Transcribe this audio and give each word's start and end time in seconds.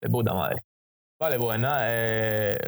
De 0.00 0.08
puta 0.08 0.34
madre. 0.34 0.62
Vale, 1.18 1.38
pues 1.38 1.60
nada, 1.60 1.84
eh, 1.88 2.58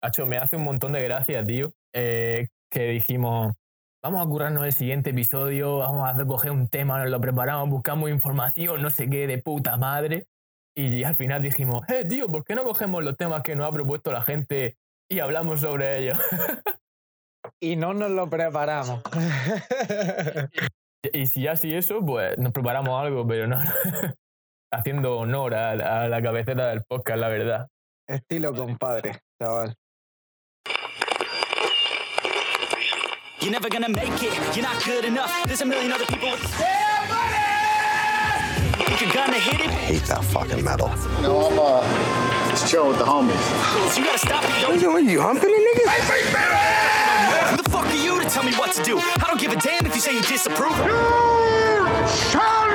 Hacho, 0.00 0.26
me 0.26 0.36
hace 0.36 0.56
un 0.56 0.62
montón 0.62 0.92
de 0.92 1.02
gracia, 1.02 1.44
tío, 1.44 1.72
eh, 1.92 2.48
que 2.70 2.90
dijimos, 2.90 3.54
vamos 4.02 4.24
a 4.24 4.28
currarnos 4.28 4.64
el 4.64 4.72
siguiente 4.72 5.10
episodio, 5.10 5.78
vamos 5.78 6.06
a 6.06 6.10
hacer, 6.10 6.26
coger 6.26 6.52
un 6.52 6.68
tema, 6.68 7.00
nos 7.00 7.10
lo 7.10 7.20
preparamos, 7.20 7.68
buscamos 7.68 8.10
información, 8.10 8.82
no 8.82 8.90
sé 8.90 9.10
qué, 9.10 9.26
de 9.26 9.38
puta 9.38 9.76
madre. 9.76 10.28
Y 10.76 11.02
al 11.02 11.16
final 11.16 11.42
dijimos, 11.42 11.88
eh, 11.88 12.04
tío, 12.04 12.28
¿por 12.28 12.44
qué 12.44 12.54
no 12.54 12.62
cogemos 12.62 13.02
los 13.02 13.16
temas 13.16 13.42
que 13.42 13.56
nos 13.56 13.66
ha 13.66 13.72
propuesto 13.72 14.12
la 14.12 14.22
gente 14.22 14.76
y 15.08 15.20
hablamos 15.20 15.62
sobre 15.62 15.98
ellos? 15.98 16.18
y 17.60 17.74
no 17.74 17.94
nos 17.94 18.10
lo 18.10 18.28
preparamos. 18.28 19.00
y 21.12 21.26
si 21.26 21.48
así 21.48 21.74
eso, 21.74 22.04
pues 22.04 22.38
nos 22.38 22.52
preparamos 22.52 23.02
algo, 23.02 23.26
pero 23.26 23.48
no. 23.48 23.58
Haciendo 24.72 25.18
honor 25.18 25.54
a, 25.54 26.04
a 26.04 26.08
la 26.08 26.20
cabecera 26.20 26.68
del 26.68 26.82
podcast, 26.82 27.18
la 27.18 27.28
verdad. 27.28 27.66
Estilo 28.08 28.52
compadre, 28.52 29.20
chaval. 29.38 29.74
You're 33.40 33.52
never 33.52 33.68
gonna 33.68 33.88
make 33.88 34.22
it, 34.22 34.56
you're 34.56 34.64
not 34.64 34.82
good 34.84 35.04
enough. 35.04 35.32
There's 35.46 35.60
a 35.60 35.66
million 35.66 35.92
other 35.92 36.06
people 36.06 36.30
with! 36.30 36.40
Think 38.76 39.00
you're 39.00 39.12
gonna 39.12 39.38
hit 39.38 39.60
it? 39.60 39.68
I 39.68 39.74
hate 39.74 40.02
that 40.06 40.24
fucking 40.24 40.64
metal. 40.64 40.88
No, 41.22 41.46
I'm 41.46 41.58
uh, 41.58 42.50
just 42.50 42.66
chilling 42.68 42.88
with 42.88 42.98
the 42.98 43.04
homies. 43.04 43.38
So 43.92 44.00
you 44.00 44.06
gotta 44.06 44.18
stop 44.18 44.42
it, 44.44 44.82
yo. 44.82 44.90
What 44.90 45.04
you 45.04 45.20
humping 45.20 45.50
it, 45.50 45.62
niggas? 45.62 45.88
I 45.88 46.00
think 46.10 46.32
metal! 46.32 47.50
Who 47.50 47.56
the 47.62 47.70
fuck 47.70 47.86
are 47.86 47.94
you 47.94 48.20
to 48.20 48.28
tell 48.28 48.42
me 48.42 48.52
what 48.54 48.72
to 48.74 48.82
do? 48.82 48.98
I 48.98 49.24
don't 49.28 49.40
give 49.40 49.52
a 49.52 49.56
damn 49.56 49.86
if 49.86 49.94
you 49.94 50.00
say 50.00 50.14
you 50.14 50.22
disapprove. 50.22 50.76
You 50.78 52.06
shall 52.30 52.65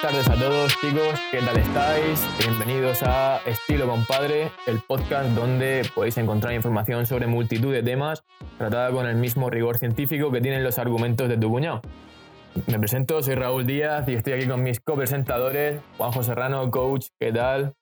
Buenas 0.00 0.26
tardes 0.26 0.38
a 0.38 0.44
todos 0.44 0.80
chicos, 0.80 1.20
¿qué 1.32 1.40
tal 1.40 1.56
estáis? 1.56 2.24
Bienvenidos 2.38 3.02
a 3.02 3.38
Estilo 3.46 3.88
Compadre, 3.88 4.52
el 4.68 4.80
podcast 4.80 5.30
donde 5.30 5.82
podéis 5.92 6.16
encontrar 6.18 6.54
información 6.54 7.04
sobre 7.04 7.26
multitud 7.26 7.72
de 7.72 7.82
temas 7.82 8.22
tratada 8.58 8.92
con 8.92 9.06
el 9.06 9.16
mismo 9.16 9.50
rigor 9.50 9.76
científico 9.76 10.30
que 10.30 10.40
tienen 10.40 10.62
los 10.62 10.78
argumentos 10.78 11.28
de 11.28 11.36
tu 11.36 11.50
cuñado. 11.50 11.82
Me 12.68 12.78
presento, 12.78 13.20
soy 13.24 13.34
Raúl 13.34 13.66
Díaz 13.66 14.06
y 14.08 14.14
estoy 14.14 14.34
aquí 14.34 14.46
con 14.46 14.62
mis 14.62 14.78
copresentadores, 14.78 15.80
Juanjo 15.96 16.22
Serrano, 16.22 16.70
coach, 16.70 17.06
¿qué 17.18 17.32
tal? 17.32 17.74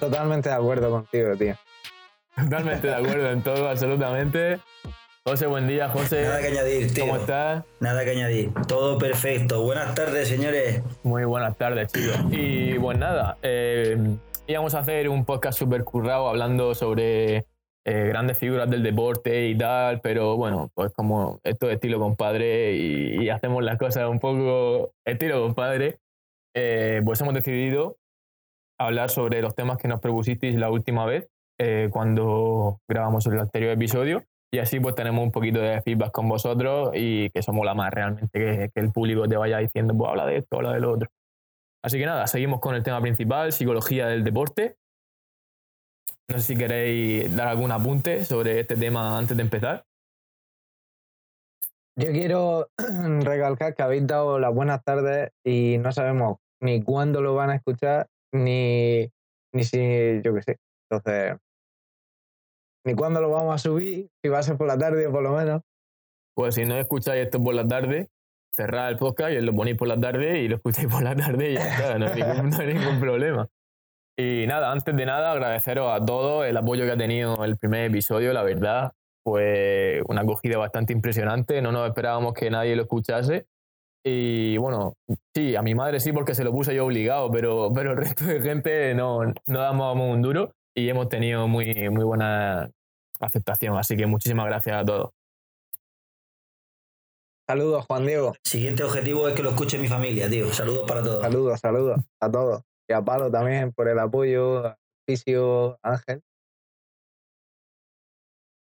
Totalmente 0.00 0.48
de 0.48 0.54
acuerdo 0.54 0.90
contigo, 0.90 1.36
tío. 1.36 1.54
Totalmente 2.34 2.86
de 2.86 2.94
acuerdo 2.94 3.30
en 3.30 3.42
todo, 3.42 3.68
absolutamente. 3.68 4.60
José, 5.28 5.48
buen 5.48 5.66
día, 5.66 5.88
José. 5.88 6.22
Nada 6.22 6.40
que 6.40 6.46
añadir, 6.46 6.94
tío. 6.94 7.04
¿Cómo 7.04 7.16
estás? 7.16 7.64
Nada 7.80 8.04
que 8.04 8.12
añadir. 8.12 8.52
Todo 8.68 8.96
perfecto. 8.96 9.60
Buenas 9.64 9.92
tardes, 9.92 10.28
señores. 10.28 10.84
Muy 11.02 11.24
buenas 11.24 11.56
tardes, 11.56 11.92
chicos. 11.92 12.16
Y 12.30 12.78
pues 12.78 12.96
nada, 12.96 13.36
eh, 13.42 13.98
íbamos 14.46 14.76
a 14.76 14.78
hacer 14.78 15.08
un 15.08 15.24
podcast 15.24 15.58
súper 15.58 15.82
currado 15.82 16.28
hablando 16.28 16.76
sobre 16.76 17.38
eh, 17.84 18.06
grandes 18.06 18.38
figuras 18.38 18.70
del 18.70 18.84
deporte 18.84 19.48
y 19.48 19.58
tal, 19.58 20.00
pero 20.00 20.36
bueno, 20.36 20.70
pues 20.74 20.92
como 20.92 21.40
esto 21.42 21.66
es 21.70 21.74
estilo 21.74 21.98
compadre 21.98 22.74
y, 22.74 23.28
hacemos 23.28 23.64
las 23.64 23.78
cosas 23.78 24.08
un 24.08 24.20
poco 24.20 24.92
estilo 25.04 25.42
compadre, 25.42 25.98
eh, 26.54 27.02
pues 27.04 27.20
hemos 27.20 27.34
decidido 27.34 27.96
hablar 28.78 29.10
sobre 29.10 29.42
los 29.42 29.56
temas 29.56 29.78
que 29.78 29.88
nos 29.88 30.00
propusisteis 30.00 30.54
la 30.54 30.70
última 30.70 31.04
vez 31.04 31.26
cuando 31.90 32.78
grabamos 32.86 33.26
el 33.26 33.40
anterior 33.40 33.72
episodio. 33.72 34.22
Y 34.52 34.58
así 34.58 34.80
pues 34.80 34.94
tenemos 34.94 35.22
un 35.24 35.32
poquito 35.32 35.60
de 35.60 35.82
feedback 35.82 36.12
con 36.12 36.28
vosotros 36.28 36.90
y 36.94 37.30
que 37.30 37.42
somos 37.42 37.64
la 37.66 37.74
más 37.74 37.92
realmente 37.92 38.70
que, 38.72 38.80
el 38.80 38.92
público 38.92 39.28
te 39.28 39.36
vaya 39.36 39.58
diciendo, 39.58 39.94
pues 39.96 40.10
habla 40.10 40.26
de 40.26 40.38
esto, 40.38 40.56
habla 40.56 40.72
de 40.72 40.80
lo 40.80 40.92
otro. 40.92 41.08
Así 41.82 41.98
que 41.98 42.06
nada, 42.06 42.26
seguimos 42.26 42.60
con 42.60 42.74
el 42.74 42.82
tema 42.82 43.00
principal, 43.00 43.52
psicología 43.52 44.06
del 44.06 44.24
deporte. 44.24 44.76
No 46.28 46.38
sé 46.38 46.42
si 46.42 46.56
queréis 46.56 47.34
dar 47.36 47.48
algún 47.48 47.70
apunte 47.70 48.24
sobre 48.24 48.60
este 48.60 48.76
tema 48.76 49.18
antes 49.18 49.36
de 49.36 49.42
empezar. 49.42 49.84
Yo 51.98 52.10
quiero 52.12 52.68
recalcar 53.20 53.74
que 53.74 53.82
habéis 53.82 54.06
dado 54.06 54.38
las 54.38 54.54
buenas 54.54 54.82
tardes 54.84 55.30
y 55.44 55.78
no 55.78 55.92
sabemos 55.92 56.38
ni 56.60 56.82
cuándo 56.82 57.20
lo 57.20 57.34
van 57.34 57.50
a 57.50 57.56
escuchar, 57.56 58.08
ni, 58.32 59.10
ni 59.52 59.64
si, 59.64 60.20
yo 60.22 60.34
qué 60.34 60.42
sé. 60.42 60.58
Entonces, 60.90 61.36
ni 62.86 62.94
cuándo 62.94 63.20
lo 63.20 63.30
vamos 63.30 63.54
a 63.54 63.58
subir, 63.58 64.08
si 64.22 64.28
va 64.28 64.38
a 64.38 64.42
ser 64.42 64.56
por 64.56 64.68
la 64.68 64.78
tarde 64.78 65.08
por 65.10 65.22
lo 65.22 65.32
menos. 65.32 65.60
Pues 66.34 66.54
si 66.54 66.64
no 66.64 66.76
escucháis 66.76 67.24
esto 67.24 67.42
por 67.42 67.54
la 67.54 67.66
tarde, 67.66 68.08
cerrad 68.52 68.90
el 68.90 68.96
podcast 68.96 69.32
y 69.32 69.40
lo 69.40 69.52
ponéis 69.52 69.76
por 69.76 69.88
la 69.88 69.98
tarde 69.98 70.40
y 70.40 70.48
lo 70.48 70.56
escucháis 70.56 70.86
por 70.86 71.02
la 71.02 71.16
tarde 71.16 71.50
y 71.50 71.54
ya 71.54 71.68
está, 71.68 71.98
no 71.98 72.06
hay 72.06 72.74
ningún, 72.74 73.00
problema. 73.00 73.48
Y 74.16 74.46
nada, 74.46 74.70
antes 74.70 74.94
de 74.94 75.04
nada, 75.04 75.32
agradeceros 75.32 75.90
a 75.92 76.04
todos 76.04 76.46
el 76.46 76.56
apoyo 76.56 76.84
que 76.84 76.92
ha 76.92 76.96
tenido 76.96 77.44
el 77.44 77.58
primer 77.58 77.86
episodio, 77.86 78.32
la 78.32 78.44
verdad. 78.44 78.92
Fue 79.24 80.02
una 80.08 80.20
acogida 80.20 80.56
bastante 80.56 80.92
impresionante, 80.92 81.60
no 81.60 81.72
nos 81.72 81.88
esperábamos 81.88 82.34
que 82.34 82.48
nadie 82.48 82.76
lo 82.76 82.82
escuchase. 82.82 83.46
Y 84.04 84.56
bueno, 84.58 84.94
sí, 85.34 85.56
a 85.56 85.62
mi 85.62 85.74
madre 85.74 85.98
sí 85.98 86.12
porque 86.12 86.36
se 86.36 86.44
lo 86.44 86.52
puse 86.52 86.76
yo 86.76 86.86
obligado, 86.86 87.28
pero, 87.32 87.72
pero 87.74 87.90
el 87.90 87.96
resto 87.96 88.24
de 88.24 88.40
gente 88.40 88.94
no, 88.94 89.24
no 89.24 89.58
damos 89.58 89.96
un 89.96 90.22
duro 90.22 90.52
y 90.76 90.90
hemos 90.90 91.08
tenido 91.08 91.48
muy, 91.48 91.88
muy 91.88 92.04
buena 92.04 92.70
aceptación. 93.18 93.76
Así 93.78 93.96
que 93.96 94.06
muchísimas 94.06 94.46
gracias 94.46 94.76
a 94.76 94.84
todos. 94.84 95.10
Saludos, 97.48 97.86
Juan 97.86 98.06
Diego. 98.06 98.34
Siguiente 98.44 98.84
objetivo 98.84 99.26
es 99.26 99.34
que 99.34 99.42
lo 99.42 99.50
escuche 99.50 99.78
mi 99.78 99.88
familia, 99.88 100.28
tío. 100.28 100.52
Saludos 100.52 100.84
para 100.86 101.02
todos. 101.02 101.22
Saludos, 101.22 101.60
saludos 101.60 102.00
a 102.20 102.30
todos. 102.30 102.62
Y 102.88 102.92
a 102.92 103.02
Palo 103.02 103.30
también 103.30 103.72
por 103.72 103.88
el 103.88 103.98
apoyo, 103.98 104.66
a 104.66 104.78
Fisio, 105.08 105.78
Ángel. 105.82 106.22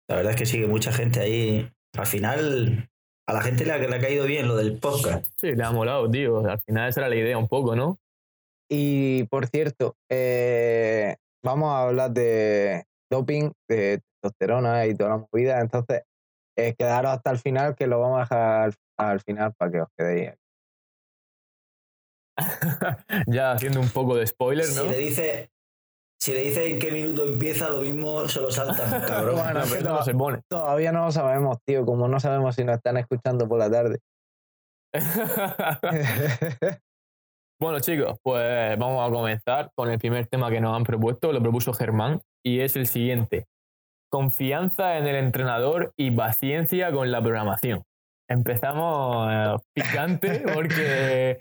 La 0.07 0.15
verdad 0.15 0.31
es 0.31 0.37
que 0.37 0.45
sigue 0.45 0.67
mucha 0.67 0.93
gente 0.93 1.19
ahí. 1.19 1.69
Al 1.97 2.05
final, 2.05 2.89
a 3.27 3.33
la 3.33 3.41
gente 3.41 3.65
le 3.65 3.73
ha, 3.73 3.77
le 3.79 3.93
ha 3.93 3.99
caído 3.99 4.25
bien 4.25 4.47
lo 4.47 4.55
del 4.55 4.79
podcast. 4.79 5.27
Sí, 5.35 5.55
le 5.55 5.63
ha 5.63 5.71
molado, 5.71 6.09
tío. 6.09 6.47
Al 6.47 6.59
final 6.61 6.87
esa 6.87 7.01
era 7.01 7.09
la 7.09 7.15
idea 7.15 7.37
un 7.37 7.49
poco, 7.49 7.75
¿no? 7.75 7.99
Y 8.69 9.23
por 9.25 9.47
cierto, 9.47 9.97
eh, 10.09 11.17
vamos 11.47 11.73
a 11.73 11.83
hablar 11.83 12.11
de 12.11 12.83
doping, 13.09 13.51
de 13.69 14.01
testosterona 14.21 14.85
y 14.85 14.95
toda 14.95 15.11
la 15.11 15.17
movida. 15.31 15.61
Entonces, 15.61 16.03
eh, 16.57 16.75
quedaros 16.77 17.11
hasta 17.11 17.31
el 17.31 17.39
final, 17.39 17.75
que 17.75 17.87
lo 17.87 18.01
vamos 18.01 18.17
a 18.19 18.21
dejar 18.23 18.73
al, 18.97 19.21
final 19.21 19.53
para 19.57 19.71
que 19.71 19.81
os 19.81 19.87
quedéis. 19.97 20.33
ya 23.27 23.53
haciendo 23.53 23.79
un 23.79 23.89
poco 23.89 24.15
de 24.15 24.27
spoiler, 24.27 24.67
¿no? 24.75 24.83
Si 24.83 24.89
le 24.89 24.97
dice, 24.97 25.49
si 26.19 26.33
le 26.33 26.41
dice 26.41 26.69
en 26.69 26.79
qué 26.79 26.91
minuto 26.91 27.25
empieza, 27.25 27.69
lo 27.69 27.81
mismo 27.81 28.27
se 28.27 28.41
lo 28.41 28.51
salta, 28.51 28.83
cabrón. 29.07 29.35
bueno, 29.35 29.61
pero 29.71 29.89
no 29.89 30.03
se 30.03 30.13
pone. 30.13 30.41
Todavía 30.49 30.91
no 30.91 31.05
lo 31.05 31.11
sabemos, 31.11 31.57
tío, 31.65 31.85
como 31.85 32.07
no 32.07 32.19
sabemos 32.19 32.55
si 32.55 32.65
nos 32.65 32.75
están 32.75 32.97
escuchando 32.97 33.47
por 33.47 33.59
la 33.59 33.71
tarde. 33.71 33.99
bueno, 37.59 37.79
chicos, 37.79 38.17
pues 38.23 38.77
vamos 38.77 39.07
a 39.07 39.11
comenzar 39.11 39.71
con 39.75 39.89
el 39.89 39.99
primer 39.99 40.27
tema 40.27 40.49
que 40.49 40.61
nos 40.61 40.75
han 40.75 40.83
propuesto. 40.83 41.31
Lo 41.31 41.41
propuso 41.41 41.73
Germán 41.73 42.21
y 42.43 42.59
es 42.59 42.75
el 42.75 42.87
siguiente 42.87 43.45
confianza 44.09 44.97
en 44.97 45.07
el 45.07 45.15
entrenador 45.15 45.93
y 45.97 46.11
paciencia 46.11 46.91
con 46.91 47.11
la 47.11 47.21
programación. 47.21 47.83
Empezamos 48.29 49.29
eh, 49.31 49.55
picante 49.73 50.43
porque 50.53 51.39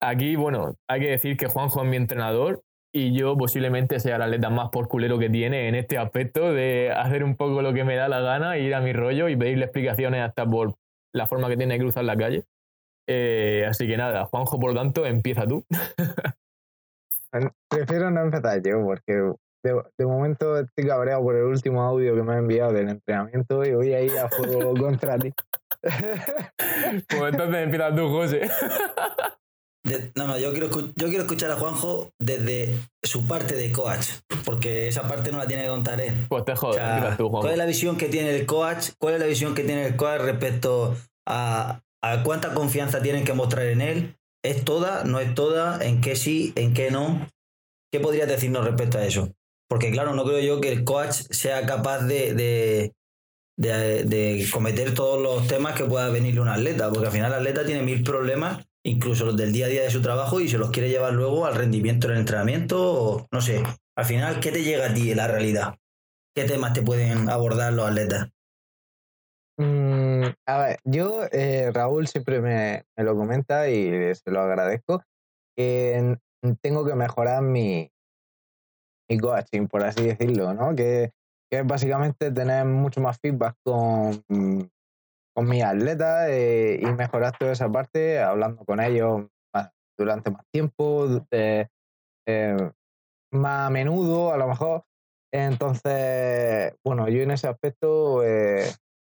aquí, 0.00 0.36
bueno, 0.36 0.74
hay 0.88 1.00
que 1.00 1.10
decir 1.10 1.36
que 1.36 1.46
Juanjo 1.46 1.82
es 1.82 1.88
mi 1.88 1.96
entrenador 1.96 2.62
y 2.92 3.12
yo 3.16 3.36
posiblemente 3.36 4.00
sea 4.00 4.18
la 4.18 4.24
atleta 4.24 4.50
más 4.50 4.70
por 4.70 4.88
culero 4.88 5.18
que 5.18 5.30
tiene 5.30 5.68
en 5.68 5.76
este 5.76 5.98
aspecto 5.98 6.52
de 6.52 6.92
hacer 6.92 7.22
un 7.22 7.36
poco 7.36 7.62
lo 7.62 7.72
que 7.72 7.84
me 7.84 7.94
da 7.94 8.08
la 8.08 8.20
gana, 8.20 8.58
ir 8.58 8.74
a 8.74 8.80
mi 8.80 8.92
rollo 8.92 9.28
y 9.28 9.36
pedirle 9.36 9.66
explicaciones 9.66 10.22
hasta 10.22 10.44
por 10.46 10.74
la 11.12 11.26
forma 11.26 11.48
que 11.48 11.56
tiene 11.56 11.74
de 11.74 11.80
cruzar 11.80 12.04
la 12.04 12.16
calle. 12.16 12.44
Eh, 13.12 13.66
así 13.68 13.88
que 13.88 13.96
nada, 13.96 14.24
Juanjo, 14.26 14.60
por 14.60 14.72
lo 14.72 14.80
tanto, 14.80 15.04
empieza 15.04 15.44
tú. 15.44 15.64
Prefiero 17.68 18.10
no 18.12 18.22
empezar 18.22 18.62
yo 18.62 18.84
porque 18.84 19.32
de, 19.64 20.06
momento 20.06 20.56
estoy 20.58 20.86
cabreado 20.86 21.20
por 21.22 21.34
el 21.34 21.42
último 21.42 21.82
audio 21.82 22.14
que 22.14 22.22
me 22.22 22.34
ha 22.34 22.38
enviado 22.38 22.72
del 22.72 22.88
entrenamiento 22.88 23.64
y 23.64 23.74
voy 23.74 23.92
a 23.94 24.00
ir 24.00 24.16
a 24.16 24.28
fuego 24.28 24.74
contra 24.78 25.18
ti. 25.18 25.32
pues 25.82 27.32
entonces 27.32 27.56
empieza 27.56 27.94
tú, 27.96 28.08
José. 28.10 28.48
no, 30.14 30.28
no, 30.28 30.38
yo 30.38 30.52
quiero, 30.52 30.70
yo 30.70 31.08
quiero 31.08 31.22
escuchar 31.22 31.50
a 31.50 31.56
Juanjo 31.56 32.10
desde 32.20 32.76
su 33.02 33.26
parte 33.26 33.56
de 33.56 33.72
coach, 33.72 34.06
porque 34.44 34.86
esa 34.86 35.08
parte 35.08 35.32
no 35.32 35.38
la 35.38 35.48
tiene 35.48 35.64
que 35.64 35.68
contar 35.68 36.00
él. 36.00 36.14
Pues 36.28 36.44
te 36.44 36.54
jodas, 36.54 37.16
¿Cuál 37.16 37.50
es 37.50 37.58
la 37.58 37.66
visión 37.66 37.96
que 37.96 38.06
tiene 38.06 38.36
el 38.36 38.46
coach? 38.46 38.90
¿Cuál 38.98 39.14
es 39.14 39.20
la 39.20 39.26
visión 39.26 39.56
que 39.56 39.64
tiene 39.64 39.86
el 39.86 39.96
coach 39.96 40.20
respecto 40.20 40.94
a, 41.26 41.80
a 42.02 42.22
cuánta 42.22 42.54
confianza 42.54 43.02
tienen 43.02 43.24
que 43.24 43.32
mostrar 43.32 43.66
en 43.66 43.80
él? 43.80 44.16
¿Es 44.42 44.64
toda? 44.64 45.04
¿No 45.04 45.20
es 45.20 45.34
toda? 45.34 45.84
¿En 45.84 46.00
qué 46.00 46.16
sí? 46.16 46.52
¿En 46.56 46.72
qué 46.72 46.90
no? 46.90 47.28
¿Qué 47.92 48.00
podrías 48.00 48.28
decirnos 48.28 48.64
respecto 48.64 48.98
a 48.98 49.04
eso? 49.04 49.32
Porque 49.68 49.90
claro, 49.90 50.14
no 50.14 50.24
creo 50.24 50.40
yo 50.40 50.60
que 50.60 50.72
el 50.72 50.84
coach 50.84 51.12
sea 51.30 51.64
capaz 51.66 52.00
de, 52.00 52.92
de, 53.56 54.48
cometer 54.52 54.94
todos 54.94 55.22
los 55.22 55.46
temas 55.46 55.74
que 55.74 55.84
pueda 55.84 56.08
venirle 56.08 56.40
un 56.40 56.48
atleta, 56.48 56.90
porque 56.90 57.06
al 57.06 57.12
final 57.12 57.32
el 57.32 57.38
atleta 57.38 57.64
tiene 57.64 57.82
mil 57.82 58.02
problemas, 58.02 58.66
incluso 58.84 59.26
los 59.26 59.36
del 59.36 59.52
día 59.52 59.66
a 59.66 59.68
día 59.68 59.82
de 59.82 59.90
su 59.90 60.02
trabajo, 60.02 60.40
y 60.40 60.48
se 60.48 60.58
los 60.58 60.70
quiere 60.70 60.88
llevar 60.88 61.12
luego 61.12 61.46
al 61.46 61.54
rendimiento 61.54 62.10
en 62.10 62.16
entrenamiento, 62.16 62.92
o 62.92 63.28
no 63.30 63.40
sé. 63.40 63.62
Al 63.96 64.04
final, 64.04 64.40
¿qué 64.40 64.50
te 64.50 64.64
llega 64.64 64.86
a 64.86 64.94
ti 64.94 65.10
en 65.10 65.18
la 65.18 65.28
realidad? 65.28 65.76
¿Qué 66.34 66.44
temas 66.44 66.72
te 66.72 66.82
pueden 66.82 67.28
abordar 67.28 67.72
los 67.72 67.86
atletas? 67.86 68.28
Mm, 69.58 70.09
a 70.46 70.58
ver, 70.58 70.78
yo, 70.84 71.24
eh, 71.32 71.70
Raúl 71.72 72.06
siempre 72.06 72.40
me, 72.40 72.84
lo 72.96 73.16
comenta 73.16 73.68
y 73.68 74.14
se 74.14 74.30
lo 74.30 74.40
agradezco, 74.40 75.02
que 75.56 76.16
tengo 76.62 76.84
que 76.84 76.94
mejorar 76.94 77.42
mi, 77.42 77.90
coaching, 79.20 79.66
por 79.66 79.82
así 79.82 80.04
decirlo, 80.04 80.54
¿no? 80.54 80.74
Que 80.74 81.12
es 81.52 81.66
básicamente 81.66 82.30
tener 82.30 82.64
mucho 82.64 83.00
más 83.00 83.18
feedback 83.18 83.56
con, 83.64 84.22
con 85.34 85.48
mis 85.48 85.64
atletas 85.64 86.28
eh, 86.28 86.78
y 86.80 86.86
mejorar 86.86 87.36
toda 87.36 87.52
esa 87.52 87.70
parte 87.70 88.20
hablando 88.20 88.64
con 88.64 88.80
ellos 88.80 89.26
durante 89.98 90.30
más 90.30 90.46
tiempo, 90.50 91.06
eh, 91.30 91.66
más 93.32 93.66
a 93.68 93.70
menudo 93.70 94.32
a 94.32 94.36
lo 94.36 94.48
mejor. 94.48 94.84
Entonces, 95.32 96.74
bueno, 96.84 97.08
yo 97.08 97.22
en 97.22 97.30
ese 97.30 97.48
aspecto 97.48 98.22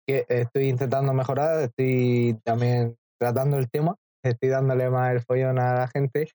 que 0.08 0.26
estoy 0.30 0.70
intentando 0.70 1.14
mejorar, 1.14 1.62
estoy 1.62 2.40
también 2.44 2.96
tratando 3.20 3.58
el 3.58 3.70
tema, 3.70 3.96
estoy 4.24 4.50
dándole 4.50 4.90
más 4.90 5.14
el 5.14 5.22
follón 5.22 5.60
a 5.60 5.76
la 5.76 5.88
gente. 5.88 6.30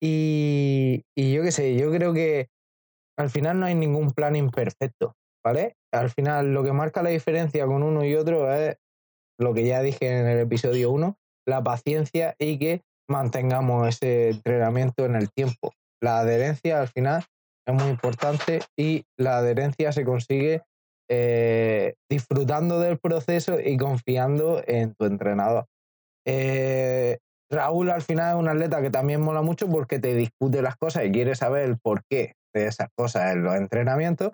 Y, 0.00 1.02
y 1.16 1.32
yo 1.32 1.42
qué 1.42 1.52
sé, 1.52 1.76
yo 1.76 1.90
creo 1.90 2.12
que 2.12 2.48
al 3.18 3.30
final 3.30 3.58
no 3.58 3.66
hay 3.66 3.74
ningún 3.74 4.10
plan 4.10 4.36
imperfecto. 4.36 5.14
¿vale? 5.44 5.76
Al 5.92 6.10
final 6.10 6.52
lo 6.52 6.62
que 6.62 6.72
marca 6.72 7.02
la 7.02 7.10
diferencia 7.10 7.66
con 7.66 7.82
uno 7.82 8.04
y 8.04 8.14
otro 8.14 8.52
es 8.52 8.76
lo 9.38 9.54
que 9.54 9.66
ya 9.66 9.80
dije 9.80 10.18
en 10.18 10.26
el 10.26 10.40
episodio 10.40 10.90
1, 10.90 11.16
la 11.46 11.62
paciencia 11.62 12.34
y 12.38 12.58
que 12.58 12.82
mantengamos 13.08 13.88
ese 13.88 14.30
entrenamiento 14.30 15.06
en 15.06 15.16
el 15.16 15.30
tiempo. 15.30 15.72
La 16.02 16.20
adherencia 16.20 16.80
al 16.80 16.88
final 16.88 17.24
es 17.66 17.74
muy 17.74 17.88
importante 17.88 18.60
y 18.76 19.04
la 19.16 19.38
adherencia 19.38 19.92
se 19.92 20.04
consigue 20.04 20.62
eh, 21.08 21.94
disfrutando 22.10 22.80
del 22.80 22.98
proceso 22.98 23.58
y 23.60 23.76
confiando 23.76 24.62
en 24.66 24.94
tu 24.94 25.06
entrenador. 25.06 25.66
Eh, 26.26 27.18
Raúl 27.50 27.90
al 27.90 28.02
final 28.02 28.34
es 28.34 28.40
un 28.40 28.48
atleta 28.48 28.82
que 28.82 28.90
también 28.90 29.22
mola 29.22 29.42
mucho 29.42 29.68
porque 29.68 29.98
te 29.98 30.14
discute 30.14 30.60
las 30.60 30.76
cosas 30.76 31.06
y 31.06 31.12
quiere 31.12 31.34
saber 31.34 31.62
el 31.62 31.78
porqué 31.78 32.34
de 32.54 32.66
esas 32.66 32.88
cosas 32.94 33.32
en 33.32 33.42
los 33.42 33.54
entrenamientos 33.54 34.32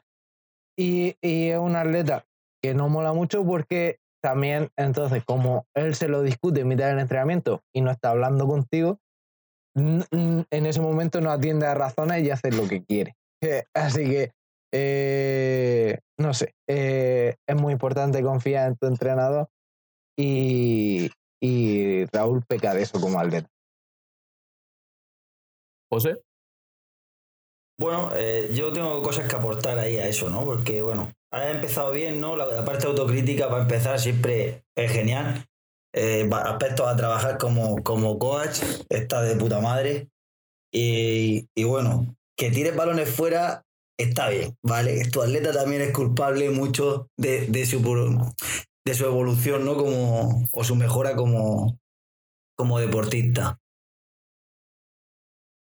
y, 0.76 1.16
es 1.22 1.58
un 1.58 1.76
atleta 1.76 2.24
que 2.62 2.74
no 2.74 2.88
mola 2.88 3.12
mucho 3.12 3.44
porque 3.44 3.98
también, 4.22 4.70
entonces, 4.76 5.22
como 5.24 5.66
él 5.74 5.94
se 5.94 6.08
lo 6.08 6.22
discute 6.22 6.60
en 6.60 6.68
mitad 6.68 6.88
del 6.88 6.98
entrenamiento 6.98 7.60
y 7.74 7.82
no 7.82 7.90
está 7.90 8.10
hablando 8.10 8.46
contigo, 8.46 8.98
en 9.76 10.46
ese 10.50 10.80
momento 10.80 11.20
no 11.20 11.30
atiende 11.30 11.66
a 11.66 11.74
razones 11.74 12.22
y 12.22 12.30
hace 12.30 12.50
lo 12.50 12.66
que 12.66 12.82
quiere. 12.84 13.14
Así 13.74 14.04
que, 14.04 14.32
eh, 14.76 16.00
no 16.18 16.34
sé, 16.34 16.52
eh, 16.68 17.36
es 17.46 17.56
muy 17.56 17.72
importante 17.72 18.22
confiar 18.22 18.68
en 18.68 18.76
tu 18.76 18.86
entrenador 18.86 19.48
y, 20.18 21.10
y 21.40 22.04
Raúl 22.06 22.44
peca 22.44 22.74
de 22.74 22.82
eso 22.82 23.00
como 23.00 23.20
atleta. 23.20 23.48
José. 25.92 26.20
Bueno, 27.78 28.12
eh, 28.16 28.50
yo 28.52 28.72
tengo 28.72 29.00
cosas 29.02 29.28
que 29.28 29.36
aportar 29.36 29.78
ahí 29.78 29.98
a 29.98 30.08
eso, 30.08 30.28
¿no? 30.28 30.44
Porque, 30.44 30.82
bueno, 30.82 31.12
ha 31.32 31.50
empezado 31.50 31.92
bien, 31.92 32.20
¿no? 32.20 32.36
La, 32.36 32.64
parte 32.64 32.86
autocrítica 32.86 33.48
para 33.48 33.62
empezar 33.62 34.00
siempre 34.00 34.64
es 34.76 34.92
genial. 34.92 35.44
Eh, 35.92 36.28
aspectos 36.32 36.88
a 36.88 36.96
trabajar 36.96 37.38
como, 37.38 37.82
como 37.84 38.18
coach 38.18 38.60
está 38.88 39.22
de 39.22 39.36
puta 39.36 39.60
madre. 39.60 40.08
Y, 40.72 41.46
bueno, 41.64 42.16
que 42.36 42.50
tires 42.50 42.74
balones 42.74 43.08
fuera 43.08 43.64
está 43.98 44.28
bien, 44.28 44.56
¿vale? 44.62 45.08
Tu 45.10 45.22
atleta 45.22 45.52
también 45.52 45.82
es 45.82 45.92
culpable 45.92 46.50
mucho 46.50 47.08
de, 47.16 47.46
de, 47.46 47.66
su, 47.66 47.80
de 48.84 48.94
su 48.94 49.04
evolución, 49.04 49.64
¿no? 49.64 49.76
Como, 49.76 50.44
o 50.52 50.64
su 50.64 50.76
mejora 50.76 51.16
como, 51.16 51.78
como 52.56 52.78
deportista. 52.78 53.58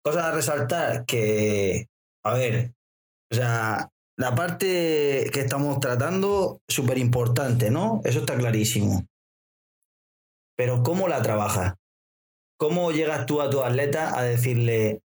Cosas 0.04 0.24
a 0.24 0.32
resaltar 0.32 1.04
que 1.04 1.88
a 2.24 2.34
ver, 2.34 2.74
o 3.32 3.34
sea, 3.34 3.90
la 4.18 4.34
parte 4.34 5.30
que 5.32 5.40
estamos 5.40 5.80
tratando, 5.80 6.60
súper 6.68 6.98
importante, 6.98 7.70
¿no? 7.70 8.00
Eso 8.04 8.20
está 8.20 8.36
clarísimo. 8.36 9.06
Pero 10.56 10.82
¿cómo 10.82 11.08
la 11.08 11.22
trabajas? 11.22 11.74
¿Cómo 12.58 12.90
llegas 12.90 13.26
tú 13.26 13.40
a 13.40 13.48
tu 13.48 13.62
atleta 13.62 14.18
a 14.18 14.22
decirle, 14.22 15.00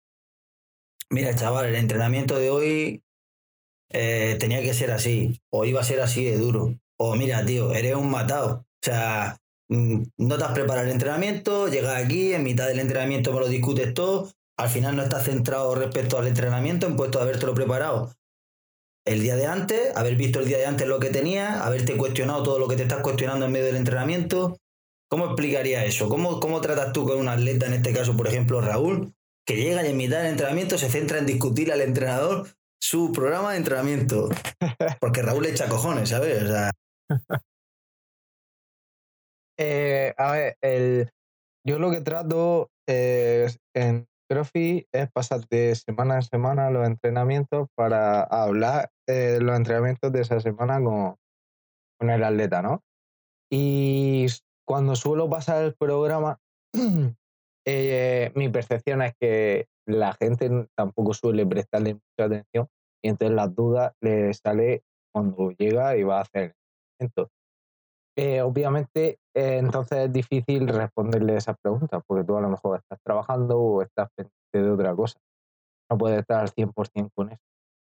mira, 1.11 1.37
chaval, 1.37 1.67
el 1.67 1.75
entrenamiento 1.77 2.39
de 2.39 2.51
hoy 2.51 3.03
eh, 3.93 4.37
tenía 4.39 4.63
que 4.63 4.75
ser 4.75 4.91
así, 4.91 5.41
o 5.51 5.65
iba 5.65 5.81
a 5.81 5.85
ser 5.85 6.01
así 6.01 6.25
de 6.25 6.37
duro, 6.37 6.75
o 6.99 7.15
mira, 7.17 7.45
tío, 7.45 7.73
eres 7.73 7.95
un 7.95 8.11
matado. 8.11 8.65
O 8.83 8.85
sea, 8.85 9.39
mm, 9.69 10.03
no 10.19 10.39
te 10.39 10.45
has 10.45 10.53
preparado 10.53 10.87
el 10.87 10.93
entrenamiento, 10.93 11.69
llegas 11.69 12.03
aquí, 12.03 12.33
en 12.35 12.45
mitad 12.45 12.69
del 12.69 12.81
entrenamiento 12.81 13.33
me 13.33 13.41
lo 13.41 13.49
discutes 13.49 13.95
todo, 13.95 14.31
al 14.59 14.69
final 14.69 14.97
no 14.97 15.03
estás 15.03 15.25
centrado 15.25 15.75
respecto 15.75 16.19
al 16.19 16.27
entrenamiento 16.27 16.87
en 16.87 16.97
puesto 16.97 17.19
de 17.19 17.25
habértelo 17.25 17.55
preparado 17.55 18.13
el 19.05 19.21
día 19.21 19.37
de 19.37 19.47
antes, 19.47 19.97
haber 19.97 20.17
visto 20.17 20.39
el 20.39 20.47
día 20.47 20.59
de 20.59 20.67
antes 20.67 20.87
lo 20.87 21.01
que 21.01 21.11
tenías, 21.11 21.61
haberte 21.61 21.97
cuestionado 21.97 22.43
todo 22.43 22.59
lo 22.59 22.69
que 22.69 22.77
te 22.77 22.83
estás 22.83 23.03
cuestionando 23.03 23.47
en 23.47 23.53
medio 23.53 23.67
del 23.67 23.77
entrenamiento. 23.77 24.59
¿Cómo 25.11 25.27
explicaría 25.27 25.85
eso? 25.85 26.09
¿Cómo, 26.09 26.41
¿Cómo 26.41 26.61
tratas 26.61 26.93
tú 26.93 27.05
con 27.05 27.19
un 27.19 27.29
atleta, 27.29 27.67
en 27.67 27.75
este 27.75 27.93
caso, 27.93 28.17
por 28.17 28.29
ejemplo, 28.29 28.61
Raúl, 28.61 29.13
que 29.45 29.57
llega 29.57 29.85
y 29.85 29.91
en 29.91 29.97
mitad 29.97 30.19
del 30.19 30.33
entrenamiento 30.33 30.79
se 30.79 30.89
centra 30.89 31.19
en 31.19 31.27
discutir 31.27 31.73
al 31.73 31.81
entrenador 31.81 32.47
su 32.83 33.13
programa 33.13 33.53
de 33.53 33.59
entrenamiento? 33.59 34.29
Porque 35.01 35.23
Raúl 35.23 35.47
echa 35.47 35.69
cojones, 35.69 36.11
¿sabes? 36.11 36.43
Eh, 39.59 40.13
a 40.17 40.33
ver, 40.33 40.57
el, 40.63 41.11
yo 41.65 41.79
lo 41.79 41.91
que 41.91 42.01
trato 42.01 42.71
es 42.89 43.59
en 43.77 44.07
Crossfit 44.29 44.89
es 44.93 45.13
pasar 45.13 45.47
de 45.51 45.77
semana 45.77 46.17
en 46.17 46.23
semana 46.23 46.71
los 46.71 46.85
entrenamientos 46.85 47.69
para 47.77 48.23
hablar 48.23 48.91
de 49.07 49.41
los 49.41 49.55
entrenamientos 49.57 50.11
de 50.11 50.23
esa 50.23 50.41
semana 50.41 50.83
con, 50.83 51.17
el 52.01 52.25
atleta, 52.25 52.63
¿no? 52.63 52.81
Y 53.53 54.27
cuando 54.67 54.97
suelo 54.97 55.31
pasar 55.31 55.63
el 55.63 55.77
programa, 55.79 56.39
eh, 57.67 58.33
mi 58.35 58.49
percepción 58.49 59.03
es 59.03 59.13
que 59.21 59.67
la 59.87 60.15
gente 60.15 60.51
tampoco 60.77 61.15
suele 61.15 61.47
prestarle 61.47 61.95
mucha 61.95 62.25
atención 62.25 62.69
y 63.03 63.09
entonces 63.09 63.35
las 63.35 63.55
dudas 63.55 63.93
le 64.01 64.33
sale 64.33 64.85
cuando 65.13 65.51
llega 65.51 65.97
y 65.97 66.05
va 66.05 66.19
a 66.19 66.23
hacer 66.23 66.55
entrenamiento. 66.99 67.31
Eh, 68.17 68.43
obviamente, 68.43 69.19
eh, 69.35 69.59
entonces 69.59 70.07
es 70.07 70.13
difícil 70.13 70.69
responderle 70.69 71.37
esas 71.37 71.57
preguntas, 71.63 72.03
porque 72.07 72.25
tú 72.25 72.37
a 72.37 72.41
lo 72.41 72.51
mejor 72.51 72.79
estás 72.79 72.99
trabajando 73.03 73.59
o 73.59 73.83
estás 73.83 74.09
pendiente 74.15 74.39
de 74.53 74.71
otra 74.71 74.95
cosa. 74.95 75.19
No 75.91 75.99
puedes 75.99 76.21
estar 76.21 76.41
al 76.41 76.51
100% 76.51 77.11
con 77.15 77.33
eso. 77.33 77.43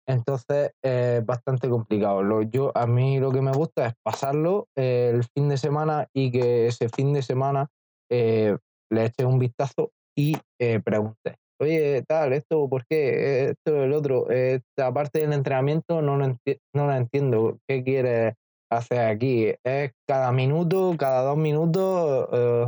Entonces 0.08 0.72
es 0.82 1.26
bastante 1.26 1.70
complicado. 1.70 2.24
Lo, 2.24 2.42
yo, 2.42 2.72
a 2.76 2.88
mí 2.88 3.20
lo 3.20 3.32
que 3.32 3.42
me 3.42 3.52
gusta 3.52 3.88
es 3.88 3.94
pasarlo 4.04 4.68
eh, 4.76 5.12
el 5.14 5.24
fin 5.24 5.50
de 5.50 5.58
semana 5.58 6.08
y 6.14 6.32
que 6.32 6.68
ese 6.68 6.90
fin 6.90 7.14
de 7.14 7.22
semana 7.22 7.68
le 8.10 8.58
eches 9.04 9.26
un 9.26 9.38
vistazo 9.38 9.92
y 10.16 10.38
preguntes. 10.84 11.36
Oye, 11.60 12.04
tal, 12.08 12.34
esto, 12.34 12.70
¿por 12.70 12.86
qué? 12.88 13.50
Esto, 13.50 13.84
el 13.84 13.94
otro. 13.94 14.30
Esta 14.30 14.94
parte 14.94 15.20
del 15.20 15.34
entrenamiento 15.34 16.02
no 16.02 16.18
lo, 16.18 16.28
no 16.28 16.86
lo 16.88 16.94
entiendo. 16.94 17.58
¿Qué 17.68 17.84
quieres 17.84 18.36
hacer 18.70 19.00
aquí. 19.00 19.54
Es 19.64 19.92
cada 20.08 20.32
minuto, 20.32 20.96
cada 20.98 21.22
dos 21.24 21.38
minutos 21.38 22.30
eh, 22.32 22.68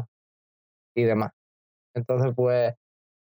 y 0.95 1.03
demás. 1.03 1.31
Entonces, 1.95 2.33
pues 2.35 2.73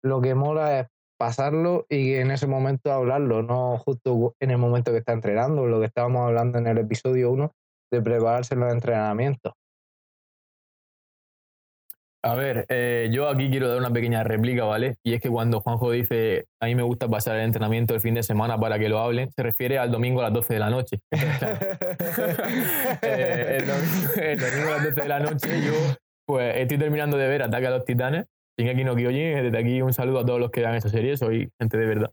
lo 0.03 0.21
que 0.21 0.35
mola 0.35 0.79
es 0.79 0.87
pasarlo 1.17 1.85
y 1.89 2.15
en 2.15 2.31
ese 2.31 2.47
momento 2.47 2.91
hablarlo, 2.91 3.41
no 3.41 3.77
justo 3.77 4.35
en 4.39 4.51
el 4.51 4.57
momento 4.57 4.91
que 4.91 4.97
está 4.97 5.13
entrenando, 5.13 5.65
lo 5.65 5.79
que 5.79 5.85
estábamos 5.85 6.27
hablando 6.27 6.57
en 6.57 6.67
el 6.67 6.77
episodio 6.77 7.31
1 7.31 7.51
de 7.91 8.01
prepararse 8.01 8.55
los 8.55 8.71
entrenamientos. 8.71 9.53
A 12.25 12.33
ver, 12.33 12.65
eh, 12.69 13.07
yo 13.11 13.29
aquí 13.29 13.51
quiero 13.51 13.69
dar 13.69 13.77
una 13.77 13.91
pequeña 13.91 14.23
réplica, 14.23 14.63
¿vale? 14.63 14.95
Y 15.03 15.13
es 15.13 15.21
que 15.21 15.29
cuando 15.29 15.61
Juanjo 15.61 15.91
dice, 15.91 16.45
a 16.59 16.65
mí 16.65 16.73
me 16.73 16.81
gusta 16.81 17.07
pasar 17.07 17.35
el 17.35 17.43
entrenamiento 17.43 17.93
el 17.93 18.01
fin 18.01 18.15
de 18.15 18.23
semana 18.23 18.57
para 18.57 18.79
que 18.79 18.89
lo 18.89 18.97
hablen, 18.97 19.29
se 19.31 19.43
refiere 19.43 19.77
al 19.77 19.91
domingo 19.91 20.21
a 20.21 20.23
las 20.23 20.33
12 20.33 20.55
de 20.55 20.59
la 20.59 20.71
noche. 20.71 20.99
Eh, 23.03 23.57
el, 23.59 23.67
domingo, 24.39 24.71
a 24.71 24.77
las 24.77 24.83
12 24.85 25.01
de 25.01 25.07
la 25.07 25.19
noche 25.19 25.61
yo 25.61 25.73
pues 26.25 26.55
estoy 26.57 26.79
terminando 26.79 27.17
de 27.17 27.27
ver 27.27 27.43
Ataque 27.43 27.67
a 27.67 27.69
los 27.69 27.85
Titanes, 27.85 28.25
aquí 28.57 28.83
no 28.83 28.95
Kyojin, 28.95 29.43
desde 29.43 29.57
aquí 29.59 29.81
un 29.83 29.93
saludo 29.93 30.19
a 30.19 30.25
todos 30.25 30.39
los 30.39 30.49
que 30.49 30.61
dan 30.61 30.73
esa 30.73 30.89
serie, 30.89 31.17
soy 31.17 31.51
gente 31.59 31.77
de 31.77 31.85
verdad. 31.85 32.11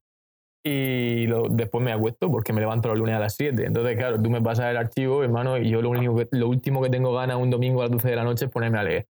y 0.62 1.26
después 1.52 1.82
me 1.82 1.92
acuesto 1.92 2.30
porque 2.30 2.52
me 2.52 2.60
levanto 2.60 2.88
los 2.88 2.98
lunes 2.98 3.14
a 3.14 3.18
las 3.18 3.34
7. 3.36 3.64
Entonces, 3.64 3.96
claro, 3.96 4.20
tú 4.20 4.28
me 4.28 4.42
pasas 4.42 4.70
el 4.70 4.76
archivo, 4.76 5.24
hermano, 5.24 5.56
y 5.56 5.70
yo 5.70 5.80
lo, 5.80 5.88
único 5.88 6.16
que, 6.16 6.28
lo 6.32 6.48
último 6.48 6.82
que 6.82 6.90
tengo 6.90 7.14
ganas 7.14 7.38
un 7.38 7.48
domingo 7.48 7.80
a 7.80 7.84
las 7.84 7.92
12 7.92 8.10
de 8.10 8.16
la 8.16 8.24
noche 8.24 8.44
es 8.44 8.50
ponerme 8.50 8.78
a 8.78 8.82
leer. 8.82 9.06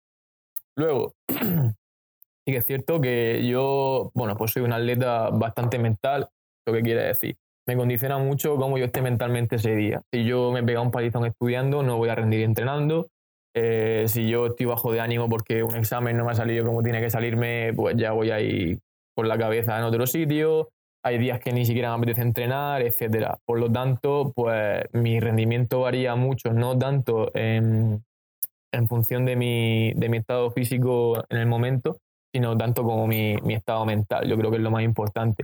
Luego, 0.78 1.14
sí 1.30 2.52
que 2.52 2.58
es 2.58 2.66
cierto 2.66 3.02
que 3.02 3.46
yo, 3.48 4.12
bueno, 4.14 4.36
pues 4.38 4.52
soy 4.52 4.64
un 4.64 4.74
atleta 4.74 5.30
bastante 5.30 5.80
mental, 5.80 6.30
lo 6.66 6.74
que 6.74 6.82
quiere 6.82 7.04
decir. 7.04 7.36
Me 7.68 7.78
condiciona 7.78 8.18
mucho 8.18 8.56
cómo 8.56 8.78
yo 8.78 8.86
esté 8.86 9.02
mentalmente 9.02 9.58
ese 9.58 9.76
día. 9.76 10.02
Si 10.12 10.26
yo 10.26 10.52
me 10.52 10.64
pega 10.64 10.82
un 10.82 10.92
palizón 10.92 11.26
estudiando, 11.26 11.84
no 11.84 11.98
voy 11.98 12.10
a 12.10 12.16
rendir 12.16 12.42
entrenando. 12.42 13.08
Eh, 13.54 14.06
si 14.08 14.30
yo 14.30 14.48
estoy 14.48 14.66
bajo 14.66 14.92
de 14.92 15.02
ánimo 15.02 15.30
porque 15.30 15.62
un 15.62 15.76
examen 15.76 16.18
no 16.18 16.26
me 16.26 16.32
ha 16.32 16.36
salido 16.36 16.66
como 16.66 16.82
tiene 16.82 17.02
que 17.02 17.10
salirme, 17.10 17.74
pues 17.76 17.96
ya 17.98 18.14
voy 18.14 18.32
a 18.32 18.40
ir 18.40 18.80
por 19.14 19.28
la 19.28 19.38
cabeza 19.38 19.78
en 19.78 19.84
otro 19.84 20.08
sitio 20.08 20.70
hay 21.04 21.18
días 21.18 21.40
que 21.40 21.52
ni 21.52 21.66
siquiera 21.66 21.90
me 21.90 21.98
apetece 21.98 22.22
entrenar, 22.22 22.82
etcétera. 22.82 23.40
Por 23.46 23.60
lo 23.60 23.72
tanto, 23.72 24.32
pues 24.36 24.84
mi 24.94 25.20
rendimiento 25.20 25.82
varía 25.82 26.16
mucho, 26.16 26.54
no 26.54 26.78
tanto 26.78 27.32
en, 27.36 28.04
función 28.88 29.26
de 29.26 29.36
mi, 29.36 29.94
de 29.94 30.10
mi, 30.10 30.18
estado 30.18 30.52
físico 30.52 31.24
en 31.30 31.38
el 31.38 31.48
momento, 31.48 31.98
sino 32.34 32.58
tanto 32.58 32.84
como 32.84 33.08
mi, 33.08 33.36
mi, 33.44 33.54
estado 33.54 33.86
mental. 33.86 34.28
Yo 34.28 34.38
creo 34.38 34.52
que 34.52 34.58
es 34.58 34.64
lo 34.64 34.72
más 34.72 34.84
importante. 34.84 35.44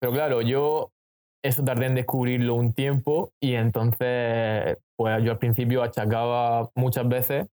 Pero 0.00 0.12
claro, 0.12 0.40
yo 0.42 0.90
eso 1.44 1.62
tardé 1.62 1.86
en 1.86 1.94
descubrirlo 1.94 2.54
un 2.54 2.72
tiempo 2.72 3.30
y 3.40 3.54
entonces, 3.54 4.78
pues 4.96 5.22
yo 5.22 5.32
al 5.32 5.38
principio 5.38 5.82
achacaba 5.82 6.70
muchas 6.74 7.06
veces 7.06 7.46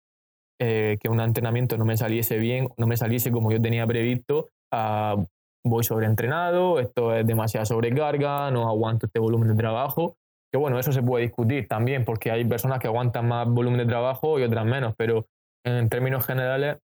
eh, 0.59 0.97
que 1.01 1.09
un 1.09 1.19
entrenamiento 1.19 1.77
no 1.77 1.85
me 1.85 1.97
saliese 1.97 2.37
bien, 2.37 2.69
no 2.77 2.87
me 2.87 2.95
saliese 2.95 3.31
como 3.31 3.51
yo 3.51 3.61
tenía 3.61 3.85
previsto 3.85 4.47
a 4.71 5.17
voy 5.63 5.83
sobreentrenado, 5.83 6.79
esto 6.79 7.15
es 7.15 7.25
demasiada 7.25 7.65
sobrecarga, 7.65 8.49
no 8.51 8.67
aguanto 8.67 9.07
este 9.07 9.19
volumen 9.19 9.49
de 9.49 9.55
trabajo. 9.55 10.15
Que 10.51 10.57
bueno, 10.57 10.77
eso 10.79 10.91
se 10.91 11.01
puede 11.01 11.25
discutir 11.25 11.67
también, 11.67 12.03
porque 12.03 12.29
hay 12.29 12.43
personas 12.45 12.79
que 12.79 12.87
aguantan 12.87 13.27
más 13.27 13.47
volumen 13.47 13.79
de 13.79 13.85
trabajo 13.85 14.39
y 14.39 14.43
otras 14.43 14.65
menos, 14.65 14.93
pero 14.97 15.25
en 15.65 15.87
términos 15.89 16.25
generales 16.25 16.77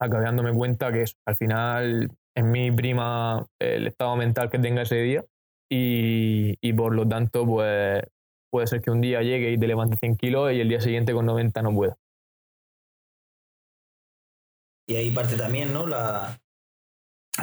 acabé 0.00 0.24
dándome 0.24 0.52
cuenta 0.52 0.92
que 0.92 1.04
al 1.26 1.36
final 1.36 2.10
es 2.34 2.44
mi 2.44 2.70
prima 2.70 3.46
el 3.60 3.86
estado 3.86 4.16
mental 4.16 4.50
que 4.50 4.58
tenga 4.58 4.82
ese 4.82 4.96
día 4.96 5.24
y, 5.70 6.72
por 6.74 6.94
lo 6.94 7.08
tanto 7.08 7.44
pues 7.46 8.02
puede 8.50 8.66
ser 8.66 8.80
que 8.80 8.90
un 8.90 9.00
día 9.00 9.22
llegue 9.22 9.50
y 9.50 9.58
te 9.58 9.66
levante 9.66 9.96
100 9.96 10.16
kilos 10.16 10.52
y 10.52 10.60
el 10.60 10.68
día 10.68 10.80
siguiente 10.80 11.12
con 11.12 11.26
90 11.26 11.62
no 11.62 11.74
pueda. 11.74 11.96
Y 14.88 14.94
ahí 14.94 15.10
parte 15.10 15.36
también, 15.36 15.72
¿no? 15.72 15.86
La, 15.86 16.38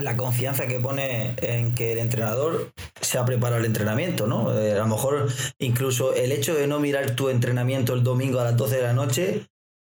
la 0.01 0.17
confianza 0.17 0.67
que 0.67 0.79
pone 0.79 1.35
en 1.37 1.75
que 1.75 1.93
el 1.93 1.99
entrenador 1.99 2.71
se 2.99 3.17
ha 3.17 3.25
preparado 3.25 3.59
el 3.59 3.65
entrenamiento, 3.65 4.27
¿no? 4.27 4.57
Eh, 4.57 4.73
a 4.73 4.77
lo 4.77 4.87
mejor 4.87 5.29
incluso 5.59 6.13
el 6.13 6.31
hecho 6.31 6.55
de 6.55 6.67
no 6.67 6.79
mirar 6.79 7.15
tu 7.15 7.29
entrenamiento 7.29 7.93
el 7.93 8.03
domingo 8.03 8.39
a 8.39 8.45
las 8.45 8.57
12 8.57 8.77
de 8.77 8.81
la 8.81 8.93
noche 8.93 9.47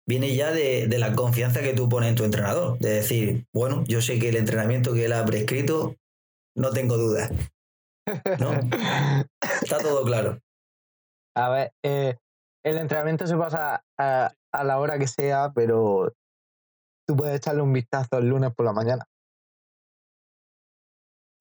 viene 0.08 0.36
ya 0.36 0.52
de, 0.52 0.88
la 0.98 1.14
confianza 1.14 1.62
que 1.62 1.74
tú 1.74 1.88
pones 1.90 2.10
en 2.10 2.16
tu 2.16 2.24
entrenador. 2.24 2.78
De 2.80 2.90
decir, 2.90 3.46
bueno, 3.54 3.84
yo 3.88 4.02
sé 4.02 4.20
que 4.20 4.30
el 4.30 4.36
entrenamiento 4.36 4.94
que 4.94 5.06
él 5.06 5.14
ha 5.14 5.26
prescrito, 5.26 5.96
no 6.56 6.72
tengo 6.72 6.98
dudas. 6.98 7.32
¿No? 8.40 8.52
Está 9.62 9.80
todo 9.80 10.04
claro. 10.04 10.40
A 11.36 11.50
ver, 11.50 11.74
eh, 11.84 12.18
el 12.64 12.78
entrenamiento 12.78 13.26
se 13.28 13.38
pasa 13.38 13.84
a, 13.98 14.34
a 14.52 14.64
la 14.64 14.80
hora 14.80 15.00
que 15.00 15.08
sea, 15.08 15.52
pero 15.56 16.14
tú 17.08 17.16
puedes 17.16 17.36
echarle 17.36 17.62
un 17.62 17.74
vistazo 17.74 18.18
el 18.18 18.28
lunes 18.28 18.54
por 18.54 18.66
la 18.66 18.74
mañana. 18.74 19.06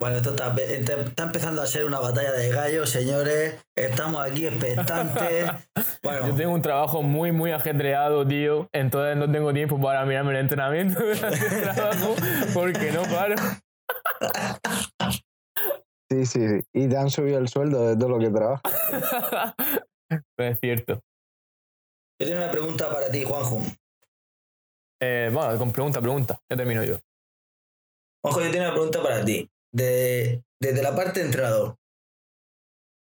Bueno, 0.03 0.17
esto 0.17 0.31
está, 0.31 0.53
está, 0.57 1.23
empezando 1.23 1.63
a 1.63 1.67
ser 1.69 1.85
una 1.85 2.01
batalla 2.01 2.33
de 2.33 2.49
gallos, 2.49 2.91
señores. 2.91 3.65
Estamos 3.77 4.21
aquí 4.21 4.49
expectantes. 4.49 5.49
Bueno. 6.03 6.27
Yo 6.27 6.35
tengo 6.35 6.55
un 6.55 6.63
trabajo 6.63 7.05
muy, 7.05 7.31
muy 7.31 7.53
ajetreado, 7.53 8.27
tío. 8.27 8.69
Entonces 8.73 9.17
no 9.17 9.31
tengo 9.31 9.53
tiempo 9.53 9.81
para 9.81 10.05
mirarme 10.05 10.33
el 10.33 10.39
entrenamiento 10.39 11.01
trabajo 11.75 12.17
porque 12.53 12.91
no 12.91 13.03
paro. 13.03 13.37
Sí, 16.11 16.27
sí, 16.27 16.49
sí. 16.49 16.61
Y 16.75 16.89
te 16.89 16.97
han 16.97 17.09
subido 17.09 17.39
el 17.39 17.49
sueldo 17.49 17.87
de 17.87 17.97
todo 17.97 18.09
lo 18.09 18.19
que 18.19 18.29
trabajas. 18.29 19.55
pues 20.37 20.53
es 20.53 20.59
cierto. 20.61 21.01
Yo 22.21 22.27
tengo 22.27 22.43
una 22.43 22.51
pregunta 22.51 22.91
para 22.91 23.09
ti, 23.09 23.23
Juanjo. 23.23 23.63
Eh, 25.01 25.31
bueno, 25.33 25.57
con 25.59 25.73
pregunta, 25.73 26.01
pregunta. 26.01 26.39
Ya 26.51 26.57
termino 26.57 26.83
yo. 26.83 26.99
Juanjo, 28.23 28.43
yo 28.43 28.51
tengo 28.51 28.65
una 28.65 28.75
pregunta 28.75 29.01
para 29.01 29.25
ti 29.25 29.52
de, 29.73 30.43
desde 30.61 30.83
la 30.83 30.95
parte 30.95 31.21
de 31.21 31.27
entrenador, 31.27 31.77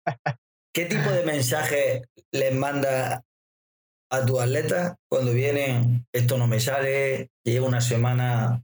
¿qué 0.74 0.86
tipo 0.86 1.10
de 1.10 1.24
mensaje 1.24 2.02
les 2.32 2.54
manda 2.54 3.24
a 4.10 4.24
tu 4.24 4.40
atleta 4.40 4.96
cuando 5.08 5.32
vienen, 5.32 6.06
esto 6.12 6.38
no 6.38 6.46
me 6.46 6.60
sale, 6.60 7.30
llevo 7.44 7.66
una 7.66 7.80
semana 7.80 8.62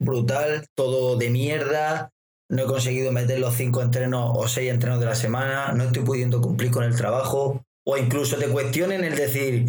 brutal, 0.00 0.66
todo 0.74 1.16
de 1.16 1.30
mierda, 1.30 2.10
no 2.50 2.62
he 2.62 2.66
conseguido 2.66 3.12
meter 3.12 3.40
los 3.40 3.54
cinco 3.54 3.82
entrenos 3.82 4.32
o 4.34 4.48
seis 4.48 4.70
entrenos 4.70 5.00
de 5.00 5.06
la 5.06 5.14
semana, 5.14 5.72
no 5.72 5.84
estoy 5.84 6.02
pudiendo 6.02 6.40
cumplir 6.40 6.70
con 6.70 6.84
el 6.84 6.96
trabajo, 6.96 7.62
o 7.86 7.96
incluso 7.96 8.36
te 8.36 8.48
cuestionen 8.48 9.04
el 9.04 9.16
decir, 9.16 9.66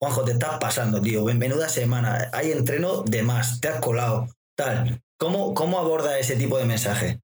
Juanjo, 0.00 0.24
te 0.24 0.32
estás 0.32 0.58
pasando, 0.58 1.00
tío, 1.00 1.24
menuda 1.24 1.68
semana, 1.68 2.28
hay 2.32 2.52
entreno 2.52 3.02
de 3.02 3.22
más, 3.22 3.60
te 3.60 3.68
has 3.68 3.80
colado, 3.80 4.28
tal. 4.56 5.00
¿Cómo, 5.22 5.54
cómo 5.54 5.78
aborda 5.78 6.18
ese 6.18 6.34
tipo 6.34 6.58
de 6.58 6.64
mensaje? 6.64 7.20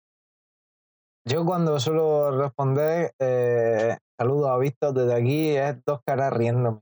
Yo 1.28 1.44
cuando 1.44 1.80
suelo 1.80 2.30
responder, 2.30 3.10
eh, 3.18 3.96
saludo 4.16 4.50
a 4.50 4.58
Víctor 4.60 4.94
desde 4.94 5.14
aquí, 5.14 5.48
es 5.48 5.84
dos 5.84 5.98
caras 6.06 6.32
riéndome. 6.32 6.78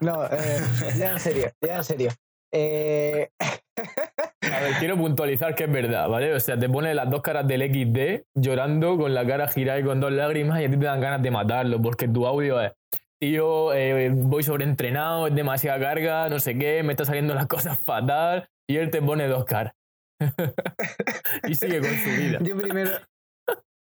no, 0.00 0.24
eh, 0.24 0.60
ya 0.98 1.12
en 1.12 1.20
serio, 1.20 1.46
ya 1.64 1.76
en 1.76 1.84
serio. 1.84 2.10
Eh, 2.52 3.28
a 3.38 4.60
ver, 4.62 4.74
quiero 4.80 4.96
puntualizar 4.96 5.54
que 5.54 5.64
es 5.64 5.72
verdad, 5.72 6.08
¿vale? 6.08 6.34
O 6.34 6.40
sea, 6.40 6.58
te 6.58 6.68
pone 6.68 6.92
las 6.92 7.08
dos 7.08 7.22
caras 7.22 7.46
del 7.46 7.62
XD 7.62 8.24
llorando 8.34 8.98
con 8.98 9.14
la 9.14 9.24
cara 9.24 9.46
girada 9.46 9.78
y 9.78 9.84
con 9.84 10.00
dos 10.00 10.10
lágrimas 10.10 10.60
y 10.60 10.64
a 10.64 10.70
ti 10.72 10.76
te 10.76 10.86
dan 10.86 11.00
ganas 11.00 11.22
de 11.22 11.30
matarlo 11.30 11.80
porque 11.80 12.08
tu 12.08 12.26
audio 12.26 12.60
es, 12.60 12.72
tío, 13.20 13.72
eh, 13.74 14.10
voy 14.12 14.42
sobreentrenado, 14.42 15.28
es 15.28 15.34
demasiada 15.36 15.78
carga, 15.78 16.28
no 16.28 16.40
sé 16.40 16.58
qué, 16.58 16.82
me 16.82 16.94
está 16.94 17.04
saliendo 17.04 17.32
las 17.32 17.46
cosas 17.46 17.78
fatal, 17.78 18.48
y 18.70 18.76
él 18.76 18.88
te 18.88 19.02
pone 19.02 19.26
dos 19.26 19.44
caras. 19.44 19.74
y 21.48 21.56
sigue 21.56 21.80
con 21.80 21.90
su 21.90 22.10
vida. 22.10 22.38
Yo 22.40 22.56
primero, 22.56 22.90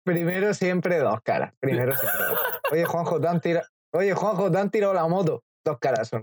primero 0.06 0.54
siempre 0.54 0.98
dos 0.98 1.20
caras. 1.22 1.52
Primero 1.58 1.96
siempre 1.96 2.26
dos. 2.26 2.38
Oye, 2.70 2.84
Juanjo, 2.84 3.20
te 3.20 3.26
han 3.26 3.40
tirado, 3.40 3.66
oye, 3.92 4.14
Juanjo, 4.14 4.52
te 4.52 4.58
han 4.58 4.70
tirado 4.70 4.94
la 4.94 5.08
moto. 5.08 5.42
Dos 5.66 5.78
caras 5.80 6.06
son. 6.06 6.22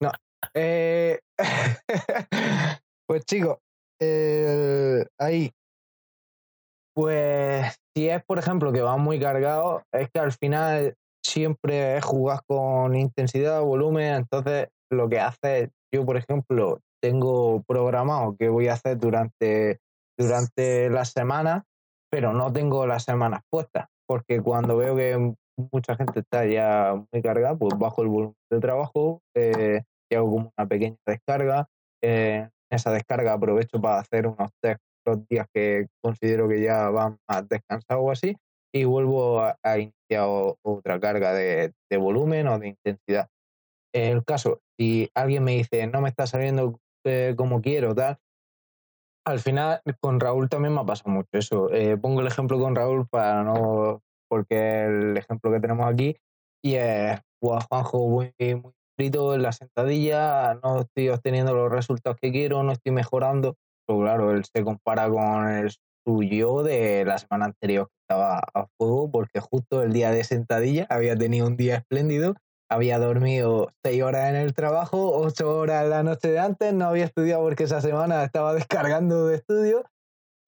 No. 0.00 0.10
Eh, 0.54 1.20
pues 3.06 3.26
chicos, 3.26 3.58
ahí. 5.20 5.52
Pues 6.96 7.76
si 7.94 8.08
es, 8.08 8.24
por 8.24 8.38
ejemplo, 8.38 8.72
que 8.72 8.80
va 8.80 8.96
muy 8.96 9.20
cargado, 9.20 9.82
es 9.92 10.08
que 10.10 10.20
al 10.20 10.32
final 10.32 10.94
siempre 11.22 12.00
jugas 12.00 12.40
con 12.46 12.94
intensidad, 12.94 13.60
volumen, 13.60 14.14
entonces 14.14 14.68
lo 14.90 15.06
que 15.10 15.20
hace, 15.20 15.70
yo 15.92 16.06
por 16.06 16.16
ejemplo, 16.16 16.80
tengo 17.04 17.62
programado 17.64 18.34
que 18.34 18.48
voy 18.48 18.68
a 18.68 18.72
hacer 18.72 18.96
durante, 18.96 19.78
durante 20.18 20.88
la 20.88 21.04
semana, 21.04 21.66
pero 22.10 22.32
no 22.32 22.50
tengo 22.50 22.86
las 22.86 23.04
semanas 23.04 23.42
puestas, 23.50 23.88
porque 24.08 24.40
cuando 24.40 24.78
veo 24.78 24.96
que 24.96 25.34
mucha 25.70 25.96
gente 25.96 26.20
está 26.20 26.46
ya 26.46 26.94
muy 27.12 27.20
cargada, 27.20 27.54
pues 27.56 27.78
bajo 27.78 28.00
el 28.00 28.08
volumen 28.08 28.36
de 28.50 28.58
trabajo 28.58 29.20
eh, 29.36 29.82
y 30.10 30.14
hago 30.14 30.30
como 30.30 30.52
una 30.56 30.66
pequeña 30.66 30.96
descarga. 31.06 31.66
Eh, 32.02 32.48
esa 32.72 32.90
descarga 32.90 33.34
aprovecho 33.34 33.78
para 33.82 33.98
hacer 33.98 34.26
unos 34.26 34.50
test 34.62 34.80
los 35.06 35.28
días 35.28 35.46
que 35.52 35.88
considero 36.02 36.48
que 36.48 36.62
ya 36.62 36.88
van 36.88 37.18
más 37.28 37.46
descansados 37.46 38.02
o 38.02 38.10
así, 38.12 38.34
y 38.74 38.84
vuelvo 38.84 39.42
a, 39.42 39.78
iniciar 39.78 40.26
otra 40.62 40.98
carga 40.98 41.34
de, 41.34 41.74
de, 41.90 41.96
volumen 41.98 42.48
o 42.48 42.58
de 42.58 42.68
intensidad. 42.68 43.28
En 43.94 44.16
el 44.16 44.24
caso, 44.24 44.60
si 44.78 45.10
alguien 45.14 45.44
me 45.44 45.52
dice 45.52 45.86
no 45.86 46.00
me 46.00 46.08
está 46.08 46.26
saliendo 46.26 46.80
como 47.36 47.60
quiero, 47.60 47.94
tal. 47.94 48.18
Al 49.26 49.40
final, 49.40 49.80
con 50.00 50.20
Raúl 50.20 50.48
también 50.48 50.74
me 50.74 50.80
ha 50.80 50.84
pasado 50.84 51.10
mucho 51.10 51.30
eso. 51.32 51.72
Eh, 51.72 51.96
pongo 51.96 52.20
el 52.20 52.26
ejemplo 52.26 52.58
con 52.58 52.74
Raúl 52.74 53.06
para 53.08 53.42
no. 53.42 54.02
porque 54.28 54.84
el 54.84 55.16
ejemplo 55.16 55.50
que 55.50 55.60
tenemos 55.60 55.86
aquí 55.86 56.16
y 56.64 56.76
es, 56.76 57.20
Juanjo, 57.42 58.08
muy, 58.08 58.34
muy 58.38 58.72
frito 58.96 59.34
en 59.34 59.42
la 59.42 59.52
sentadilla, 59.52 60.54
no 60.62 60.80
estoy 60.80 61.10
obteniendo 61.10 61.54
los 61.54 61.70
resultados 61.70 62.18
que 62.20 62.32
quiero, 62.32 62.62
no 62.62 62.72
estoy 62.72 62.92
mejorando. 62.92 63.56
Pero 63.86 64.00
claro, 64.00 64.32
él 64.32 64.44
se 64.44 64.64
compara 64.64 65.10
con 65.10 65.48
el 65.48 65.70
suyo 66.06 66.62
de 66.62 67.04
la 67.04 67.18
semana 67.18 67.46
anterior 67.46 67.88
que 67.88 67.96
estaba 68.02 68.38
a 68.54 68.66
fuego, 68.78 69.10
porque 69.10 69.40
justo 69.40 69.82
el 69.82 69.92
día 69.92 70.10
de 70.10 70.24
sentadilla 70.24 70.86
había 70.88 71.16
tenido 71.16 71.46
un 71.46 71.56
día 71.58 71.76
espléndido 71.76 72.34
había 72.74 72.98
dormido 72.98 73.72
seis 73.82 74.02
horas 74.02 74.30
en 74.30 74.36
el 74.36 74.52
trabajo, 74.52 75.16
ocho 75.16 75.56
horas 75.56 75.88
la 75.88 76.02
noche 76.02 76.28
de 76.28 76.38
antes, 76.38 76.74
no 76.74 76.86
había 76.86 77.04
estudiado 77.04 77.42
porque 77.42 77.64
esa 77.64 77.80
semana 77.80 78.24
estaba 78.24 78.52
descargando 78.54 79.26
de 79.26 79.36
estudio 79.36 79.84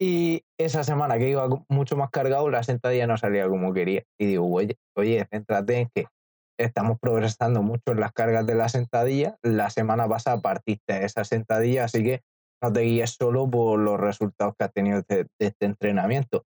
Y 0.00 0.42
esa 0.58 0.84
semana 0.84 1.18
que 1.18 1.30
iba 1.30 1.48
mucho 1.68 1.96
más 1.96 2.10
cargado, 2.10 2.50
la 2.50 2.62
sentadilla 2.62 3.06
no 3.06 3.16
salía 3.16 3.48
como 3.48 3.72
quería. 3.72 4.02
Y 4.18 4.26
digo, 4.26 4.52
oye, 4.52 4.76
oye, 4.96 5.26
céntrate 5.30 5.80
en 5.80 5.88
que 5.94 6.06
estamos 6.58 6.98
progresando 7.00 7.62
mucho 7.62 7.92
en 7.92 8.00
las 8.00 8.12
cargas 8.12 8.46
de 8.46 8.54
la 8.54 8.68
sentadilla. 8.68 9.36
La 9.42 9.70
semana 9.70 10.08
pasada 10.08 10.40
partiste 10.40 11.04
esa 11.04 11.24
sentadilla, 11.24 11.84
así 11.84 12.02
que 12.02 12.22
no 12.62 12.72
te 12.72 12.80
guíes 12.80 13.10
solo 13.10 13.48
por 13.48 13.78
los 13.78 14.00
resultados 14.00 14.54
que 14.58 14.64
has 14.64 14.72
tenido 14.72 15.02
de, 15.08 15.26
este 15.38 15.66
entrenamiento. 15.66 16.44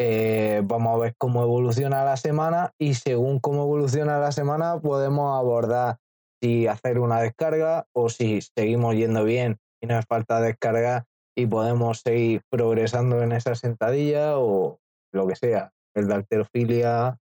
Eh, 0.00 0.62
vamos 0.64 0.94
a 0.94 0.98
ver 0.98 1.14
cómo 1.18 1.42
evoluciona 1.42 2.04
la 2.04 2.16
semana 2.16 2.72
y 2.78 2.94
según 2.94 3.40
cómo 3.40 3.64
evoluciona 3.64 4.20
la 4.20 4.30
semana 4.30 4.80
podemos 4.80 5.36
abordar 5.36 5.98
si 6.40 6.68
hacer 6.68 7.00
una 7.00 7.20
descarga 7.20 7.86
o 7.92 8.08
si 8.08 8.40
seguimos 8.40 8.94
yendo 8.94 9.24
bien 9.24 9.58
y 9.82 9.88
no 9.88 9.98
es 9.98 10.06
falta 10.06 10.40
descarga 10.40 11.06
y 11.36 11.46
podemos 11.46 12.00
seguir 12.00 12.42
progresando 12.48 13.22
en 13.22 13.32
esa 13.32 13.56
sentadilla 13.56 14.38
o 14.38 14.78
lo 15.12 15.26
que 15.26 15.34
sea, 15.34 15.72
el 15.94 16.06
de 16.06 16.14
alterofilia 16.14 17.18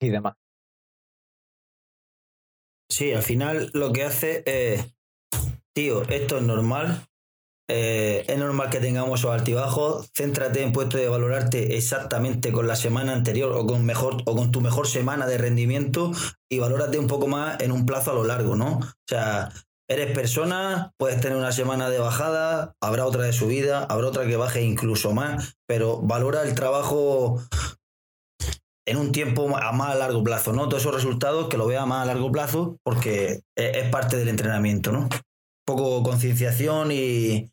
y 0.00 0.08
demás. 0.08 0.36
Sí, 2.90 3.12
al 3.12 3.22
final 3.22 3.70
lo 3.74 3.92
que 3.92 4.04
hace 4.04 4.42
es, 4.46 4.94
tío, 5.74 6.02
esto 6.02 6.38
es 6.38 6.42
normal, 6.42 7.06
eh, 7.68 8.24
es 8.28 8.38
normal 8.38 8.68
que 8.68 8.80
tengamos 8.80 9.20
esos 9.20 9.32
altibajos. 9.32 10.10
Céntrate 10.14 10.62
en 10.62 10.72
puesto 10.72 10.98
de 10.98 11.08
valorarte 11.08 11.76
exactamente 11.76 12.52
con 12.52 12.66
la 12.66 12.76
semana 12.76 13.12
anterior 13.12 13.52
o 13.52 13.66
con, 13.66 13.84
mejor, 13.86 14.22
o 14.26 14.36
con 14.36 14.50
tu 14.50 14.60
mejor 14.60 14.86
semana 14.86 15.26
de 15.26 15.38
rendimiento 15.38 16.12
y 16.50 16.58
valórate 16.58 16.98
un 16.98 17.06
poco 17.06 17.26
más 17.26 17.60
en 17.60 17.72
un 17.72 17.86
plazo 17.86 18.10
a 18.10 18.14
lo 18.14 18.24
largo, 18.24 18.56
¿no? 18.56 18.78
O 18.78 19.08
sea, 19.08 19.50
eres 19.88 20.12
persona, 20.12 20.92
puedes 20.98 21.20
tener 21.20 21.38
una 21.38 21.52
semana 21.52 21.88
de 21.88 21.98
bajada, 21.98 22.74
habrá 22.80 23.06
otra 23.06 23.22
de 23.22 23.32
subida, 23.32 23.84
habrá 23.84 24.08
otra 24.08 24.26
que 24.26 24.36
baje 24.36 24.62
incluso 24.62 25.12
más, 25.12 25.56
pero 25.66 26.00
valora 26.02 26.42
el 26.42 26.54
trabajo 26.54 27.40
en 28.86 28.98
un 28.98 29.12
tiempo 29.12 29.56
a 29.56 29.72
más 29.72 29.96
largo 29.96 30.22
plazo, 30.22 30.52
¿no? 30.52 30.68
Todos 30.68 30.82
esos 30.82 30.94
resultados 30.94 31.48
que 31.48 31.56
lo 31.56 31.66
vea 31.66 31.86
más 31.86 32.02
a 32.02 32.06
largo 32.06 32.30
plazo 32.30 32.78
porque 32.82 33.40
es, 33.56 33.88
parte 33.88 34.18
del 34.18 34.28
entrenamiento, 34.28 34.92
¿no? 34.92 35.08
Poco 35.66 36.02
concienciación 36.02 36.92
y, 36.92 37.50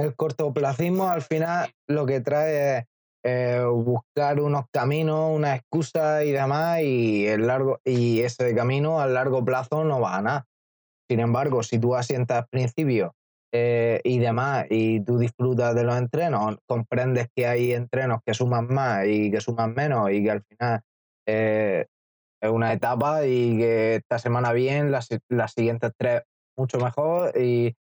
el 0.00 0.14
cortoplacismo 0.16 1.08
al 1.08 1.22
final 1.22 1.70
lo 1.88 2.06
que 2.06 2.20
trae 2.20 2.78
es 2.78 2.84
eh, 3.22 3.62
buscar 3.70 4.40
unos 4.40 4.64
caminos, 4.72 5.36
una 5.36 5.54
excusa 5.54 6.24
y 6.24 6.32
demás, 6.32 6.80
y, 6.80 7.26
el 7.26 7.46
largo, 7.46 7.78
y 7.84 8.20
ese 8.20 8.54
camino 8.54 9.00
a 9.00 9.06
largo 9.06 9.44
plazo 9.44 9.84
no 9.84 10.00
va 10.00 10.16
a 10.16 10.22
nada. 10.22 10.46
Sin 11.08 11.20
embargo, 11.20 11.62
si 11.62 11.78
tú 11.78 11.94
asientas 11.94 12.38
al 12.38 12.48
principio 12.48 13.14
eh, 13.52 14.00
y 14.04 14.20
demás, 14.20 14.66
y 14.70 15.00
tú 15.00 15.18
disfrutas 15.18 15.74
de 15.74 15.84
los 15.84 15.96
entrenos, 15.98 16.56
comprendes 16.66 17.28
que 17.34 17.46
hay 17.46 17.72
entrenos 17.72 18.20
que 18.24 18.32
suman 18.32 18.68
más 18.68 19.06
y 19.06 19.30
que 19.30 19.40
suman 19.40 19.74
menos, 19.74 20.10
y 20.10 20.22
que 20.22 20.30
al 20.30 20.42
final 20.44 20.80
eh, 21.26 21.86
es 22.40 22.50
una 22.50 22.72
etapa 22.72 23.26
y 23.26 23.58
que 23.58 23.96
esta 23.96 24.18
semana 24.18 24.52
bien, 24.52 24.90
las, 24.90 25.08
las 25.28 25.52
siguientes 25.52 25.92
tres 25.98 26.22
mucho 26.56 26.78
mejor, 26.78 27.38
y, 27.38 27.74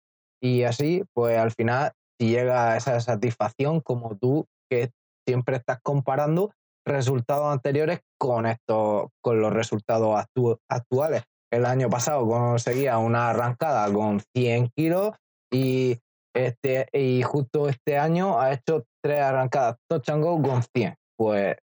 y 0.42 0.64
así, 0.64 1.04
pues 1.14 1.38
al 1.38 1.52
final 1.52 1.92
llega 2.26 2.72
a 2.72 2.76
esa 2.76 3.00
satisfacción 3.00 3.80
como 3.80 4.16
tú 4.16 4.46
que 4.70 4.90
siempre 5.26 5.56
estás 5.56 5.78
comparando 5.82 6.52
resultados 6.86 7.52
anteriores 7.52 8.00
con 8.18 8.46
estos, 8.46 9.08
con 9.22 9.40
los 9.40 9.52
resultados 9.52 10.24
actuales. 10.68 11.22
El 11.52 11.64
año 11.64 11.88
pasado 11.88 12.26
conseguía 12.26 12.98
una 12.98 13.30
arrancada 13.30 13.92
con 13.92 14.20
100 14.34 14.70
kilos 14.76 15.16
y, 15.52 15.98
este, 16.34 16.88
y 16.92 17.22
justo 17.22 17.68
este 17.68 17.98
año 17.98 18.40
ha 18.40 18.52
hecho 18.52 18.84
tres 19.02 19.20
arrancadas 19.20 19.76
touch 19.88 20.08
and 20.10 20.24
con 20.24 20.62
100. 20.62 20.94
Pues 21.16 21.56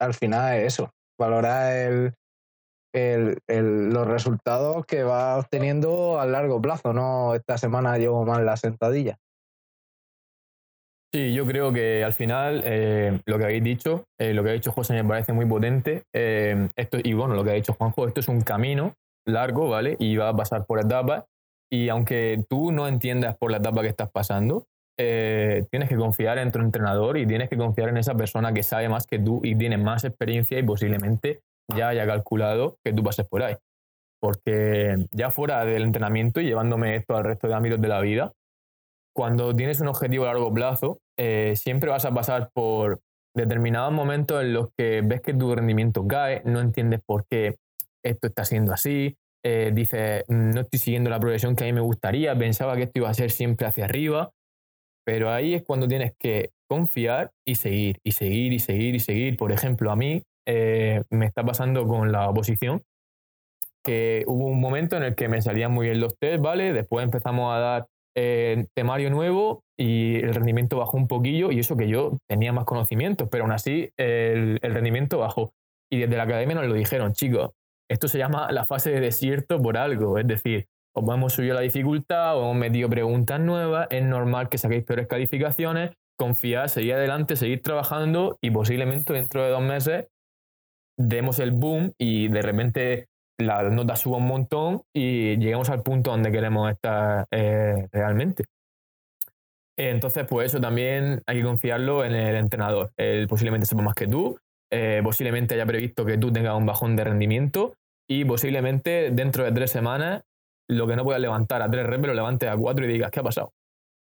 al 0.00 0.14
final 0.14 0.56
es 0.56 0.74
eso, 0.74 0.90
valorar 1.18 1.72
el, 1.72 2.14
el, 2.92 3.90
los 3.90 4.06
resultados 4.06 4.84
que 4.86 5.02
va 5.02 5.38
obteniendo 5.38 6.20
a 6.20 6.26
largo 6.26 6.60
plazo, 6.60 6.92
no 6.92 7.34
esta 7.34 7.58
semana 7.58 7.96
llevo 7.98 8.24
mal 8.24 8.44
la 8.44 8.56
sentadilla. 8.56 9.18
Sí, 11.14 11.34
yo 11.34 11.44
creo 11.44 11.74
que 11.74 12.02
al 12.02 12.14
final 12.14 12.62
eh, 12.64 13.20
lo 13.26 13.36
que 13.36 13.44
habéis 13.44 13.62
dicho, 13.62 14.06
eh, 14.18 14.32
lo 14.32 14.42
que 14.42 14.48
ha 14.48 14.52
dicho 14.54 14.72
José 14.72 14.94
me 14.94 15.04
parece 15.04 15.34
muy 15.34 15.44
potente. 15.44 16.04
Eh, 16.14 16.70
esto, 16.74 16.96
y 17.02 17.12
bueno, 17.12 17.34
lo 17.34 17.44
que 17.44 17.50
ha 17.50 17.54
dicho 17.54 17.74
Juanjo, 17.74 18.08
esto 18.08 18.20
es 18.20 18.28
un 18.28 18.40
camino 18.40 18.94
largo, 19.26 19.68
¿vale? 19.68 19.96
Y 19.98 20.16
va 20.16 20.30
a 20.30 20.36
pasar 20.36 20.64
por 20.64 20.80
etapas. 20.80 21.24
Y 21.70 21.90
aunque 21.90 22.42
tú 22.48 22.72
no 22.72 22.88
entiendas 22.88 23.36
por 23.36 23.50
la 23.50 23.58
etapa 23.58 23.82
que 23.82 23.88
estás 23.88 24.10
pasando, 24.10 24.64
tienes 24.96 25.88
que 25.88 25.96
confiar 25.96 26.38
en 26.38 26.52
tu 26.52 26.60
entrenador 26.60 27.18
y 27.18 27.26
tienes 27.26 27.48
que 27.48 27.56
confiar 27.56 27.88
en 27.88 27.96
esa 27.96 28.14
persona 28.14 28.52
que 28.52 28.62
sabe 28.62 28.88
más 28.88 29.06
que 29.06 29.18
tú 29.18 29.40
y 29.42 29.56
tiene 29.56 29.76
más 29.76 30.04
experiencia 30.04 30.58
y 30.58 30.62
posiblemente 30.62 31.40
ya 31.74 31.88
haya 31.88 32.06
calculado 32.06 32.76
que 32.84 32.92
tú 32.92 33.02
pases 33.02 33.26
por 33.26 33.42
ahí. 33.42 33.56
Porque 34.20 35.06
ya 35.10 35.30
fuera 35.30 35.64
del 35.64 35.82
entrenamiento 35.82 36.40
y 36.40 36.44
llevándome 36.44 36.94
esto 36.94 37.16
al 37.16 37.24
resto 37.24 37.48
de 37.48 37.54
ámbitos 37.54 37.80
de 37.80 37.88
la 37.88 38.00
vida, 38.00 38.32
cuando 39.14 39.54
tienes 39.54 39.80
un 39.80 39.88
objetivo 39.88 40.24
a 40.24 40.28
largo 40.28 40.52
plazo, 40.52 40.98
eh, 41.18 41.54
siempre 41.56 41.90
vas 41.90 42.04
a 42.04 42.14
pasar 42.14 42.50
por 42.52 43.00
determinados 43.34 43.92
momentos 43.92 44.42
en 44.42 44.52
los 44.52 44.70
que 44.76 45.02
ves 45.02 45.20
que 45.20 45.34
tu 45.34 45.54
rendimiento 45.54 46.06
cae, 46.06 46.42
no 46.44 46.60
entiendes 46.60 47.00
por 47.04 47.26
qué 47.30 47.56
esto 48.04 48.26
está 48.26 48.44
siendo 48.44 48.72
así, 48.72 49.16
eh, 49.44 49.72
dices, 49.74 50.24
no 50.28 50.60
estoy 50.60 50.78
siguiendo 50.78 51.10
la 51.10 51.18
progresión 51.18 51.56
que 51.56 51.64
a 51.64 51.66
mí 51.66 51.72
me 51.72 51.80
gustaría, 51.80 52.36
pensaba 52.36 52.76
que 52.76 52.84
esto 52.84 53.00
iba 53.00 53.10
a 53.10 53.14
ser 53.14 53.30
siempre 53.30 53.66
hacia 53.66 53.84
arriba, 53.84 54.30
pero 55.04 55.30
ahí 55.30 55.54
es 55.54 55.62
cuando 55.64 55.88
tienes 55.88 56.12
que 56.18 56.50
confiar 56.68 57.32
y 57.46 57.56
seguir, 57.56 57.98
y 58.04 58.12
seguir, 58.12 58.52
y 58.52 58.58
seguir, 58.60 58.94
y 58.94 59.00
seguir. 59.00 59.36
Por 59.36 59.50
ejemplo, 59.50 59.90
a 59.90 59.96
mí 59.96 60.22
eh, 60.46 61.02
me 61.10 61.26
está 61.26 61.44
pasando 61.44 61.86
con 61.86 62.12
la 62.12 62.28
oposición, 62.28 62.82
que 63.84 64.22
hubo 64.28 64.46
un 64.46 64.60
momento 64.60 64.96
en 64.96 65.02
el 65.02 65.14
que 65.16 65.28
me 65.28 65.42
salían 65.42 65.72
muy 65.72 65.86
bien 65.86 66.00
los 66.00 66.16
test, 66.18 66.40
¿vale? 66.40 66.72
Después 66.72 67.04
empezamos 67.04 67.52
a 67.52 67.58
dar 67.58 67.86
eh, 68.14 68.66
temario 68.74 69.10
nuevo 69.10 69.64
y 69.78 70.16
el 70.16 70.34
rendimiento 70.34 70.78
bajó 70.78 70.96
un 70.96 71.08
poquillo 71.08 71.50
y 71.50 71.58
eso 71.58 71.76
que 71.76 71.88
yo 71.88 72.18
tenía 72.28 72.52
más 72.52 72.64
conocimientos, 72.64 73.28
pero 73.30 73.44
aún 73.44 73.52
así 73.52 73.90
el, 73.96 74.58
rendimiento 74.60 75.18
bajó. 75.18 75.52
Y 75.90 75.98
desde 76.00 76.16
la 76.16 76.24
academia 76.24 76.54
nos 76.54 76.66
lo 76.66 76.74
dijeron, 76.74 77.12
chicos, 77.12 77.50
esto 77.90 78.08
se 78.08 78.18
llama 78.18 78.50
la 78.52 78.64
fase 78.64 78.90
de 78.90 79.00
desierto 79.00 79.60
por 79.60 79.76
algo, 79.76 80.18
es 80.18 80.26
decir, 80.26 80.66
os 80.94 81.14
hemos 81.14 81.32
subido 81.32 81.54
la 81.54 81.60
dificultad, 81.60 82.36
o 82.36 82.42
hemos 82.42 82.56
metido 82.56 82.88
preguntas 82.88 83.40
nuevas, 83.40 83.88
es 83.90 84.02
normal 84.02 84.48
que 84.48 84.58
saquéis 84.58 84.84
peores 84.84 85.06
calificaciones, 85.06 85.92
confiad, 86.18 86.68
seguid 86.68 86.92
adelante, 86.92 87.36
seguir 87.36 87.62
trabajando 87.62 88.38
y 88.42 88.50
posiblemente 88.50 89.12
dentro 89.12 89.42
de 89.42 89.50
dos 89.50 89.62
meses 89.62 90.06
demos 90.98 91.38
el 91.38 91.52
boom 91.52 91.92
y 91.98 92.28
de 92.28 92.42
repente 92.42 93.08
la 93.38 93.62
nota 93.70 93.96
suba 93.96 94.18
un 94.18 94.26
montón 94.26 94.82
y 94.92 95.36
llegamos 95.36 95.70
al 95.70 95.82
punto 95.82 96.10
donde 96.10 96.30
queremos 96.30 96.70
estar 96.70 97.26
eh, 97.30 97.88
realmente. 97.92 98.44
Entonces, 99.76 100.26
pues 100.28 100.46
eso 100.46 100.60
también 100.60 101.22
hay 101.26 101.38
que 101.38 101.44
confiarlo 101.44 102.04
en 102.04 102.14
el 102.14 102.36
entrenador. 102.36 102.92
Él 102.96 103.26
posiblemente 103.26 103.66
sepa 103.66 103.82
más 103.82 103.94
que 103.94 104.06
tú, 104.06 104.38
eh, 104.70 105.00
posiblemente 105.02 105.54
haya 105.54 105.66
previsto 105.66 106.04
que 106.04 106.18
tú 106.18 106.32
tengas 106.32 106.56
un 106.56 106.66
bajón 106.66 106.94
de 106.96 107.04
rendimiento 107.04 107.74
y 108.08 108.24
posiblemente 108.24 109.10
dentro 109.10 109.44
de 109.44 109.52
tres 109.52 109.70
semanas 109.70 110.22
lo 110.68 110.86
que 110.86 110.96
no 110.96 111.04
puedas 111.04 111.20
levantar 111.20 111.62
a 111.62 111.70
tres 111.70 111.86
reps 111.86 112.06
lo 112.06 112.14
levantes 112.14 112.48
a 112.48 112.56
cuatro 112.56 112.84
y 112.84 112.88
digas, 112.88 113.10
¿qué 113.10 113.20
ha 113.20 113.22
pasado? 113.22 113.52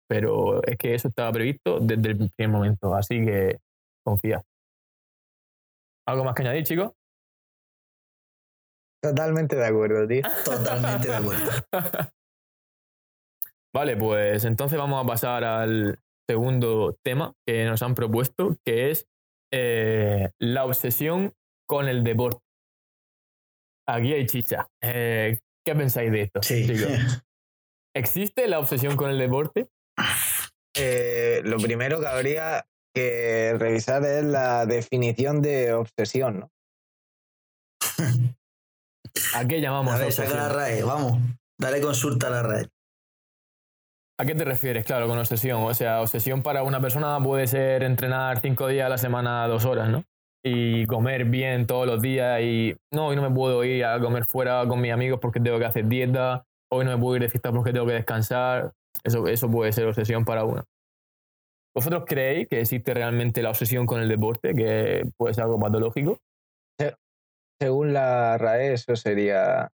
Pero 0.08 0.62
es 0.62 0.76
que 0.76 0.94
eso 0.94 1.08
estaba 1.08 1.32
previsto 1.32 1.80
desde 1.80 2.10
el 2.10 2.30
primer 2.36 2.48
momento, 2.48 2.94
así 2.94 3.24
que 3.24 3.58
confía. 4.04 4.42
¿Algo 6.06 6.24
más 6.24 6.34
que 6.34 6.42
añadir, 6.42 6.64
chicos? 6.64 6.92
Totalmente 9.06 9.54
de 9.54 9.66
acuerdo, 9.66 10.08
tío. 10.08 10.22
Totalmente 10.44 11.08
de 11.08 11.14
acuerdo. 11.14 11.50
vale, 13.74 13.96
pues 13.96 14.44
entonces 14.44 14.76
vamos 14.76 15.04
a 15.04 15.06
pasar 15.06 15.44
al 15.44 16.00
segundo 16.28 16.98
tema 17.04 17.32
que 17.46 17.64
nos 17.66 17.82
han 17.82 17.94
propuesto, 17.94 18.56
que 18.64 18.90
es 18.90 19.06
eh, 19.52 20.30
la 20.40 20.64
obsesión 20.64 21.34
con 21.68 21.88
el 21.88 22.02
deporte. 22.02 22.40
Aquí 23.88 24.12
hay 24.12 24.26
chicha. 24.26 24.66
Eh, 24.82 25.38
¿Qué 25.64 25.74
pensáis 25.76 26.10
de 26.10 26.22
esto? 26.22 26.42
Sí. 26.42 26.66
¿Existe 27.94 28.48
la 28.48 28.58
obsesión 28.58 28.96
con 28.96 29.10
el 29.10 29.18
deporte? 29.18 29.68
Eh, 30.76 31.42
lo 31.44 31.58
primero 31.58 32.00
que 32.00 32.08
habría 32.08 32.66
que 32.92 33.54
revisar 33.56 34.04
es 34.04 34.24
la 34.24 34.66
definición 34.66 35.42
de 35.42 35.72
obsesión, 35.74 36.40
¿no? 36.40 36.50
¿A 39.34 39.46
qué 39.46 39.60
llamamos 39.60 39.94
a 39.94 39.98
ver, 39.98 40.12
saca 40.12 40.34
la 40.34 40.48
RAE, 40.48 40.82
vamos. 40.82 41.18
Dale 41.58 41.80
consulta 41.80 42.28
a 42.28 42.30
la 42.30 42.42
RAE. 42.42 42.68
¿A 44.18 44.24
qué 44.24 44.34
te 44.34 44.44
refieres, 44.44 44.84
claro, 44.84 45.08
con 45.08 45.18
obsesión? 45.18 45.62
O 45.62 45.74
sea, 45.74 46.00
obsesión 46.00 46.42
para 46.42 46.62
una 46.62 46.80
persona 46.80 47.20
puede 47.22 47.46
ser 47.46 47.82
entrenar 47.82 48.40
cinco 48.40 48.66
días 48.68 48.86
a 48.86 48.88
la 48.88 48.98
semana, 48.98 49.46
dos 49.46 49.66
horas, 49.66 49.90
¿no? 49.90 50.04
Y 50.42 50.86
comer 50.86 51.26
bien 51.26 51.66
todos 51.66 51.86
los 51.86 52.00
días 52.00 52.40
y 52.40 52.74
no, 52.92 53.08
hoy 53.08 53.16
no 53.16 53.22
me 53.22 53.34
puedo 53.34 53.62
ir 53.64 53.84
a 53.84 54.00
comer 54.00 54.24
fuera 54.24 54.64
con 54.66 54.80
mis 54.80 54.92
amigos 54.92 55.18
porque 55.20 55.40
tengo 55.40 55.58
que 55.58 55.66
hacer 55.66 55.86
dieta, 55.86 56.44
hoy 56.72 56.84
no 56.84 56.92
me 56.92 56.98
puedo 56.98 57.16
ir 57.16 57.22
de 57.22 57.28
fiesta 57.28 57.52
porque 57.52 57.72
tengo 57.72 57.86
que 57.86 57.92
descansar. 57.92 58.72
Eso, 59.04 59.26
eso 59.28 59.50
puede 59.50 59.72
ser 59.72 59.86
obsesión 59.86 60.24
para 60.24 60.44
uno. 60.44 60.64
¿Vosotros 61.74 62.04
creéis 62.06 62.48
que 62.48 62.60
existe 62.60 62.94
realmente 62.94 63.42
la 63.42 63.50
obsesión 63.50 63.84
con 63.84 64.00
el 64.00 64.08
deporte, 64.08 64.54
que 64.54 65.06
puede 65.18 65.34
ser 65.34 65.44
algo 65.44 65.60
patológico? 65.60 66.18
Según 67.60 67.92
la 67.92 68.36
RAE, 68.38 68.74
eso 68.74 68.96
sería 68.96 69.70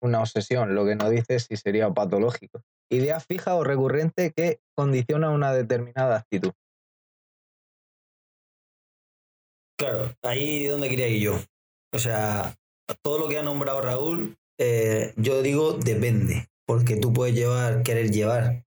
una 0.00 0.20
obsesión. 0.20 0.74
Lo 0.74 0.84
que 0.84 0.94
no 0.94 1.10
dice 1.10 1.40
si 1.40 1.56
sería 1.56 1.90
patológico. 1.90 2.62
Idea 2.90 3.18
fija 3.20 3.54
o 3.54 3.64
recurrente 3.64 4.32
que 4.32 4.60
condiciona 4.76 5.30
una 5.30 5.52
determinada 5.52 6.16
actitud. 6.16 6.52
Claro, 9.76 10.14
ahí 10.22 10.66
es 10.66 10.70
donde 10.70 10.88
quería 10.88 11.08
ir 11.08 11.22
yo. 11.22 11.40
O 11.92 11.98
sea, 11.98 12.54
todo 13.02 13.18
lo 13.18 13.28
que 13.28 13.38
ha 13.38 13.42
nombrado 13.42 13.80
Raúl, 13.80 14.36
eh, 14.58 15.12
yo 15.16 15.42
digo 15.42 15.72
depende, 15.72 16.48
porque 16.66 16.96
tú 16.96 17.12
puedes 17.12 17.34
llevar, 17.34 17.82
querer 17.82 18.10
llevar 18.10 18.64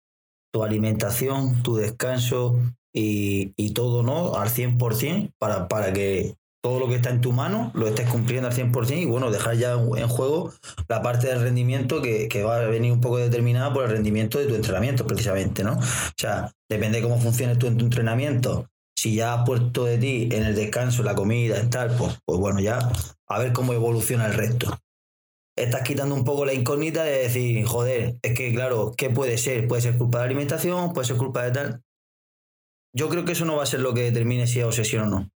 tu 0.52 0.64
alimentación, 0.64 1.64
tu 1.64 1.76
descanso 1.76 2.60
y, 2.94 3.74
todo, 3.74 4.02
¿no? 4.02 4.36
Al 4.36 4.50
100% 4.50 5.34
para, 5.38 5.68
para 5.68 5.94
que 5.94 6.36
todo 6.68 6.82
lo 6.82 6.90
que 6.90 6.96
está 6.96 7.12
en 7.12 7.22
tu 7.22 7.32
mano 7.32 7.72
lo 7.76 7.88
estés 7.88 8.10
cumpliendo 8.10 8.50
al 8.50 8.54
100% 8.54 9.02
y 9.02 9.06
bueno, 9.06 9.32
dejar 9.32 9.56
ya 9.56 9.72
en 9.72 10.08
juego 10.10 10.52
la 10.90 11.02
parte 11.02 11.28
del 11.28 11.40
rendimiento 11.40 12.02
que, 12.02 12.44
va 12.44 12.58
a 12.58 12.66
venir 12.66 12.92
un 12.92 13.00
poco 13.00 13.20
determinada 13.20 13.74
por 13.74 13.86
el 13.86 13.92
rendimiento 13.92 14.38
de 14.38 14.48
tu 14.48 14.56
entrenamiento 14.56 15.08
precisamente, 15.08 15.64
¿no? 15.64 15.74
O 15.78 16.14
sea, 16.18 16.52
depende 16.70 16.98
de 16.98 17.04
cómo 17.04 17.20
funcione 17.22 17.56
tu 17.56 17.68
entrenamiento. 17.68 18.68
Si 18.98 19.16
ya 19.16 19.34
has 19.34 19.46
puesto 19.46 19.86
de 19.86 19.98
ti 19.98 20.28
en 20.32 20.44
el 20.44 20.56
descanso, 20.56 21.04
la 21.04 21.16
comida, 21.16 21.58
y 21.64 21.70
tal, 21.70 21.96
pues, 21.96 22.18
pues 22.26 22.38
bueno, 22.38 22.60
ya 22.60 22.80
a 23.30 23.40
ver 23.40 23.54
cómo 23.54 23.72
evoluciona 23.72 24.26
el 24.26 24.34
resto 24.34 24.78
estás 25.56 25.82
quitando 25.82 26.14
un 26.14 26.24
poco 26.24 26.46
la 26.46 26.54
incógnita 26.54 27.04
de 27.04 27.24
decir, 27.24 27.66
joder, 27.66 28.18
es 28.22 28.38
que 28.38 28.54
claro, 28.54 28.94
¿qué 28.96 29.10
puede 29.10 29.38
ser? 29.38 29.68
Puede 29.68 29.82
ser 29.82 29.98
culpa 29.98 30.20
de 30.20 30.26
alimentación, 30.26 30.94
puede 30.94 31.08
ser 31.08 31.18
culpa 31.18 31.44
de 31.44 31.52
tal. 31.52 31.84
Yo 32.94 33.10
creo 33.10 33.26
que 33.26 33.32
eso 33.32 33.46
no 33.46 33.56
va 33.56 33.64
a 33.64 33.66
ser 33.66 33.80
lo 33.80 33.94
que 33.94 34.02
determine 34.02 34.46
si 34.46 34.60
es 34.60 34.66
obsesión 34.66 35.06
o 35.06 35.20
no. 35.20 35.32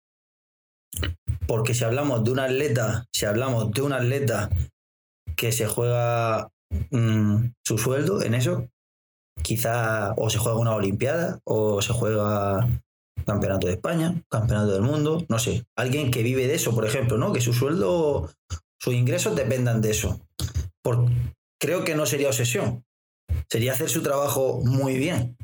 Porque 1.51 1.73
si 1.73 1.83
hablamos 1.83 2.23
de 2.23 2.31
un 2.31 2.39
atleta, 2.39 3.09
si 3.13 3.25
hablamos 3.25 3.71
de 3.71 3.81
un 3.81 3.91
atleta 3.91 4.49
que 5.35 5.51
se 5.51 5.67
juega 5.67 6.49
mm, 6.91 7.47
su 7.61 7.77
sueldo 7.77 8.23
en 8.23 8.35
eso, 8.35 8.69
quizá 9.43 10.13
o 10.15 10.29
se 10.29 10.37
juega 10.37 10.57
una 10.57 10.73
Olimpiada 10.73 11.41
o 11.43 11.81
se 11.81 11.91
juega 11.91 12.69
campeonato 13.25 13.67
de 13.67 13.73
España, 13.73 14.23
campeonato 14.29 14.71
del 14.71 14.81
mundo, 14.81 15.25
no 15.27 15.39
sé, 15.39 15.65
alguien 15.75 16.09
que 16.09 16.23
vive 16.23 16.47
de 16.47 16.55
eso, 16.55 16.73
por 16.73 16.85
ejemplo, 16.85 17.17
¿no? 17.17 17.33
Que 17.33 17.41
su 17.41 17.51
sueldo 17.51 18.29
sus 18.81 18.93
ingresos 18.93 19.35
dependan 19.35 19.81
de 19.81 19.91
eso. 19.91 20.21
Por, 20.81 21.05
creo 21.59 21.83
que 21.83 21.95
no 21.95 22.05
sería 22.05 22.29
obsesión. 22.29 22.85
Sería 23.49 23.73
hacer 23.73 23.89
su 23.89 24.01
trabajo 24.01 24.61
muy 24.63 24.95
bien. 24.95 25.35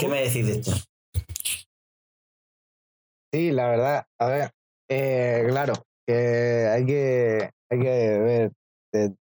¿Qué 0.00 0.08
me 0.08 0.24
decís 0.24 0.44
de 0.44 0.54
esto? 0.54 0.72
Sí, 3.36 3.52
la 3.52 3.68
verdad, 3.68 4.06
a 4.18 4.28
ver, 4.28 4.50
eh, 4.88 5.44
claro, 5.46 5.74
que 6.06 6.70
hay 6.72 6.86
que, 6.86 7.50
hay 7.70 7.78
que 7.78 8.18
ver 8.18 8.52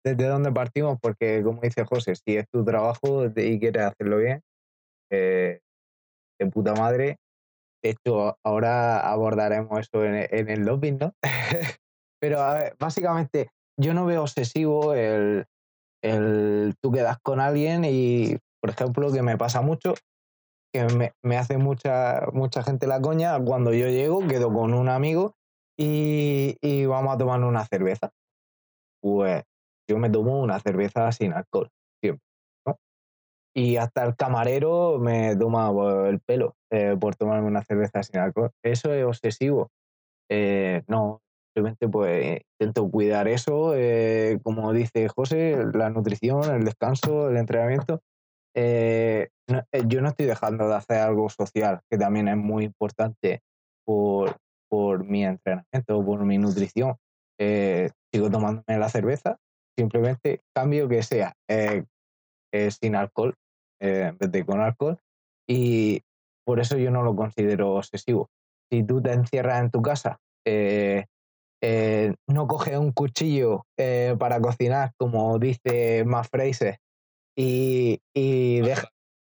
desde 0.06 0.28
dónde 0.28 0.52
partimos, 0.52 1.00
porque 1.02 1.42
como 1.42 1.62
dice 1.62 1.84
José, 1.84 2.14
si 2.14 2.38
es 2.38 2.46
tu 2.54 2.64
trabajo 2.64 3.26
y 3.26 3.60
quieres 3.60 3.82
hacerlo 3.82 4.20
bien, 4.20 4.44
eh, 5.12 5.62
de 6.40 6.46
puta 6.52 6.76
madre, 6.76 7.18
de 7.84 7.90
hecho, 7.90 8.38
ahora 8.46 9.00
abordaremos 9.00 9.80
eso 9.80 10.06
en, 10.06 10.48
el 10.48 10.62
lobby, 10.62 10.92
¿no? 10.92 11.16
Pero 12.22 12.42
a 12.42 12.54
ver, 12.54 12.76
básicamente, 12.78 13.50
yo 13.82 13.96
no 13.96 14.06
veo 14.06 14.22
obsesivo 14.22 14.94
el, 14.94 15.48
el 16.04 16.76
tú 16.84 16.92
quedas 16.92 17.18
con 17.24 17.40
alguien 17.40 17.84
y, 17.84 18.38
por 18.62 18.70
ejemplo, 18.70 19.12
que 19.12 19.24
me 19.24 19.40
pasa 19.40 19.62
mucho, 19.62 19.96
me, 21.24 21.38
hace 21.38 21.58
mucha, 21.58 22.28
mucha 22.34 22.64
gente 22.64 22.88
la 22.88 23.02
coña, 23.02 23.40
cuando 23.40 23.74
yo 23.74 23.88
llego, 23.90 24.26
quedo 24.28 24.52
con 24.54 24.74
un 24.74 24.90
amigo 24.90 25.36
y, 25.78 26.86
vamos 26.86 27.16
a 27.16 27.18
tomar 27.18 27.44
una 27.44 27.66
cerveza. 27.66 28.12
Pues 29.02 29.44
yo 29.90 29.98
me 29.98 30.10
tomo 30.10 30.42
una 30.42 30.60
cerveza 30.60 31.12
sin 31.12 31.34
alcohol, 31.34 31.70
siempre 32.02 32.28
y 33.58 33.78
hasta 33.78 34.06
el 34.06 34.16
camarero 34.16 35.00
me 35.00 35.36
toma 35.36 35.72
el 36.08 36.20
pelo 36.20 36.56
eh, 36.70 36.96
por 37.00 37.16
tomarme 37.16 37.48
una 37.48 37.64
cerveza 37.64 38.04
sin 38.04 38.20
alcohol. 38.20 38.52
Eso 38.64 38.94
es 38.94 39.04
obsesivo. 39.04 39.72
Eh, 40.30 40.84
no, 40.88 41.24
simplemente 41.56 41.90
pues 41.90 42.42
intento 42.60 42.88
cuidar 42.92 43.28
eso, 43.28 43.74
eh, 43.76 44.40
como 44.44 44.72
dice 44.74 45.08
José, 45.08 45.58
la 45.74 45.90
nutrición, 45.90 46.44
el 46.54 46.66
descanso, 46.66 47.32
el 47.32 47.38
entrenamiento. 47.38 48.04
Yo 48.58 50.02
no 50.02 50.10
estoy 50.10 50.26
dejando 50.26 50.68
de 50.68 50.76
hacer 50.76 50.98
algo 50.98 51.30
social, 51.30 51.82
que 51.90 51.98
también 51.98 52.28
es 52.28 52.38
muy 52.38 52.66
importante 52.66 53.42
por, 53.86 54.38
por 54.70 55.06
mi 55.06 55.24
entrenamiento, 55.24 56.04
por 56.04 56.26
mi 56.26 56.38
nutrición. 56.38 56.96
sigo 57.40 58.30
tomándome 58.32 58.80
la 58.80 58.90
cerveza, 58.90 59.38
simplemente 59.78 60.42
cambio 60.56 60.90
que 60.90 61.04
sea 61.04 61.34
sin 62.72 62.96
alcohol 62.96 63.36
eh, 63.80 64.08
en 64.10 64.18
vez 64.18 64.32
de 64.32 64.46
con 64.46 64.62
alcohol. 64.62 64.98
Y 65.48 66.02
por 66.46 66.60
eso 66.60 66.78
yo 66.78 66.92
no 66.92 67.04
lo 67.04 67.16
considero 67.16 67.76
obsesivo. 67.76 68.30
Si 68.72 68.84
tú 68.84 69.02
te 69.02 69.14
encierras 69.14 69.62
en 69.62 69.72
tu 69.72 69.82
casa, 69.82 70.20
eh, 70.46 71.06
eh, 71.62 72.14
no 72.28 72.48
coges 72.48 72.78
un 72.78 72.92
cuchillo 72.92 73.66
para 74.20 74.40
cocinar, 74.42 74.92
como 74.98 75.38
dice 75.40 76.04
Matt 76.06 76.28
Fraser, 76.30 76.78
y, 77.38 78.02
y 78.14 78.62
deja, 78.62 78.90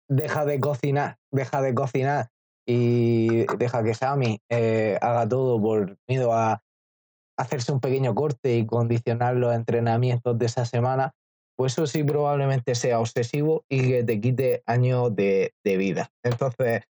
deja, 0.09 0.45
de 0.45 0.59
cocinar, 0.59 1.17
deja 1.31 1.61
de 1.61 1.73
cocinar 1.73 2.29
y 2.65 3.45
deja 3.57 3.83
que 3.83 3.93
Sammy 3.93 4.39
haga 4.49 5.27
todo 5.27 5.61
por 5.61 5.97
miedo 6.07 6.33
a 6.33 6.61
hacerse 7.37 7.71
un 7.71 7.79
pequeño 7.79 8.15
corte 8.15 8.57
y 8.57 8.65
condicionar 8.65 9.35
los 9.35 9.55
entrenamientos 9.55 10.37
de 10.37 10.47
esa 10.47 10.65
semana, 10.65 11.13
pues 11.55 11.73
eso 11.73 11.87
sí 11.87 12.03
probablemente 12.03 12.75
sea 12.75 12.99
obsesivo 12.99 13.63
y 13.69 13.87
que 13.89 14.03
te 14.03 14.19
quite 14.19 14.63
años 14.65 15.15
de, 15.15 15.53
vida. 15.63 16.11
Entonces, 16.23 16.83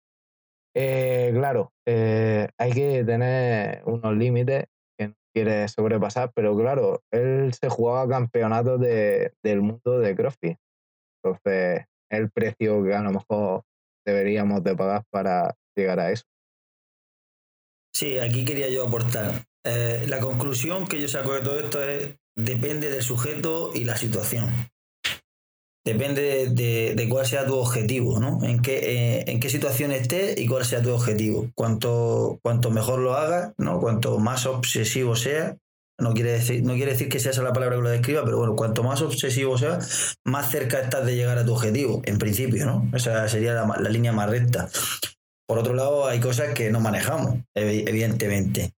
eh, 0.75 1.31
claro, 1.33 1.73
eh, 1.85 2.49
hay 2.57 2.71
que 2.71 3.03
tener 3.03 3.81
unos 3.85 4.15
límites 4.15 4.65
que 4.97 5.09
no 5.09 5.15
quiere 5.33 5.67
sobrepasar, 5.67 6.31
pero 6.33 6.55
claro, 6.55 7.01
él 7.11 7.53
se 7.53 7.69
jugaba 7.69 8.07
campeonato 8.07 8.77
de, 8.77 9.33
del 9.43 9.61
mundo 9.61 9.99
de 9.99 10.15
CrossFit. 10.15 10.57
Entonces, 11.23 11.85
el 12.09 12.29
precio 12.31 12.83
que 12.83 12.93
a 12.93 13.01
lo 13.01 13.11
mejor 13.11 13.63
deberíamos 14.05 14.63
de 14.63 14.75
pagar 14.75 15.03
para 15.09 15.55
llegar 15.75 15.99
a 15.99 16.11
eso. 16.11 16.23
Sí, 17.93 18.19
aquí 18.19 18.45
quería 18.45 18.69
yo 18.69 18.87
aportar. 18.87 19.43
Eh, 19.63 20.05
la 20.07 20.19
conclusión 20.19 20.87
que 20.87 21.01
yo 21.01 21.07
saco 21.07 21.33
de 21.33 21.41
todo 21.41 21.59
esto 21.59 21.83
es 21.83 22.15
depende 22.35 22.89
del 22.89 23.01
sujeto 23.01 23.71
y 23.73 23.83
la 23.83 23.97
situación. 23.97 24.49
Depende 25.83 26.49
de, 26.49 27.07
cuál 27.09 27.25
sea 27.25 27.45
tu 27.45 27.55
objetivo, 27.55 28.19
¿no? 28.19 28.43
En 28.43 28.61
qué, 28.61 28.77
eh, 29.19 29.23
en 29.27 29.39
qué 29.39 29.49
situación 29.49 29.91
estés 29.91 30.37
y 30.37 30.45
cuál 30.45 30.65
sea 30.65 30.81
tu 30.81 30.91
objetivo. 30.91 31.49
Cuanto, 31.55 32.39
cuanto 32.43 32.71
mejor 32.71 32.99
lo 32.99 33.15
hagas, 33.15 33.53
¿no? 33.57 33.79
Cuanto 33.79 34.19
más 34.19 34.45
obsesivo 34.45 35.15
sea, 35.15 35.57
no 35.99 36.13
quiere, 36.13 36.33
decir, 36.33 36.63
no 36.63 36.73
quiere 36.73 36.91
decir 36.91 37.09
que 37.09 37.19
sea 37.19 37.31
esa 37.31 37.41
la 37.41 37.53
palabra 37.53 37.77
que 37.77 37.81
lo 37.81 37.89
describa, 37.89 38.23
pero 38.23 38.37
bueno, 38.37 38.55
cuanto 38.55 38.83
más 38.83 39.01
obsesivo 39.01 39.57
sea, 39.57 39.79
más 40.25 40.51
cerca 40.51 40.79
estás 40.79 41.05
de 41.05 41.15
llegar 41.15 41.37
a 41.37 41.45
tu 41.45 41.53
objetivo, 41.53 42.01
en 42.05 42.19
principio, 42.19 42.65
¿no? 42.65 42.89
Esa 42.93 43.27
sería 43.27 43.53
la, 43.53 43.89
línea 43.89 44.11
más 44.11 44.29
recta. 44.29 44.69
Por 45.47 45.57
otro 45.57 45.73
lado, 45.73 46.07
hay 46.07 46.19
cosas 46.19 46.53
que 46.53 46.69
no 46.71 46.79
manejamos, 46.79 47.39
evidentemente. 47.55 48.73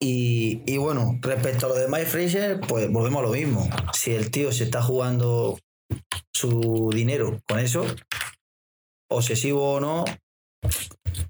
Y, 0.00 0.76
bueno, 0.76 1.18
respecto 1.22 1.66
a 1.66 1.68
lo 1.70 1.74
de 1.76 1.88
Mike 1.88 2.06
Fraser, 2.06 2.60
pues 2.60 2.90
volvemos 2.90 3.20
a 3.20 3.26
lo 3.26 3.32
mismo. 3.32 3.68
Si 3.92 4.12
el 4.14 4.30
tío 4.30 4.52
se 4.52 4.64
está 4.64 4.82
jugando 4.82 5.58
su 6.32 6.90
dinero 6.92 7.40
con 7.48 7.58
eso, 7.58 7.86
obsesivo 9.10 9.74
o 9.74 9.80
no, 9.80 10.04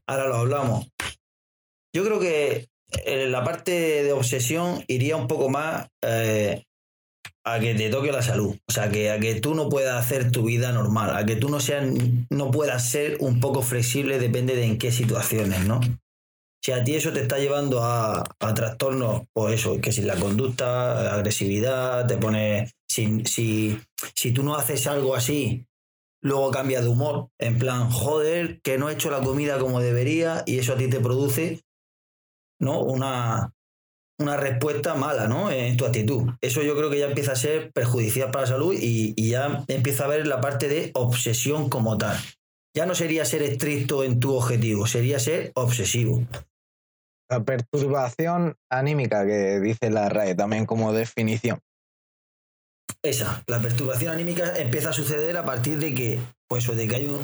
ahora 0.08 0.28
lo 0.28 0.36
hablamos. 0.36 0.88
Yo 1.94 2.04
creo 2.04 2.18
que 2.18 2.68
la 3.06 3.44
parte 3.44 4.02
de 4.02 4.12
obsesión 4.12 4.84
iría 4.88 5.16
un 5.16 5.26
poco 5.26 5.48
más 5.48 5.88
eh, 6.02 6.64
a 7.44 7.60
que 7.60 7.74
te 7.74 7.90
toque 7.90 8.12
la 8.12 8.22
salud. 8.22 8.56
O 8.66 8.72
sea, 8.72 8.90
que 8.90 9.10
a 9.10 9.20
que 9.20 9.34
tú 9.36 9.54
no 9.54 9.68
puedas 9.68 10.02
hacer 10.02 10.30
tu 10.30 10.44
vida 10.44 10.72
normal, 10.72 11.14
a 11.14 11.26
que 11.26 11.36
tú 11.36 11.48
no, 11.48 11.60
seas, 11.60 11.86
no 12.30 12.50
puedas 12.50 12.88
ser 12.88 13.18
un 13.20 13.40
poco 13.40 13.62
flexible, 13.62 14.18
depende 14.18 14.56
de 14.56 14.64
en 14.64 14.78
qué 14.78 14.90
situaciones, 14.90 15.66
¿no? 15.66 15.80
Si 16.64 16.72
a 16.72 16.82
ti 16.82 16.94
eso 16.94 17.12
te 17.12 17.20
está 17.20 17.38
llevando 17.38 17.84
a, 17.84 18.24
trastornos, 18.54 19.24
pues 19.34 19.56
eso, 19.60 19.78
que 19.82 19.92
si 19.92 20.00
la 20.00 20.16
conducta, 20.16 21.14
agresividad, 21.14 22.06
te 22.06 22.16
pone. 22.16 22.72
Si, 22.88 23.22
si, 23.26 23.78
si 24.14 24.32
tú 24.32 24.42
no 24.42 24.54
haces 24.54 24.86
algo 24.86 25.14
así, 25.14 25.66
luego 26.22 26.50
cambia 26.50 26.80
de 26.80 26.88
humor, 26.88 27.28
en 27.38 27.58
plan, 27.58 27.90
joder, 27.90 28.60
que 28.62 28.78
no 28.78 28.88
he 28.88 28.94
hecho 28.94 29.10
la 29.10 29.20
comida 29.20 29.58
como 29.58 29.80
debería, 29.80 30.42
y 30.46 30.58
eso 30.58 30.72
a 30.72 30.76
ti 30.76 30.88
te 30.88 31.00
produce, 31.00 31.60
¿no? 32.60 32.80
Una, 32.80 33.52
una 34.18 34.36
respuesta 34.36 34.94
mala, 34.94 35.26
¿no? 35.26 35.50
En 35.50 35.76
tu 35.76 35.84
actitud. 35.84 36.30
Eso 36.40 36.62
yo 36.62 36.76
creo 36.76 36.90
que 36.90 36.98
ya 36.98 37.06
empieza 37.06 37.32
a 37.32 37.36
ser 37.36 37.72
perjudicial 37.72 38.30
para 38.30 38.42
la 38.42 38.50
salud 38.50 38.74
y, 38.78 39.14
ya 39.28 39.64
empieza 39.68 40.04
a 40.04 40.08
ver 40.08 40.26
la 40.26 40.40
parte 40.40 40.68
de 40.68 40.90
obsesión 40.94 41.68
como 41.68 41.98
tal. 41.98 42.16
Ya 42.76 42.86
no 42.86 42.94
sería 42.94 43.24
ser 43.24 43.42
estricto 43.42 44.04
en 44.04 44.20
tu 44.20 44.34
objetivo, 44.34 44.86
sería 44.86 45.18
ser 45.18 45.52
obsesivo. 45.54 46.22
La 47.28 47.42
perturbación 47.42 48.56
anímica 48.70 49.24
que 49.26 49.60
dice 49.60 49.90
la 49.90 50.08
RAE 50.08 50.34
también 50.34 50.66
como 50.66 50.92
definición. 50.92 51.60
Esa, 53.02 53.42
la 53.46 53.60
perturbación 53.60 54.12
anímica 54.12 54.56
empieza 54.56 54.90
a 54.90 54.92
suceder 54.92 55.36
a 55.36 55.44
partir 55.44 55.78
de 55.78 55.94
que, 55.94 56.20
pues, 56.62 56.76
de 56.76 56.88
que 56.88 56.96
hay 56.96 57.16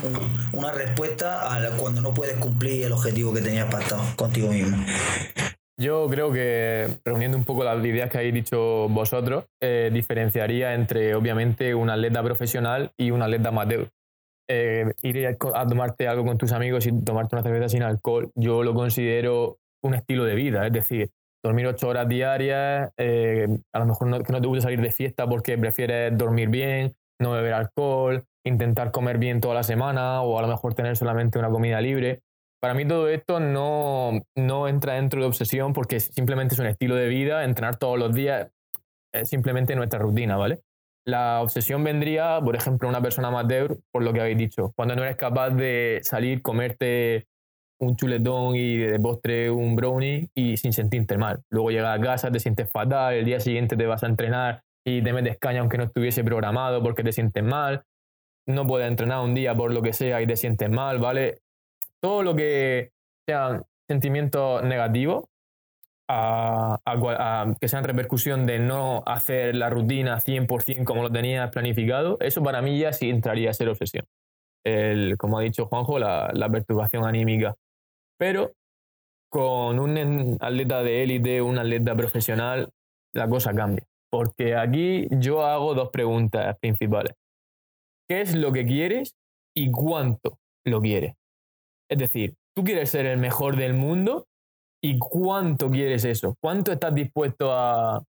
una 0.53 0.73
respuesta 0.73 1.55
a 1.55 1.77
cuando 1.77 2.01
no 2.01 2.13
puedes 2.13 2.37
cumplir 2.39 2.85
el 2.87 2.93
objetivo 2.93 3.33
que 3.33 3.41
tenías 3.41 3.73
pactado 3.73 4.03
contigo 4.17 4.49
mismo. 4.49 4.77
Yo 5.81 6.09
creo 6.11 6.31
que, 6.33 6.89
reuniendo 7.05 7.39
un 7.39 7.45
poco 7.45 7.65
las 7.65 7.83
ideas 7.85 8.11
que 8.11 8.19
habéis 8.19 8.35
dicho 8.35 8.89
vosotros, 8.91 9.47
eh, 9.63 9.91
diferenciaría 9.93 10.75
entre, 10.75 11.15
obviamente, 11.15 11.75
un 11.75 11.89
atleta 11.89 12.23
profesional 12.23 12.93
y 12.99 13.13
un 13.13 13.23
atleta 13.23 13.49
amateur. 13.49 13.89
Eh, 14.51 14.85
ir 15.03 15.27
a 15.27 15.67
tomarte 15.67 16.09
algo 16.09 16.25
con 16.27 16.37
tus 16.37 16.53
amigos 16.53 16.85
y 16.87 16.93
tomarte 17.05 17.37
una 17.37 17.43
cerveza 17.43 17.69
sin 17.69 17.83
alcohol, 17.83 18.31
yo 18.35 18.63
lo 18.63 18.75
considero 18.75 19.59
un 19.83 19.95
estilo 19.95 20.25
de 20.25 20.35
vida. 20.35 20.67
Es 20.67 20.73
decir, 20.73 21.11
dormir 21.43 21.67
ocho 21.67 21.89
horas 21.89 22.09
diarias, 22.09 22.91
eh, 22.99 23.49
a 23.73 23.79
lo 23.79 23.87
mejor 23.87 24.09
no, 24.09 24.23
que 24.23 24.33
no 24.33 24.41
te 24.41 24.49
guste 24.49 24.63
salir 24.63 24.81
de 24.81 24.91
fiesta 24.91 25.27
porque 25.27 25.57
prefieres 25.57 26.17
dormir 26.19 26.49
bien, 26.49 26.93
no 27.21 27.33
beber 27.33 27.55
alcohol, 27.55 28.25
intentar 28.45 28.91
comer 28.91 29.19
bien 29.19 29.41
toda 29.41 29.55
la 29.55 29.63
semana 29.63 30.23
o 30.23 30.39
a 30.39 30.43
lo 30.43 30.49
mejor 30.49 30.75
tener 30.75 30.97
solamente 30.97 31.39
una 31.39 31.51
comida 31.51 31.81
libre. 31.81 32.23
Para 32.61 32.75
mí 32.75 32.87
todo 32.87 33.09
esto 33.09 33.41
no, 33.41 34.21
no 34.37 34.69
entra 34.69 34.95
dentro 34.95 35.21
de 35.21 35.27
obsesión 35.27 35.73
porque 35.73 36.01
simplemente 36.01 36.55
es 36.55 36.61
un 36.61 36.67
estilo 36.67 36.95
de 36.95 37.09
vida, 37.09 37.45
entrenar 37.45 37.77
todos 37.77 37.99
los 37.99 38.15
días 38.15 38.51
es 39.13 39.29
simplemente 39.29 39.75
nuestra 39.75 39.99
rutina, 39.99 40.37
¿vale? 40.37 40.61
La 41.07 41.41
obsesión 41.41 41.83
vendría, 41.83 42.41
por 42.43 42.55
ejemplo, 42.55 42.89
una 42.89 43.01
persona 43.01 43.29
amateur, 43.29 43.79
por 43.91 44.03
lo 44.03 44.13
que 44.13 44.21
habéis 44.21 44.39
dicho, 44.39 44.73
cuando 44.77 44.95
no 44.95 45.03
eres 45.03 45.17
capaz 45.17 45.51
de 45.51 46.01
salir, 46.03 46.43
comerte 46.43 47.27
un 47.81 47.97
chuletón 47.97 48.55
y 48.57 48.77
de 48.77 49.01
postre 49.01 49.51
un 49.51 49.75
brownie 49.75 50.29
y 50.35 50.59
sin 50.59 50.73
sentirte 50.73 51.17
mal. 51.17 51.41
Luego 51.51 51.71
llegas 51.71 51.99
a 51.99 52.03
casa, 52.03 52.31
te 52.31 52.39
sientes 52.39 52.71
fatal, 52.71 53.15
el 53.15 53.25
día 53.25 53.41
siguiente 53.41 53.77
te 53.77 53.87
vas 53.87 54.03
a 54.05 54.07
entrenar 54.07 54.63
y 54.85 55.03
te 55.03 55.13
metes 55.13 55.39
caña 55.39 55.61
aunque 55.61 55.79
no 55.79 55.85
estuviese 55.85 56.23
programado 56.23 56.83
porque 56.83 57.03
te 57.03 57.13
sientes 57.13 57.43
mal. 57.43 57.83
No 58.47 58.67
puedes 58.67 58.89
entrenar 58.89 59.21
un 59.21 59.35
día 59.35 59.55
por 59.55 59.73
lo 59.73 59.83
que 59.83 59.93
sea 59.93 60.21
y 60.23 60.27
te 60.27 60.37
sientes 60.37 60.71
mal, 60.71 60.99
¿vale? 60.99 61.41
Todo 62.01 62.23
lo 62.23 62.35
que 62.35 62.93
sean 63.27 63.65
sentimientos 63.89 64.63
negativos, 64.65 65.25
que 66.09 67.69
sean 67.69 67.85
repercusión 67.85 68.47
de 68.47 68.59
no 68.59 69.03
hacer 69.07 69.55
la 69.55 69.71
rutina 69.71 70.21
100% 70.21 70.85
como 70.85 71.03
lo 71.03 71.11
tenías 71.11 71.51
planificado, 71.51 72.17
eso 72.21 72.43
para 72.43 72.63
mí 72.63 72.79
ya 72.79 72.93
sí 72.93 73.11
entraría 73.11 73.51
a 73.51 73.55
ser 73.55 73.69
obsesión. 73.69 74.05
El, 74.65 75.17
como 75.17 75.39
ha 75.39 75.43
dicho 75.43 75.67
Juanjo, 75.67 75.99
la, 75.99 76.31
la 76.35 76.49
perturbación 76.51 77.05
anímica 77.05 77.55
pero 78.21 78.53
con 79.31 79.81
un 79.81 80.37
atleta 80.41 80.83
de 80.83 81.03
élite, 81.03 81.41
un 81.41 81.59
atleta 81.59 81.97
profesional, 81.97 82.69
la 83.15 83.27
cosa 83.31 83.55
cambia. 83.55 83.83
Porque 84.11 84.55
aquí 84.55 85.09
yo 85.11 85.43
hago 85.43 85.75
dos 85.75 85.89
preguntas 85.89 86.59
principales. 86.61 87.15
¿Qué 88.11 88.23
es 88.23 88.35
lo 88.35 88.51
que 88.51 88.67
quieres 88.67 89.15
y 89.57 89.71
cuánto 89.71 90.41
lo 90.67 90.81
quieres? 90.81 91.15
Es 91.89 91.97
decir, 91.97 92.35
tú 92.57 92.65
quieres 92.65 92.91
ser 92.91 93.07
el 93.07 93.19
mejor 93.19 93.55
del 93.55 93.75
mundo 93.75 94.27
y 94.83 94.99
cuánto 94.99 95.71
quieres 95.71 96.05
eso. 96.05 96.35
¿Cuánto 96.43 96.73
estás 96.73 96.93
dispuesto 96.93 97.53
a, 97.53 98.03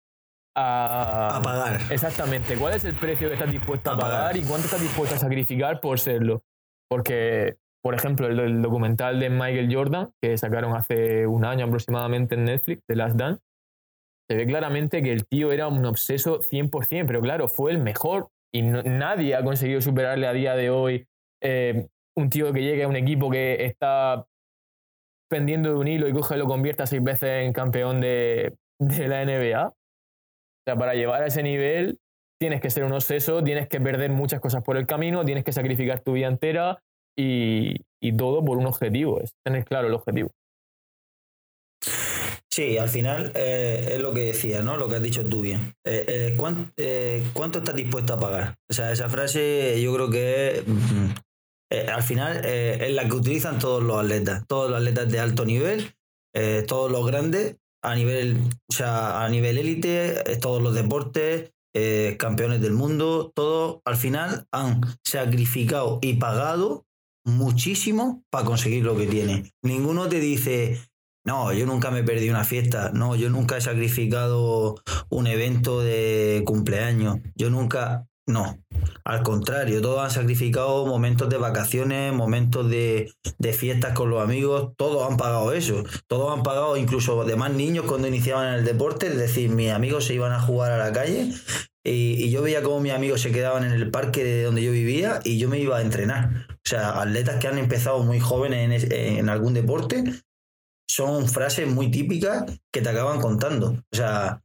a, 0.57 1.41
pagar? 1.45 1.81
Exactamente. 1.91 2.57
¿Cuál 2.57 2.77
es 2.77 2.87
el 2.87 2.95
precio 2.95 3.29
que 3.29 3.35
estás 3.35 3.53
dispuesto 3.53 3.91
a, 3.91 3.99
pagar 3.99 4.39
y 4.39 4.43
cuánto 4.43 4.65
estás 4.65 4.81
dispuesto 4.81 5.17
a 5.17 5.19
sacrificar 5.19 5.83
por 5.83 6.01
serlo? 6.01 6.41
Porque 6.89 7.59
por 7.83 7.95
ejemplo, 7.95 8.27
el, 8.27 8.63
documental 8.63 9.21
de 9.21 9.29
Michael 9.29 9.75
Jordan, 9.75 10.13
que 10.23 10.39
sacaron 10.39 10.75
hace 10.77 11.27
un 11.27 11.45
año 11.45 11.67
aproximadamente 11.67 12.37
en 12.37 12.47
Netflix, 12.47 12.83
The 12.87 12.97
Last 12.97 13.17
Dance, 13.17 13.43
se 14.31 14.37
ve 14.37 14.47
claramente 14.47 15.03
que 15.03 15.13
el 15.13 15.27
tío 15.27 15.53
era 15.53 15.69
un 15.69 15.85
obseso 15.85 16.41
100%, 16.41 17.07
pero 17.07 17.21
claro, 17.21 17.49
fue 17.49 17.73
el 17.73 17.79
mejor 17.79 18.31
y 18.53 18.63
nadie 18.63 19.35
ha 19.35 19.45
conseguido 19.45 19.81
superarle 19.81 20.27
a 20.27 20.33
día 20.33 20.55
de 20.55 20.71
hoy 20.71 21.07
eh, 21.43 21.87
un 22.17 22.31
tío 22.31 22.53
que 22.53 22.63
llegue 22.63 22.85
a 22.85 22.89
un 22.89 22.97
equipo 22.97 23.31
que 23.31 23.65
está 23.65 24.27
pendiendo 25.31 25.71
de 25.71 25.77
un 25.77 25.89
hilo 25.89 26.09
y 26.09 26.13
coge 26.13 26.35
y 26.35 26.39
lo 26.39 26.47
convierta 26.47 26.87
seis 26.87 27.03
veces 27.03 27.45
en 27.45 27.53
campeón 27.53 28.01
de, 28.01 28.57
la 28.79 29.25
NBA. 29.25 29.69
O 29.69 29.75
sea, 30.67 30.77
para 30.77 30.95
llevar 30.95 31.23
a 31.23 31.27
ese 31.27 31.43
nivel 31.43 31.99
tienes 32.41 32.61
que 32.61 32.71
ser 32.71 32.85
un 32.85 32.93
obseso, 32.93 33.45
tienes 33.45 33.69
que 33.69 33.81
perder 33.81 34.11
muchas 34.11 34.41
cosas 34.41 34.63
por 34.63 34.77
el 34.77 34.87
camino, 34.87 35.25
tienes 35.25 35.45
que 35.45 35.53
sacrificar 35.53 36.01
tu 36.01 36.13
vida 36.13 36.27
entera, 36.27 36.81
y, 37.17 38.17
todo 38.17 38.45
por 38.45 38.59
un 38.59 38.67
objetivo, 38.67 39.21
es 39.21 39.35
tener 39.45 39.65
claro 39.65 39.89
el 39.89 39.95
objetivo. 39.95 40.31
Sí, 42.61 42.77
al 42.77 42.91
final 42.91 43.33
eh, 43.37 43.93
es 43.95 44.03
lo 44.03 44.13
que 44.13 44.21
decía, 44.21 44.61
¿no? 44.61 44.77
Lo 44.77 44.87
que 44.87 44.97
has 44.97 45.03
dicho 45.03 45.25
tú 45.25 45.41
bien. 45.41 45.75
Eh, 45.83 46.05
eh, 46.07 46.35
¿cuánto, 46.37 47.59
estás 47.59 47.75
dispuesto 47.75 48.13
a 48.13 48.21
pagar? 48.21 48.59
O 48.71 48.75
sea, 48.75 48.93
esa 48.93 49.09
frase 49.09 49.81
yo 49.81 49.95
creo 49.95 50.11
que 50.11 50.63
mm, 50.67 51.89
al 51.89 52.03
final 52.03 52.45
es 52.45 52.93
la 52.93 53.09
que 53.09 53.15
utilizan 53.15 53.59
todos 53.59 53.83
los 53.83 53.97
atletas, 53.97 54.45
todos 54.47 54.69
los 54.69 54.79
atletas 54.79 55.11
de 55.11 55.21
alto 55.21 55.47
nivel, 55.47 55.95
todos 56.69 56.93
los 56.93 57.07
grandes, 57.07 57.57
a 57.83 57.95
nivel, 57.95 58.37
o 58.69 58.75
sea, 58.75 59.25
a 59.25 59.29
nivel 59.31 59.57
élite, 59.57 60.23
todos 60.43 60.61
los 60.61 60.75
deportes, 60.75 61.53
campeones 62.19 62.61
del 62.61 62.75
mundo, 62.75 63.33
todos 63.35 63.81
al 63.87 63.97
final 63.97 64.45
han 64.53 64.83
sacrificado 65.03 65.99
y 66.03 66.15
pagado 66.15 66.85
muchísimo 67.25 68.23
para 68.31 68.45
conseguir 68.45 68.85
lo 68.85 68.99
que 68.99 69.07
tiene. 69.07 69.51
Ninguno 69.63 70.11
te 70.11 70.21
dice, 70.21 70.79
no, 71.25 71.53
yo 71.53 71.67
nunca 71.67 71.91
me 71.91 72.03
perdí 72.03 72.31
una 72.31 72.45
fiesta, 72.45 72.91
no, 72.95 73.15
yo 73.15 73.31
nunca 73.31 73.57
he 73.57 73.61
sacrificado 73.61 74.77
un 75.09 75.27
evento 75.27 75.81
de 75.81 76.43
cumpleaños, 76.47 77.19
yo 77.35 77.51
nunca, 77.51 78.07
no. 78.27 78.59
Al 79.05 79.23
contrario, 79.23 79.83
todos 79.83 80.01
han 80.01 80.11
sacrificado 80.11 80.87
momentos 80.87 81.29
de 81.29 81.37
vacaciones, 81.37 82.13
momentos 82.13 82.71
de, 82.71 83.13
de 83.39 83.53
fiestas 83.53 83.93
con 83.93 84.09
los 84.09 84.23
amigos, 84.23 84.73
todos 84.77 85.11
han 85.11 85.17
pagado 85.17 85.53
eso. 85.53 85.83
Todos 86.07 86.37
han 86.37 86.43
pagado, 86.43 86.77
incluso 86.77 87.25
de 87.25 87.37
más 87.37 87.53
niños 87.53 87.87
cuando 87.87 88.09
iniciaban 88.09 88.49
en 88.49 88.55
el 88.55 88.65
deporte, 88.65 89.09
es 89.09 89.17
decir, 89.17 89.51
mis 89.51 89.71
amigos 89.71 90.07
se 90.07 90.15
iban 90.15 90.33
a 90.33 90.41
jugar 90.41 90.73
a 90.73 90.79
la 90.79 90.93
calle 90.93 91.33
y, 91.83 92.31
yo 92.31 92.43
veía 92.43 92.63
cómo 92.63 92.81
mis 92.81 92.93
amigos 92.93 93.23
se 93.23 93.33
quedaban 93.33 93.65
en 93.65 93.73
el 93.73 93.91
parque 93.91 94.23
de 94.23 94.45
donde 94.45 94.63
yo 94.63 94.73
vivía 94.73 95.21
y 95.25 95.39
yo 95.39 95.49
me 95.49 95.59
iba 95.59 95.79
a 95.79 95.83
entrenar. 95.83 96.47
O 96.51 96.69
sea, 96.69 97.01
atletas 97.01 97.41
que 97.41 97.49
han 97.49 97.59
empezado 97.59 98.03
muy 98.03 98.21
jóvenes 98.21 98.87
en, 98.91 99.29
algún 99.29 99.55
deporte 99.55 100.05
son 100.91 101.29
frases 101.29 101.69
muy 101.69 101.91
típicas 101.91 102.45
que 102.73 102.83
te 102.83 102.89
acaban 102.89 103.21
contando. 103.21 103.71
O 103.93 103.97
sea, 103.97 104.43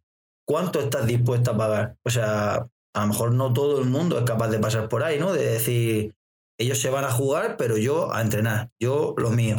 ¿cuánto 0.48 0.80
estás 0.80 1.08
dispuesto 1.08 1.52
a 1.52 1.58
pagar? 1.58 1.96
O 2.04 2.10
sea, 2.10 2.68
a 2.94 3.02
lo 3.02 3.08
mejor 3.08 3.34
no 3.34 3.52
todo 3.52 3.80
el 3.80 3.86
mundo 3.86 4.20
es 4.20 4.26
capaz 4.26 4.50
de 4.50 4.60
pasar 4.60 4.88
por 4.88 5.04
ahí, 5.04 5.20
¿no? 5.20 5.34
De 5.34 5.46
decir, 5.46 6.16
ellos 6.60 6.80
se 6.80 6.90
van 6.90 7.04
a 7.04 7.12
jugar, 7.12 7.58
pero 7.58 7.78
yo 7.78 8.14
a 8.14 8.22
entrenar, 8.22 8.70
yo 8.80 9.16
lo 9.18 9.32
mío. 9.32 9.58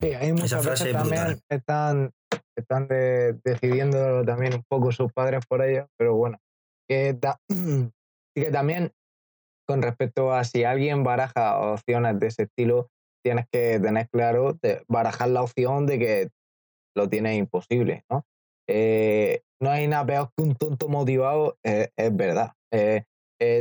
Sí, 0.00 0.12
hay 0.12 0.32
muchas 0.32 0.66
Esa 0.66 0.92
también 0.92 1.40
están, 1.48 2.10
están 2.56 2.88
decidiendo 2.88 4.24
también 4.24 4.54
un 4.54 4.64
poco 4.68 4.90
sus 4.90 5.12
padres 5.12 5.44
por 5.48 5.62
ello, 5.62 5.86
pero 5.96 6.16
bueno, 6.16 6.38
que, 6.88 7.16
que 8.34 8.50
también 8.50 8.92
con 9.68 9.82
respecto 9.82 10.32
a 10.32 10.42
si 10.42 10.64
alguien 10.64 11.04
baraja 11.04 11.60
opciones 11.60 12.18
de 12.18 12.26
ese 12.26 12.42
estilo, 12.44 12.90
tienes 13.22 13.46
que 13.50 13.78
tener 13.80 14.08
claro, 14.08 14.58
de 14.62 14.82
barajar 14.88 15.28
la 15.28 15.42
opción 15.42 15.86
de 15.86 15.98
que 15.98 16.28
lo 16.96 17.08
tienes 17.08 17.38
imposible, 17.38 18.04
¿no? 18.10 18.24
Eh, 18.68 19.42
no 19.60 19.70
hay 19.70 19.88
nada 19.88 20.06
peor 20.06 20.30
que 20.36 20.42
un 20.42 20.54
tonto 20.54 20.88
motivado, 20.88 21.58
eh, 21.64 21.90
es 21.96 22.16
verdad. 22.16 22.52
Eh, 22.72 23.04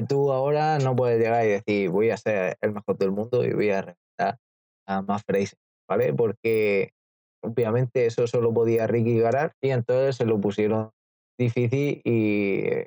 tú 0.07 0.31
ahora 0.31 0.77
no 0.79 0.95
puedes 0.95 1.19
llegar 1.19 1.45
y 1.45 1.49
decir 1.49 1.89
voy 1.89 2.09
a 2.09 2.17
ser 2.17 2.57
el 2.61 2.73
mejor 2.73 2.97
del 2.97 3.11
mundo 3.11 3.45
y 3.45 3.53
voy 3.53 3.69
a 3.69 3.81
reventar 3.81 4.37
a 4.87 5.01
más 5.01 5.23
Fraser, 5.23 5.57
¿vale? 5.87 6.13
Porque 6.13 6.91
obviamente 7.41 8.05
eso 8.05 8.27
solo 8.27 8.53
podía 8.53 8.87
Ricky 8.87 9.19
ganar 9.19 9.53
y 9.61 9.69
entonces 9.69 10.17
se 10.17 10.25
lo 10.25 10.39
pusieron 10.39 10.91
difícil 11.37 12.01
y 12.03 12.85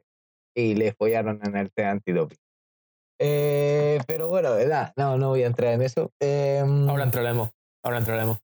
y 0.54 0.74
le 0.74 0.92
follaron 0.92 1.40
en 1.44 1.56
el 1.56 1.72
test 1.72 1.88
antidoping. 1.88 2.38
Eh, 3.20 4.00
pero 4.06 4.28
bueno, 4.28 4.54
¿verdad? 4.54 4.92
No, 4.96 5.16
no 5.16 5.28
voy 5.28 5.42
a 5.42 5.46
entrar 5.46 5.74
en 5.74 5.82
eso. 5.82 6.10
Em, 6.20 6.88
ahora 6.88 7.04
entraremos, 7.04 7.50
ahora 7.84 7.98
entraremos. 7.98 8.38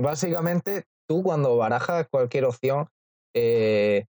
básicamente, 0.00 0.84
tú 1.08 1.22
cuando 1.22 1.56
barajas 1.56 2.06
cualquier 2.10 2.44
opción, 2.44 2.88
eh, 3.34 4.04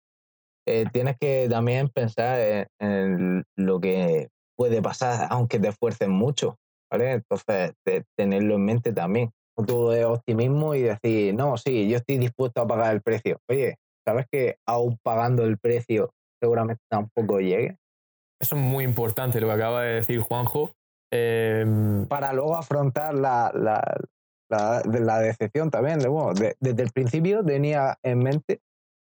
eh, 0.67 0.85
tienes 0.91 1.17
que 1.19 1.47
también 1.49 1.89
pensar 1.89 2.67
en, 2.79 3.43
lo 3.55 3.79
que 3.79 4.29
puede 4.57 4.81
pasar, 4.81 5.27
aunque 5.29 5.59
te 5.59 5.69
esfuerces 5.69 6.07
mucho, 6.07 6.57
¿vale? 6.91 7.11
Entonces, 7.13 7.73
tenerlo 8.17 8.55
en 8.55 8.65
mente 8.65 8.93
también. 8.93 9.31
todo 9.67 9.91
de 9.91 10.05
optimismo 10.05 10.73
y 10.73 10.81
decir, 10.81 11.35
no, 11.35 11.55
sí, 11.57 11.87
yo 11.87 11.97
estoy 11.97 12.17
dispuesto 12.17 12.61
a 12.61 12.67
pagar 12.67 12.95
el 12.95 13.01
precio. 13.01 13.37
Oye, 13.47 13.75
¿sabes 14.07 14.25
que 14.31 14.57
aún 14.67 14.97
pagando 15.03 15.43
el 15.43 15.59
precio 15.59 16.11
seguramente 16.41 16.81
tampoco 16.89 17.39
llegue? 17.39 17.77
Eso 18.41 18.55
es 18.55 18.61
muy 18.61 18.83
importante 18.83 19.39
lo 19.39 19.47
que 19.47 19.53
acaba 19.53 19.83
de 19.83 19.95
decir 19.95 20.19
Juanjo. 20.19 20.71
Em, 21.13 22.07
Para 22.07 22.33
luego 22.33 22.55
afrontar 22.55 23.13
la, 23.13 23.51
la, 23.53 24.81
la, 24.83 25.19
decepción 25.19 25.69
también. 25.69 25.99
De, 25.99 26.55
desde 26.59 26.83
el 26.83 26.91
principio 26.91 27.45
tenía 27.45 27.97
en 28.03 28.19
mente 28.19 28.59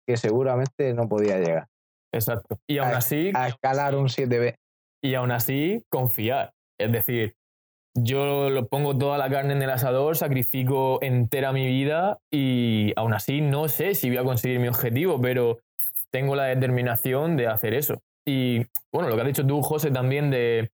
que 0.07 0.16
seguramente 0.16 0.93
no 0.95 1.09
podía 1.09 1.38
llegar. 1.38 1.69
Exacto. 2.12 2.59
Y 2.69 2.79
aún 2.79 2.95
así. 2.95 3.31
A 3.35 3.49
escalar 3.49 3.95
un 3.95 4.09
7B. 4.09 4.57
Y 5.03 5.14
aún 5.14 5.31
así, 5.31 5.85
confiar. 5.88 6.53
Es 6.79 6.90
decir, 6.90 7.37
yo 7.97 8.51
lo 8.51 8.66
pongo 8.66 8.97
toda 8.97 9.19
la 9.19 9.31
carne 9.31 9.53
en 9.55 9.62
el 9.62 9.71
asador, 9.71 10.16
sacrifico 10.16 10.99
entera 11.03 11.53
mi 11.53 11.66
vida 11.66 12.19
y 12.33 12.93
aún 12.97 13.14
así 13.14 13.40
no 13.40 13.69
sé 13.69 13.95
si 13.95 14.09
voy 14.09 14.19
a 14.19 14.25
conseguir 14.25 14.61
mi 14.61 14.69
objetivo, 14.69 15.21
pero 15.21 15.59
tengo 16.11 16.37
la 16.37 16.45
determinación 16.45 17.37
de 17.37 17.47
hacer 17.47 17.75
eso. 17.75 18.01
Y 18.26 18.66
bueno, 18.92 19.09
lo 19.09 19.14
que 19.14 19.22
has 19.22 19.26
dicho 19.26 19.46
tú, 19.46 19.62
José, 19.62 19.90
también 19.90 20.30
de 20.30 20.70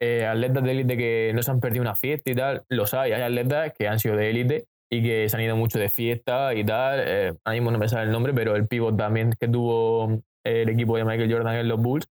eh, 0.00 0.26
atletas 0.26 0.62
de 0.62 0.70
élite 0.70 0.96
que 0.96 1.32
no 1.34 1.42
se 1.42 1.50
han 1.50 1.60
perdido 1.60 1.82
una 1.82 1.94
fiesta 1.94 2.30
y 2.30 2.34
tal, 2.34 2.64
los 2.68 2.94
hay. 2.94 3.12
Hay 3.12 3.22
atletas 3.22 3.72
que 3.76 3.88
han 3.88 3.98
sido 3.98 4.16
de 4.16 4.30
élite 4.30 4.66
y 4.90 5.02
que 5.02 5.28
se 5.28 5.36
han 5.36 5.42
ido 5.42 5.56
mucho 5.56 5.78
de 5.78 5.88
fiesta 5.88 6.54
y 6.54 6.64
tal. 6.64 7.00
Eh, 7.06 7.34
ahora 7.44 7.54
mismo 7.54 7.70
no 7.70 7.78
me 7.78 7.88
sale 7.88 8.04
el 8.04 8.12
nombre, 8.12 8.32
pero 8.32 8.56
el 8.56 8.66
pivot 8.66 8.96
también 8.96 9.34
que 9.38 9.48
tuvo 9.48 10.22
el 10.44 10.68
equipo 10.68 10.96
de 10.96 11.04
Michael 11.04 11.32
Jordan 11.32 11.56
en 11.56 11.68
los 11.68 11.80
Bulls, 11.80 12.08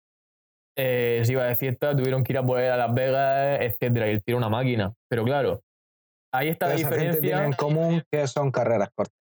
eh, 0.75 1.21
se 1.23 1.33
iba 1.33 1.43
de 1.43 1.55
fiesta, 1.55 1.95
tuvieron 1.95 2.23
que 2.23 2.33
ir 2.33 2.37
a 2.39 2.45
poder 2.45 2.71
a 2.71 2.77
Las 2.77 2.93
Vegas, 2.93 3.59
etcétera, 3.61 4.07
y 4.07 4.11
él 4.11 4.23
tira 4.23 4.37
una 4.37 4.49
máquina. 4.49 4.93
Pero 5.07 5.23
claro, 5.23 5.61
ahí 6.33 6.49
está 6.49 6.67
la 6.67 6.75
diferencia. 6.75 7.45
en 7.45 7.53
común 7.53 8.03
que 8.11 8.27
son 8.27 8.51
carreras 8.51 8.89
cortas. 8.95 9.15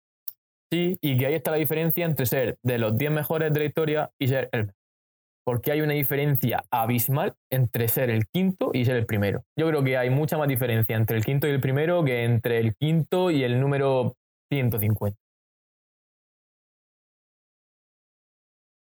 Sí, 0.73 0.97
y 1.03 1.19
que 1.19 1.27
ahí 1.27 1.35
está 1.35 1.51
la 1.51 1.59
diferencia 1.59 2.07
entre 2.07 2.25
ser 2.25 2.57
de 2.63 2.79
los 2.79 2.97
10 2.97 3.11
mejores 3.11 3.53
de 3.53 3.61
la 3.61 3.67
historia 3.67 4.11
y 4.19 4.29
ser 4.29 4.49
el 4.53 4.73
porque 5.45 5.73
hay 5.73 5.81
una 5.81 5.95
diferencia 5.95 6.65
abismal 6.71 7.35
entre 7.51 7.89
ser 7.89 8.11
el 8.11 8.27
quinto 8.27 8.71
y 8.73 8.85
ser 8.85 8.97
el 8.97 9.07
primero. 9.07 9.45
Yo 9.59 9.67
creo 9.69 9.83
que 9.83 9.97
hay 9.97 10.11
mucha 10.11 10.39
más 10.39 10.49
diferencia 10.49 10.97
entre 10.97 11.17
el 11.17 11.25
quinto 11.25 11.47
y 11.47 11.51
el 11.51 11.61
primero 11.61 12.05
que 12.05 12.25
entre 12.25 12.59
el 12.59 12.75
quinto 12.77 13.31
y 13.31 13.45
el 13.45 13.61
número 13.61 14.17
150. 14.51 15.17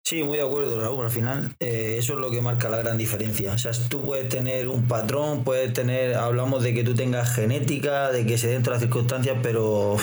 Sí, 0.08 0.24
muy 0.24 0.38
de 0.38 0.44
acuerdo, 0.44 0.80
Raúl. 0.80 1.04
Al 1.04 1.10
final, 1.10 1.56
eh, 1.60 1.96
eso 1.98 2.14
es 2.14 2.20
lo 2.20 2.30
que 2.30 2.40
marca 2.40 2.70
la 2.70 2.78
gran 2.78 2.96
diferencia. 2.96 3.54
O 3.54 3.58
sea, 3.58 3.72
tú 3.90 4.06
puedes 4.06 4.30
tener 4.30 4.68
un 4.68 4.88
patrón, 4.88 5.44
puedes 5.44 5.74
tener, 5.74 6.14
hablamos 6.14 6.62
de 6.62 6.76
que 6.76 6.84
tú 6.84 6.94
tengas 6.94 7.34
genética, 7.34 8.12
de 8.12 8.24
que 8.24 8.38
se 8.38 8.50
den 8.50 8.62
todas 8.62 8.82
las 8.82 8.88
circunstancias, 8.88 9.36
pero 9.42 9.98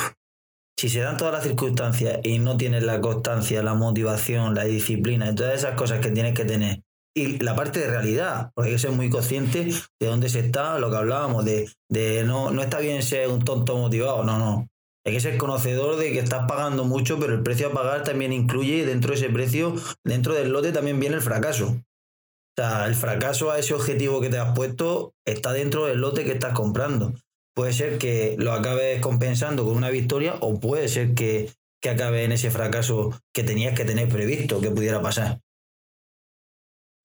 si 0.76 0.88
se 0.88 1.00
dan 1.00 1.16
todas 1.16 1.34
las 1.34 1.44
circunstancias 1.44 2.20
y 2.22 2.38
no 2.38 2.56
tienes 2.56 2.82
la 2.82 3.00
constancia, 3.00 3.62
la 3.62 3.74
motivación, 3.74 4.54
la 4.54 4.64
disciplina 4.64 5.34
todas 5.34 5.54
esas 5.54 5.74
cosas 5.74 6.00
que 6.00 6.10
tienes 6.10 6.34
que 6.34 6.44
tener, 6.44 6.82
y 7.14 7.38
la 7.40 7.54
parte 7.54 7.80
de 7.80 7.88
realidad, 7.88 8.50
porque 8.54 8.70
hay 8.70 8.76
que 8.76 8.80
ser 8.80 8.92
muy 8.92 9.10
consciente 9.10 9.64
de 10.00 10.06
dónde 10.06 10.30
se 10.30 10.40
está, 10.40 10.78
lo 10.78 10.90
que 10.90 10.96
hablábamos, 10.96 11.44
de, 11.44 11.70
de 11.90 12.24
no, 12.24 12.50
no 12.50 12.62
está 12.62 12.78
bien 12.80 13.02
ser 13.02 13.28
un 13.28 13.44
tonto 13.44 13.76
motivado, 13.76 14.24
no, 14.24 14.38
no. 14.38 14.68
Hay 15.04 15.12
que 15.12 15.20
ser 15.20 15.36
conocedor 15.36 15.96
de 15.96 16.12
que 16.12 16.20
estás 16.20 16.46
pagando 16.48 16.84
mucho, 16.84 17.18
pero 17.18 17.34
el 17.34 17.42
precio 17.42 17.68
a 17.68 17.72
pagar 17.72 18.02
también 18.04 18.32
incluye, 18.32 18.86
dentro 18.86 19.10
de 19.10 19.16
ese 19.16 19.28
precio, 19.28 19.74
dentro 20.04 20.34
del 20.34 20.52
lote 20.52 20.72
también 20.72 21.00
viene 21.00 21.16
el 21.16 21.22
fracaso. 21.22 21.66
O 21.66 22.54
sea, 22.56 22.86
el 22.86 22.94
fracaso 22.94 23.50
a 23.50 23.58
ese 23.58 23.74
objetivo 23.74 24.20
que 24.20 24.30
te 24.30 24.38
has 24.38 24.54
puesto 24.54 25.12
está 25.26 25.52
dentro 25.52 25.86
del 25.86 26.00
lote 26.00 26.24
que 26.24 26.32
estás 26.32 26.54
comprando 26.54 27.12
puede 27.54 27.72
ser 27.72 27.98
que 27.98 28.36
lo 28.38 28.52
acabes 28.52 29.00
compensando 29.00 29.64
con 29.64 29.76
una 29.76 29.90
victoria 29.90 30.34
o 30.40 30.58
puede 30.58 30.88
ser 30.88 31.14
que, 31.14 31.50
que 31.80 31.90
acabe 31.90 32.24
en 32.24 32.32
ese 32.32 32.50
fracaso 32.50 33.10
que 33.34 33.42
tenías 33.42 33.76
que 33.76 33.84
tener 33.84 34.08
previsto 34.08 34.60
que 34.60 34.70
pudiera 34.70 35.02
pasar. 35.02 35.40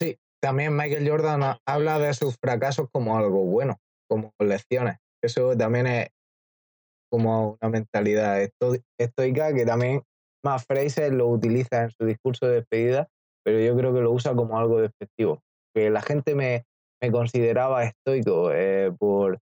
Sí, 0.01 0.17
también 0.41 0.75
Michael 0.75 1.10
Jordan 1.10 1.57
habla 1.65 1.99
de 1.99 2.13
sus 2.13 2.38
fracasos 2.38 2.88
como 2.91 3.17
algo 3.17 3.43
bueno, 3.45 3.77
como 4.10 4.33
lecciones. 4.39 4.97
Eso 5.23 5.57
también 5.57 5.88
es 5.88 6.10
como 7.12 7.57
una 7.62 7.69
mentalidad 7.69 8.41
estoica 8.99 9.53
que 9.53 9.65
también 9.65 10.03
más 10.43 10.65
Fraser 10.65 11.13
lo 11.13 11.27
utiliza 11.27 11.83
en 11.83 11.91
su 11.91 12.05
discurso 12.05 12.47
de 12.47 12.55
despedida, 12.55 13.07
pero 13.43 13.60
yo 13.60 13.75
creo 13.75 13.93
que 13.93 14.01
lo 14.01 14.12
usa 14.12 14.36
como 14.36 14.60
algo 14.60 14.81
despectivo. 14.81 15.41
Que 15.73 15.89
la 15.89 16.01
gente 16.01 16.36
me, 16.36 16.65
me 17.01 17.12
consideraba 17.12 17.83
estoico 17.83 18.51
eh, 18.53 18.91
por, 18.97 19.39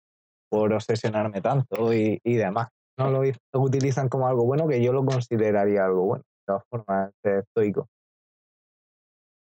por 0.50 0.74
obsesionarme 0.74 1.42
tanto 1.42 1.94
y, 1.94 2.20
y 2.24 2.36
demás. 2.36 2.70
No 2.98 3.12
lo, 3.12 3.22
utilizan 3.62 4.08
como 4.08 4.28
algo 4.28 4.46
bueno 4.46 4.68
que 4.68 4.82
yo 4.82 4.94
lo 4.94 5.06
consideraría 5.06 5.86
algo 5.86 6.04
bueno, 6.04 6.24
de 6.24 6.46
todas 6.46 6.64
formas, 6.70 7.12
estoico. 7.24 7.88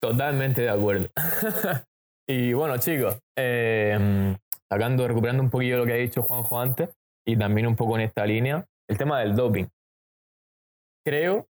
Totalmente 0.01 0.61
de 0.61 0.69
acuerdo. 0.69 1.07
y 2.27 2.53
bueno, 2.53 2.77
chicos, 2.77 3.19
eh, 3.37 4.35
sacando, 4.71 5.07
recuperando 5.07 5.43
un 5.43 5.49
poquillo 5.49 5.77
lo 5.77 5.85
que 5.85 5.93
ha 5.93 5.97
dicho 5.97 6.23
Juanjo 6.23 6.59
antes 6.59 6.89
y 7.25 7.37
también 7.37 7.67
un 7.67 7.75
poco 7.75 7.95
en 7.95 8.01
esta 8.01 8.25
línea, 8.25 8.65
el 8.89 8.97
tema 8.97 9.19
del 9.19 9.35
doping. 9.35 9.65
Creo, 11.05 11.47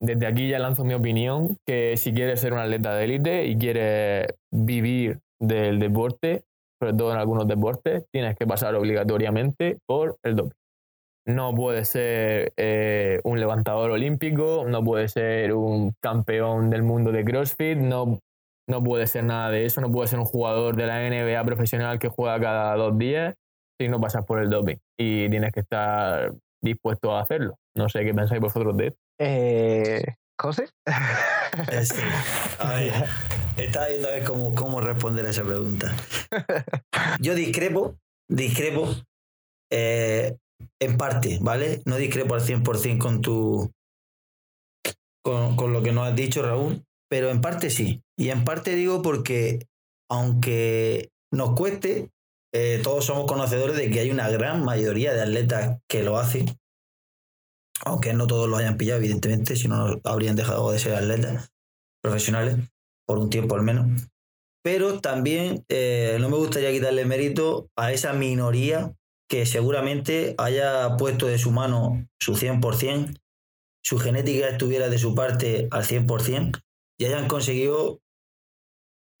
desde 0.00 0.26
aquí 0.26 0.48
ya 0.48 0.58
lanzo 0.58 0.84
mi 0.84 0.94
opinión, 0.94 1.56
que 1.66 1.96
si 1.96 2.12
quieres 2.12 2.40
ser 2.40 2.52
un 2.52 2.58
atleta 2.58 2.94
de 2.94 3.04
élite 3.04 3.46
y 3.46 3.56
quieres 3.56 4.26
vivir 4.52 5.20
del 5.40 5.78
deporte, 5.78 6.44
sobre 6.80 6.94
todo 6.94 7.12
en 7.12 7.18
algunos 7.18 7.46
deportes, 7.46 8.04
tienes 8.12 8.36
que 8.36 8.46
pasar 8.46 8.74
obligatoriamente 8.74 9.78
por 9.86 10.16
el 10.22 10.36
doping. 10.36 10.56
No 11.26 11.54
puede 11.54 11.84
ser 11.84 12.52
eh, 12.56 13.20
un 13.24 13.40
levantador 13.40 13.90
olímpico, 13.90 14.64
no 14.66 14.84
puede 14.84 15.08
ser 15.08 15.54
un 15.54 15.92
campeón 16.00 16.70
del 16.70 16.82
mundo 16.82 17.10
de 17.10 17.24
CrossFit, 17.24 17.78
no, 17.78 18.20
no 18.68 18.82
puede 18.84 19.08
ser 19.08 19.24
nada 19.24 19.50
de 19.50 19.64
eso, 19.64 19.80
no 19.80 19.90
puede 19.90 20.06
ser 20.06 20.20
un 20.20 20.24
jugador 20.24 20.76
de 20.76 20.86
la 20.86 21.00
NBA 21.00 21.42
profesional 21.44 21.98
que 21.98 22.08
juega 22.08 22.38
cada 22.38 22.76
dos 22.76 22.96
días 22.96 23.34
si 23.78 23.88
no 23.88 24.00
pasas 24.00 24.24
por 24.24 24.40
el 24.40 24.50
doping. 24.50 24.76
Y 24.98 25.28
tienes 25.28 25.52
que 25.52 25.60
estar 25.60 26.32
dispuesto 26.62 27.14
a 27.14 27.22
hacerlo. 27.22 27.58
No 27.74 27.88
sé 27.88 28.04
qué 28.04 28.14
pensáis 28.14 28.40
vosotros 28.40 28.76
de 28.76 28.86
esto. 28.88 29.00
Eh, 29.18 30.04
¿José? 30.38 30.68
a 30.86 32.74
ver, 32.74 32.92
estaba 33.56 33.88
viendo 33.88 34.08
a 34.08 34.12
ver 34.12 34.24
cómo, 34.24 34.54
cómo 34.54 34.80
responder 34.80 35.26
a 35.26 35.30
esa 35.30 35.44
pregunta. 35.44 35.94
Yo 37.20 37.34
discrepo, 37.34 37.96
discrepo 38.28 38.94
eh, 39.70 40.36
en 40.80 40.96
parte, 40.96 41.38
¿vale? 41.40 41.82
No 41.84 41.96
discrepo 41.96 42.34
al 42.34 42.42
100% 42.42 42.98
con 42.98 43.20
tu. 43.20 43.70
Con, 45.24 45.56
con 45.56 45.72
lo 45.72 45.82
que 45.82 45.90
nos 45.90 46.06
has 46.06 46.14
dicho, 46.14 46.42
Raúl, 46.42 46.84
pero 47.10 47.30
en 47.30 47.40
parte 47.40 47.70
sí. 47.70 48.02
Y 48.16 48.30
en 48.30 48.44
parte 48.44 48.76
digo 48.76 49.02
porque, 49.02 49.66
aunque 50.08 51.10
nos 51.32 51.56
cueste, 51.56 52.10
eh, 52.54 52.80
todos 52.84 53.06
somos 53.06 53.26
conocedores 53.26 53.76
de 53.76 53.90
que 53.90 54.00
hay 54.00 54.10
una 54.12 54.28
gran 54.30 54.64
mayoría 54.64 55.12
de 55.12 55.22
atletas 55.22 55.78
que 55.88 56.04
lo 56.04 56.16
hacen 56.16 56.56
aunque 57.84 58.12
no 58.14 58.26
todos 58.26 58.48
lo 58.48 58.56
hayan 58.56 58.76
pillado, 58.76 58.98
evidentemente, 58.98 59.56
si 59.56 59.68
no 59.68 60.00
habrían 60.04 60.36
dejado 60.36 60.70
de 60.70 60.78
ser 60.78 60.94
atletas 60.94 61.52
profesionales, 62.02 62.56
por 63.06 63.18
un 63.18 63.30
tiempo 63.30 63.54
al 63.54 63.62
menos. 63.62 63.86
Pero 64.62 65.00
también 65.00 65.64
eh, 65.68 66.16
no 66.20 66.28
me 66.28 66.36
gustaría 66.36 66.72
quitarle 66.72 67.04
mérito 67.04 67.70
a 67.76 67.92
esa 67.92 68.12
minoría 68.12 68.92
que 69.28 69.46
seguramente 69.46 70.34
haya 70.38 70.96
puesto 70.96 71.26
de 71.26 71.38
su 71.38 71.50
mano 71.50 72.06
su 72.20 72.34
100%, 72.34 73.20
su 73.84 73.98
genética 73.98 74.48
estuviera 74.48 74.88
de 74.88 74.98
su 74.98 75.14
parte 75.14 75.68
al 75.70 75.84
100% 75.84 76.60
y 76.98 77.04
hayan 77.04 77.28
conseguido 77.28 78.00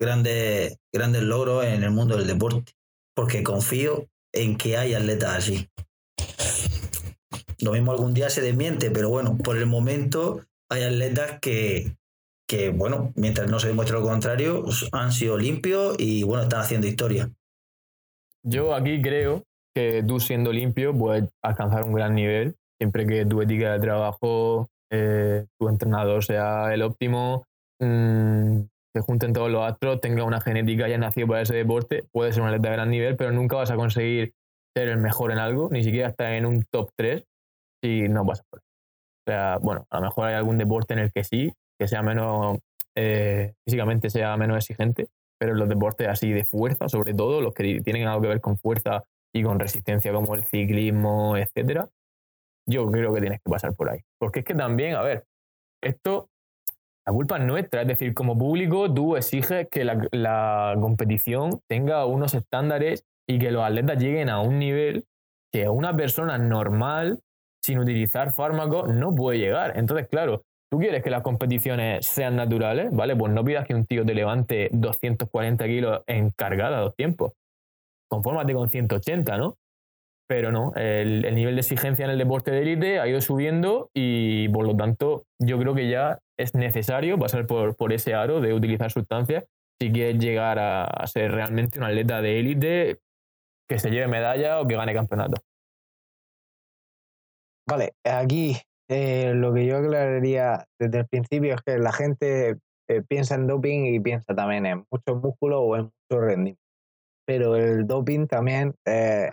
grandes, 0.00 0.78
grandes 0.92 1.22
logros 1.22 1.64
en 1.64 1.84
el 1.84 1.90
mundo 1.90 2.16
del 2.16 2.26
deporte. 2.26 2.72
Porque 3.14 3.42
confío 3.42 4.08
en 4.32 4.56
que 4.58 4.76
hay 4.76 4.94
atletas 4.94 5.36
así. 5.36 5.70
Lo 7.60 7.72
mismo 7.72 7.92
algún 7.92 8.12
día 8.12 8.28
se 8.28 8.42
desmiente, 8.42 8.90
pero 8.90 9.08
bueno, 9.08 9.38
por 9.38 9.56
el 9.56 9.66
momento 9.66 10.44
hay 10.68 10.82
atletas 10.82 11.38
que, 11.40 11.96
que 12.48 12.70
bueno, 12.70 13.12
mientras 13.16 13.50
no 13.50 13.58
se 13.58 13.68
demuestre 13.68 13.98
lo 13.98 14.04
contrario, 14.04 14.64
han 14.92 15.12
sido 15.12 15.36
limpios 15.36 15.96
y 15.98 16.22
bueno, 16.22 16.44
están 16.44 16.60
haciendo 16.60 16.86
historia. 16.86 17.30
Yo 18.44 18.74
aquí 18.74 19.02
creo 19.02 19.42
que 19.74 20.04
tú 20.06 20.20
siendo 20.20 20.52
limpio 20.52 20.96
puedes 20.96 21.28
alcanzar 21.42 21.82
un 21.82 21.92
gran 21.92 22.14
nivel, 22.14 22.54
siempre 22.80 23.06
que 23.06 23.26
tu 23.26 23.42
ética 23.42 23.72
de 23.72 23.80
trabajo, 23.80 24.68
eh, 24.90 25.44
tu 25.58 25.68
entrenador 25.68 26.24
sea 26.24 26.72
el 26.72 26.82
óptimo, 26.82 27.44
mm, 27.80 28.60
se 28.94 29.02
junten 29.02 29.32
todos 29.32 29.50
los 29.50 29.62
astros, 29.62 30.00
tenga 30.00 30.24
una 30.24 30.40
genética 30.40 30.88
ya 30.88 30.96
nacido 30.96 31.26
para 31.26 31.42
ese 31.42 31.56
deporte, 31.56 32.04
puedes 32.12 32.34
ser 32.34 32.42
un 32.42 32.48
atleta 32.48 32.70
de 32.70 32.76
gran 32.76 32.90
nivel, 32.90 33.16
pero 33.16 33.32
nunca 33.32 33.56
vas 33.56 33.70
a 33.70 33.76
conseguir 33.76 34.32
ser 34.74 34.88
el 34.88 34.98
mejor 34.98 35.32
en 35.32 35.38
algo, 35.38 35.68
ni 35.70 35.82
siquiera 35.82 36.08
estar 36.08 36.32
en 36.32 36.46
un 36.46 36.64
top 36.70 36.90
3 36.96 37.24
si 37.82 38.08
no 38.08 38.24
pasa 38.24 38.44
por 38.48 38.60
O 38.60 38.62
sea, 39.28 39.58
bueno, 39.58 39.86
a 39.90 39.96
lo 39.96 40.06
mejor 40.06 40.26
hay 40.26 40.34
algún 40.34 40.58
deporte 40.58 40.94
en 40.94 41.00
el 41.00 41.12
que 41.12 41.24
sí, 41.24 41.52
que 41.78 41.88
sea 41.88 42.02
menos, 42.02 42.58
eh, 42.94 43.54
físicamente 43.64 44.10
sea 44.10 44.36
menos 44.36 44.56
exigente, 44.56 45.08
pero 45.38 45.54
los 45.54 45.68
deportes 45.68 46.08
así 46.08 46.32
de 46.32 46.44
fuerza, 46.44 46.88
sobre 46.88 47.14
todo, 47.14 47.40
los 47.40 47.54
que 47.54 47.80
tienen 47.82 48.06
algo 48.06 48.22
que 48.22 48.28
ver 48.28 48.40
con 48.40 48.56
fuerza 48.56 49.04
y 49.34 49.42
con 49.42 49.58
resistencia 49.58 50.12
como 50.12 50.34
el 50.34 50.44
ciclismo, 50.44 51.36
etcétera, 51.36 51.88
yo 52.66 52.90
creo 52.90 53.12
que 53.12 53.20
tienes 53.20 53.40
que 53.42 53.50
pasar 53.50 53.74
por 53.74 53.90
ahí. 53.90 54.00
Porque 54.18 54.40
es 54.40 54.44
que 54.44 54.54
también, 54.54 54.94
a 54.94 55.02
ver, 55.02 55.26
esto, 55.82 56.30
la 57.06 57.12
culpa 57.12 57.36
es 57.36 57.44
nuestra, 57.44 57.82
es 57.82 57.88
decir, 57.88 58.14
como 58.14 58.36
público 58.36 58.92
tú 58.92 59.16
exiges 59.16 59.68
que 59.70 59.84
la 59.84 60.76
competición 60.80 61.60
tenga 61.68 62.06
unos 62.06 62.34
estándares 62.34 63.04
y 63.28 63.38
que 63.38 63.50
los 63.50 63.62
atletas 63.62 63.98
lleguen 63.98 64.30
a 64.30 64.40
un 64.40 64.58
nivel 64.58 65.04
que 65.52 65.68
una 65.68 65.96
persona 65.96 66.38
normal, 66.38 67.20
sin 67.62 67.78
utilizar 67.78 68.32
fármacos, 68.32 68.88
no 68.88 69.14
puede 69.14 69.38
llegar. 69.38 69.76
Entonces, 69.76 70.08
claro, 70.08 70.44
tú 70.70 70.78
quieres 70.78 71.02
que 71.02 71.10
las 71.10 71.22
competiciones 71.22 72.06
sean 72.06 72.36
naturales, 72.36 72.90
¿vale? 72.92 73.16
Pues 73.16 73.32
no 73.32 73.44
pidas 73.44 73.66
que 73.66 73.74
un 73.74 73.86
tío 73.86 74.04
te 74.04 74.14
levante 74.14 74.68
240 74.72 75.64
kilos 75.66 76.02
en 76.06 76.30
cargada 76.30 76.78
a 76.78 76.80
dos 76.80 76.96
tiempos. 76.96 77.32
Confórmate 78.08 78.52
con 78.54 78.68
180, 78.68 79.36
¿no? 79.38 79.56
Pero 80.28 80.50
no, 80.50 80.72
el, 80.74 81.34
nivel 81.34 81.54
de 81.54 81.60
exigencia 81.60 82.04
en 82.04 82.10
el 82.10 82.18
deporte 82.18 82.50
de 82.50 82.62
élite 82.62 82.98
ha 82.98 83.06
ido 83.06 83.20
subiendo 83.20 83.90
y 83.94 84.48
por 84.48 84.66
lo 84.66 84.76
tanto 84.76 85.22
yo 85.38 85.56
creo 85.58 85.74
que 85.74 85.88
ya 85.88 86.18
es 86.36 86.54
necesario 86.54 87.16
pasar 87.16 87.46
por, 87.46 87.92
ese 87.92 88.14
aro 88.14 88.40
de 88.40 88.52
utilizar 88.52 88.90
sustancias 88.90 89.44
si 89.80 89.92
quieres 89.92 90.18
llegar 90.18 90.58
a 90.58 91.06
ser 91.06 91.30
realmente 91.30 91.78
un 91.78 91.84
atleta 91.84 92.22
de 92.22 92.40
élite 92.40 92.98
que 93.68 93.78
se 93.78 93.90
lleve 93.90 94.08
medalla 94.08 94.60
o 94.60 94.66
que 94.66 94.74
gane 94.74 94.94
campeonato. 94.94 95.40
Vale, 97.68 97.94
aquí 98.04 98.56
eh, 98.88 99.32
lo 99.34 99.52
que 99.52 99.66
yo 99.66 99.78
aclararía 99.78 100.66
desde 100.78 100.98
el 100.98 101.06
principio 101.06 101.54
es 101.54 101.62
que 101.62 101.78
la 101.78 101.92
gente 101.92 102.58
eh, 102.88 103.02
piensa 103.08 103.34
en 103.34 103.46
doping 103.46 103.86
y 103.86 104.00
piensa 104.00 104.34
también 104.34 104.66
en 104.66 104.86
mucho 104.90 105.16
músculo 105.16 105.60
o 105.60 105.76
en 105.76 105.82
mucho 105.84 106.20
rendimiento. 106.20 106.62
Pero 107.26 107.56
el 107.56 107.86
doping 107.86 108.26
también 108.26 108.74
eh, 108.86 109.32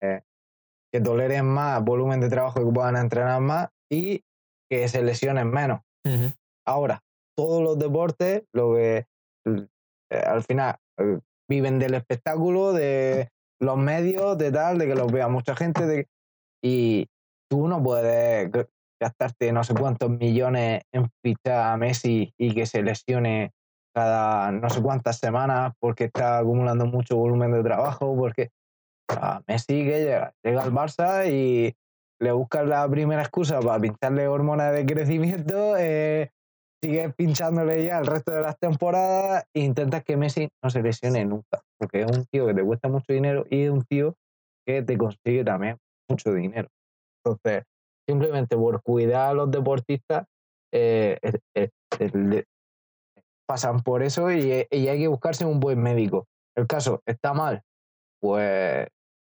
que 0.00 1.00
toleren 1.00 1.46
más 1.46 1.82
volumen 1.84 2.20
de 2.20 2.28
trabajo 2.28 2.64
que 2.64 2.72
puedan 2.72 2.96
entrenar 2.96 3.40
más 3.40 3.68
y 3.90 4.22
que 4.70 4.88
se 4.88 5.02
lesionen 5.02 5.50
menos. 5.50 5.80
Ahora, 6.66 7.00
todos 7.36 7.62
los 7.62 7.78
deportes, 7.78 8.44
lo 8.54 8.74
que 8.74 9.04
al 10.10 10.42
final 10.44 10.76
viven 11.48 11.78
del 11.78 11.94
espectáculo, 11.94 12.72
de 12.72 13.28
los 13.60 13.76
medios, 13.76 14.38
de 14.38 14.52
tal, 14.52 14.78
de 14.78 14.86
que 14.86 14.94
los 14.94 15.10
vea 15.10 15.28
mucha 15.28 15.56
gente, 15.56 15.86
de, 15.86 16.06
y 16.62 17.08
tú 17.50 17.68
no 17.68 17.82
puedes 17.82 18.50
gastarte 19.00 19.52
no 19.52 19.64
sé 19.64 19.74
cuántos 19.74 20.10
millones 20.10 20.82
en 20.92 21.10
fichar 21.22 21.72
a 21.72 21.76
Messi 21.76 22.32
y 22.38 22.54
que 22.54 22.66
se 22.66 22.82
lesione 22.82 23.52
cada 23.94 24.50
no 24.50 24.68
sé 24.70 24.82
cuántas 24.82 25.18
semanas 25.18 25.72
porque 25.78 26.04
está 26.04 26.38
acumulando 26.38 26.86
mucho 26.86 27.16
volumen 27.16 27.52
de 27.52 27.62
trabajo, 27.62 28.16
porque 28.16 28.50
a 29.08 29.42
Messi 29.46 29.84
que 29.84 30.04
llega, 30.04 30.32
llega 30.42 30.62
al 30.62 30.72
Barça 30.72 31.30
y 31.30 31.74
le 32.20 32.32
buscas 32.32 32.66
la 32.66 32.88
primera 32.88 33.22
excusa 33.22 33.60
para 33.60 33.80
pincharle 33.80 34.26
hormonas 34.28 34.72
de 34.72 34.86
crecimiento, 34.86 35.76
eh, 35.76 36.30
sigues 36.82 37.14
pinchándole 37.14 37.84
ya 37.84 37.98
el 37.98 38.06
resto 38.06 38.32
de 38.32 38.40
las 38.40 38.58
temporadas 38.58 39.44
e 39.54 39.60
intentas 39.60 40.02
que 40.04 40.16
Messi 40.16 40.48
no 40.62 40.70
se 40.70 40.82
lesione 40.82 41.24
nunca, 41.24 41.62
porque 41.78 42.02
es 42.02 42.10
un 42.10 42.24
tío 42.26 42.46
que 42.46 42.54
te 42.54 42.64
cuesta 42.64 42.88
mucho 42.88 43.12
dinero 43.12 43.44
y 43.50 43.64
es 43.64 43.70
un 43.70 43.84
tío 43.84 44.14
que 44.66 44.82
te 44.82 44.96
consigue 44.96 45.44
también 45.44 45.76
mucho 46.08 46.32
dinero. 46.32 46.68
Entonces, 47.24 47.64
simplemente 48.06 48.56
por 48.56 48.82
cuidar 48.82 49.30
a 49.30 49.34
los 49.34 49.50
deportistas, 49.50 50.26
eh, 50.72 51.18
pasan 53.46 53.82
por 53.82 54.02
eso 54.02 54.30
y, 54.32 54.50
hay 54.52 54.98
que 54.98 55.08
buscarse 55.08 55.44
un 55.44 55.60
buen 55.60 55.80
médico. 55.80 56.26
El 56.56 56.66
caso 56.66 57.02
está 57.06 57.32
mal, 57.32 57.62
pues 58.20 58.88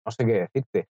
no 0.04 0.12
sé 0.12 0.26
qué 0.26 0.32
decirte. 0.40 0.88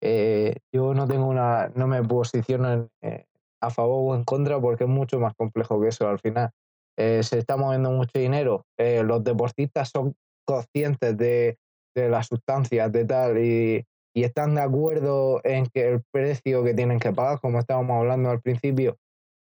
Eh, 0.00 0.56
yo 0.72 0.94
no 0.94 1.06
tengo 1.06 1.26
una, 1.26 1.68
no 1.74 1.86
me 1.86 2.02
posiciono 2.02 2.88
eh, 3.02 3.26
a 3.60 3.70
favor 3.70 4.12
o 4.12 4.16
en 4.16 4.24
contra 4.24 4.60
porque 4.60 4.84
es 4.84 4.90
mucho 4.90 5.20
más 5.20 5.34
complejo 5.34 5.80
que 5.80 5.88
eso. 5.88 6.08
Al 6.08 6.18
final 6.18 6.50
se 6.96 7.38
está 7.38 7.56
moviendo 7.56 7.90
mucho 7.90 8.18
dinero. 8.18 8.64
los 8.78 9.24
deportistas 9.24 9.88
son 9.88 10.14
conscientes 10.44 11.16
de, 11.16 11.58
de 11.96 12.08
las 12.08 12.26
sustancias, 12.26 12.92
de 12.92 13.04
tal, 13.04 13.38
y, 13.38 13.84
y 14.14 14.24
están 14.24 14.54
de 14.54 14.60
acuerdo 14.60 15.40
en 15.44 15.66
que 15.66 15.88
el 15.88 16.02
precio 16.10 16.62
que 16.64 16.74
tienen 16.74 16.98
que 16.98 17.12
pagar, 17.12 17.40
como 17.40 17.58
estábamos 17.58 17.98
hablando 17.98 18.30
al 18.30 18.40
principio, 18.40 18.98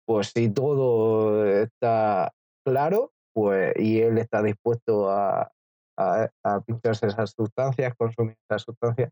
pues 0.06 0.32
si 0.34 0.50
todo 0.50 1.46
está 1.46 2.32
claro, 2.66 3.12
pues 3.34 3.74
y 3.78 4.02
él 4.02 4.18
está 4.18 4.42
dispuesto 4.42 5.10
a, 5.12 5.52
a, 5.98 6.62
pincharse 6.66 7.08
esas 7.08 7.32
sustancias, 7.32 7.94
consumir 7.96 8.36
esas 8.50 8.64
sustancias, 8.64 9.12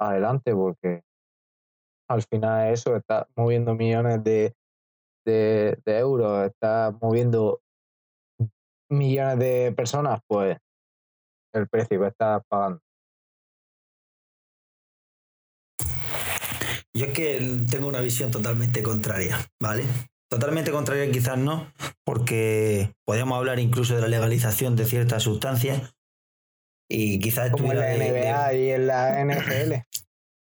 adelante, 0.00 0.54
porque 0.54 1.02
al 2.08 2.22
final 2.22 2.72
eso 2.72 2.96
está 2.96 3.28
moviendo 3.36 3.74
millones 3.74 4.24
de, 4.24 4.54
de, 5.24 5.78
de 5.84 5.98
euros, 5.98 6.46
está 6.46 6.96
moviendo 7.00 7.60
millones 8.90 9.38
de 9.38 9.72
personas, 9.76 10.20
pues 10.26 10.58
el 11.52 11.68
precio 11.68 12.00
que 12.00 12.08
está 12.08 12.40
pagando. 12.48 12.80
Yo 16.96 17.06
es 17.06 17.12
que 17.12 17.60
tengo 17.70 17.86
una 17.86 18.00
visión 18.00 18.30
totalmente 18.30 18.82
contraria, 18.82 19.38
¿vale? 19.60 19.84
Totalmente 20.28 20.70
contraria 20.70 21.10
quizás 21.10 21.38
no, 21.38 21.72
porque 22.04 22.92
podríamos 23.04 23.36
hablar 23.36 23.58
incluso 23.58 23.94
de 23.94 24.02
la 24.02 24.08
legalización 24.08 24.76
de 24.76 24.84
ciertas 24.84 25.22
sustancias 25.22 25.92
y 26.90 27.20
quizás 27.20 27.50
Como 27.50 27.72
en 27.72 27.78
la 27.78 27.94
NBA 27.94 28.54
y 28.54 28.70
en 28.70 28.86
la 28.86 29.24
NFL. 29.24 29.74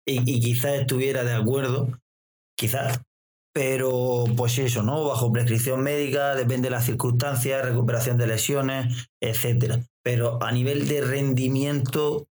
Y, 0.06 0.42
quizás 0.42 0.74
estuviera 0.74 1.24
de 1.24 1.34
acuerdo, 1.34 1.88
quizás, 2.58 3.00
pero 3.54 4.26
pues 4.36 4.58
eso, 4.58 4.84
¿no? 4.84 5.08
Bajo 5.08 5.32
prescripción 5.32 5.82
médica, 5.82 6.36
depende 6.36 6.66
de 6.68 6.72
las 6.72 6.84
circunstancias, 6.86 7.64
recuperación 7.64 8.18
de 8.18 8.28
lesiones, 8.28 9.08
etcétera. 9.22 9.80
Pero 10.04 10.44
a 10.44 10.52
nivel 10.52 10.90
de 10.90 11.00
rendimiento, 11.00 12.28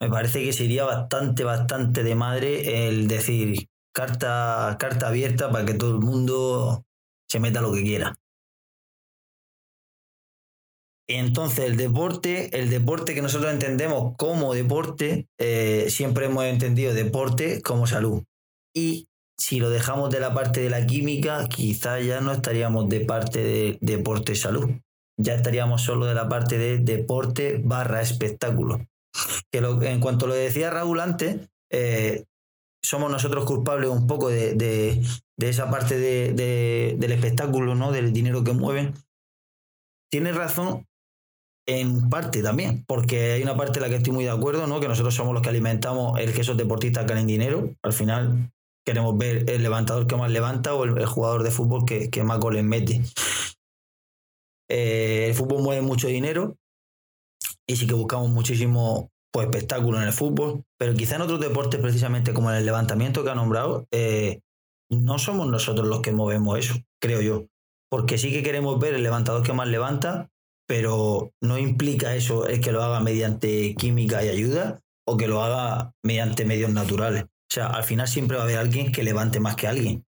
me 0.00 0.08
parece 0.08 0.44
que 0.44 0.52
sería 0.52 0.84
bastante, 0.84 1.44
bastante 1.44 2.02
de 2.02 2.14
madre 2.14 2.88
el 2.88 3.08
decir 3.08 3.68
carta, 3.92 4.76
carta 4.78 5.08
abierta 5.08 5.50
para 5.50 5.66
que 5.66 5.74
todo 5.74 5.90
el 5.90 6.00
mundo 6.00 6.84
se 7.28 7.40
meta 7.40 7.60
lo 7.60 7.72
que 7.72 7.82
quiera. 7.82 8.14
Entonces, 11.10 11.64
el 11.64 11.76
deporte, 11.76 12.56
el 12.58 12.68
deporte 12.68 13.14
que 13.14 13.22
nosotros 13.22 13.50
entendemos 13.52 14.14
como 14.18 14.52
deporte, 14.54 15.26
eh, 15.38 15.86
siempre 15.88 16.26
hemos 16.26 16.44
entendido 16.44 16.92
deporte 16.92 17.62
como 17.62 17.86
salud. 17.86 18.22
Y 18.74 19.08
si 19.38 19.58
lo 19.58 19.70
dejamos 19.70 20.10
de 20.10 20.20
la 20.20 20.34
parte 20.34 20.60
de 20.60 20.68
la 20.70 20.84
química, 20.84 21.46
quizás 21.48 22.04
ya 22.04 22.20
no 22.20 22.32
estaríamos 22.32 22.88
de 22.90 23.00
parte 23.00 23.42
de 23.42 23.78
deporte 23.80 24.34
salud. 24.34 24.70
Ya 25.16 25.34
estaríamos 25.34 25.82
solo 25.82 26.04
de 26.04 26.14
la 26.14 26.28
parte 26.28 26.58
de 26.58 26.78
deporte 26.78 27.60
barra 27.64 28.02
espectáculo 28.02 28.86
que 29.50 29.58
en 29.58 30.00
cuanto 30.00 30.26
lo 30.26 30.34
decía 30.34 30.70
Raúl 30.70 31.00
antes, 31.00 31.48
eh, 31.70 32.24
somos 32.82 33.10
nosotros 33.10 33.44
culpables 33.44 33.90
un 33.90 34.06
poco 34.06 34.28
de, 34.28 35.02
esa 35.38 35.70
parte 35.70 35.98
del 35.98 37.12
espectáculo, 37.12 37.74
¿no? 37.74 37.92
del 37.92 38.12
dinero 38.12 38.44
que 38.44 38.52
mueven. 38.52 38.94
Tienes 40.10 40.36
razón 40.36 40.86
en 41.66 42.08
parte 42.08 42.42
también, 42.42 42.84
porque 42.86 43.32
hay 43.32 43.42
una 43.42 43.56
parte 43.56 43.78
en 43.78 43.82
la 43.82 43.88
que 43.90 43.96
estoy 43.96 44.12
muy 44.12 44.24
de 44.24 44.30
acuerdo, 44.30 44.66
¿no? 44.66 44.80
que 44.80 44.88
nosotros 44.88 45.14
somos 45.14 45.34
los 45.34 45.42
que 45.42 45.50
alimentamos 45.50 46.18
el 46.18 46.32
que 46.32 46.40
esos 46.40 46.56
deportistas 46.56 47.06
ganen 47.06 47.26
dinero. 47.26 47.74
Al 47.82 47.92
final 47.92 48.50
queremos 48.86 49.18
ver 49.18 49.50
el 49.50 49.62
levantador 49.62 50.06
que 50.06 50.16
más 50.16 50.30
levanta 50.30 50.74
o 50.74 50.84
el, 50.84 51.04
jugador 51.04 51.42
de 51.42 51.50
fútbol 51.50 51.84
que, 51.84 52.22
más 52.22 52.38
goles 52.38 52.64
mete. 52.64 53.02
Eh, 54.70 55.26
el 55.28 55.34
fútbol 55.34 55.62
mueve 55.62 55.82
mucho 55.82 56.08
dinero 56.08 56.56
y 57.68 57.76
sí 57.76 57.86
que 57.86 57.94
buscamos 57.94 58.30
muchísimo 58.30 59.10
pues, 59.32 59.46
espectáculo 59.46 59.98
en 59.98 60.04
el 60.04 60.12
fútbol, 60.12 60.64
pero 60.78 60.94
quizá 60.94 61.16
en 61.16 61.22
otros 61.22 61.38
deportes, 61.38 61.80
precisamente 61.80 62.32
como 62.32 62.50
en 62.50 62.56
el 62.56 62.66
levantamiento 62.66 63.22
que 63.22 63.30
ha 63.30 63.34
nombrado, 63.34 63.86
eh, 63.92 64.40
no 64.90 65.18
somos 65.18 65.46
nosotros 65.48 65.86
los 65.86 66.00
que 66.00 66.12
movemos 66.12 66.58
eso, 66.58 66.74
creo 67.00 67.20
yo. 67.20 67.46
Porque 67.90 68.18
sí 68.18 68.32
que 68.32 68.42
queremos 68.42 68.78
ver 68.80 68.94
el 68.94 69.02
levantador 69.02 69.42
que 69.42 69.52
más 69.52 69.68
levanta, 69.68 70.30
pero 70.66 71.32
no 71.42 71.58
implica 71.58 72.14
eso 72.14 72.46
el 72.46 72.60
que 72.60 72.72
lo 72.72 72.82
haga 72.82 73.00
mediante 73.00 73.74
química 73.74 74.24
y 74.24 74.28
ayuda 74.28 74.80
o 75.06 75.16
que 75.16 75.28
lo 75.28 75.42
haga 75.42 75.92
mediante 76.02 76.44
medios 76.44 76.70
naturales. 76.70 77.24
O 77.24 77.54
sea, 77.54 77.68
al 77.68 77.84
final 77.84 78.08
siempre 78.08 78.36
va 78.36 78.42
a 78.42 78.46
haber 78.46 78.58
alguien 78.58 78.92
que 78.92 79.02
levante 79.02 79.40
más 79.40 79.56
que 79.56 79.66
alguien, 79.66 80.04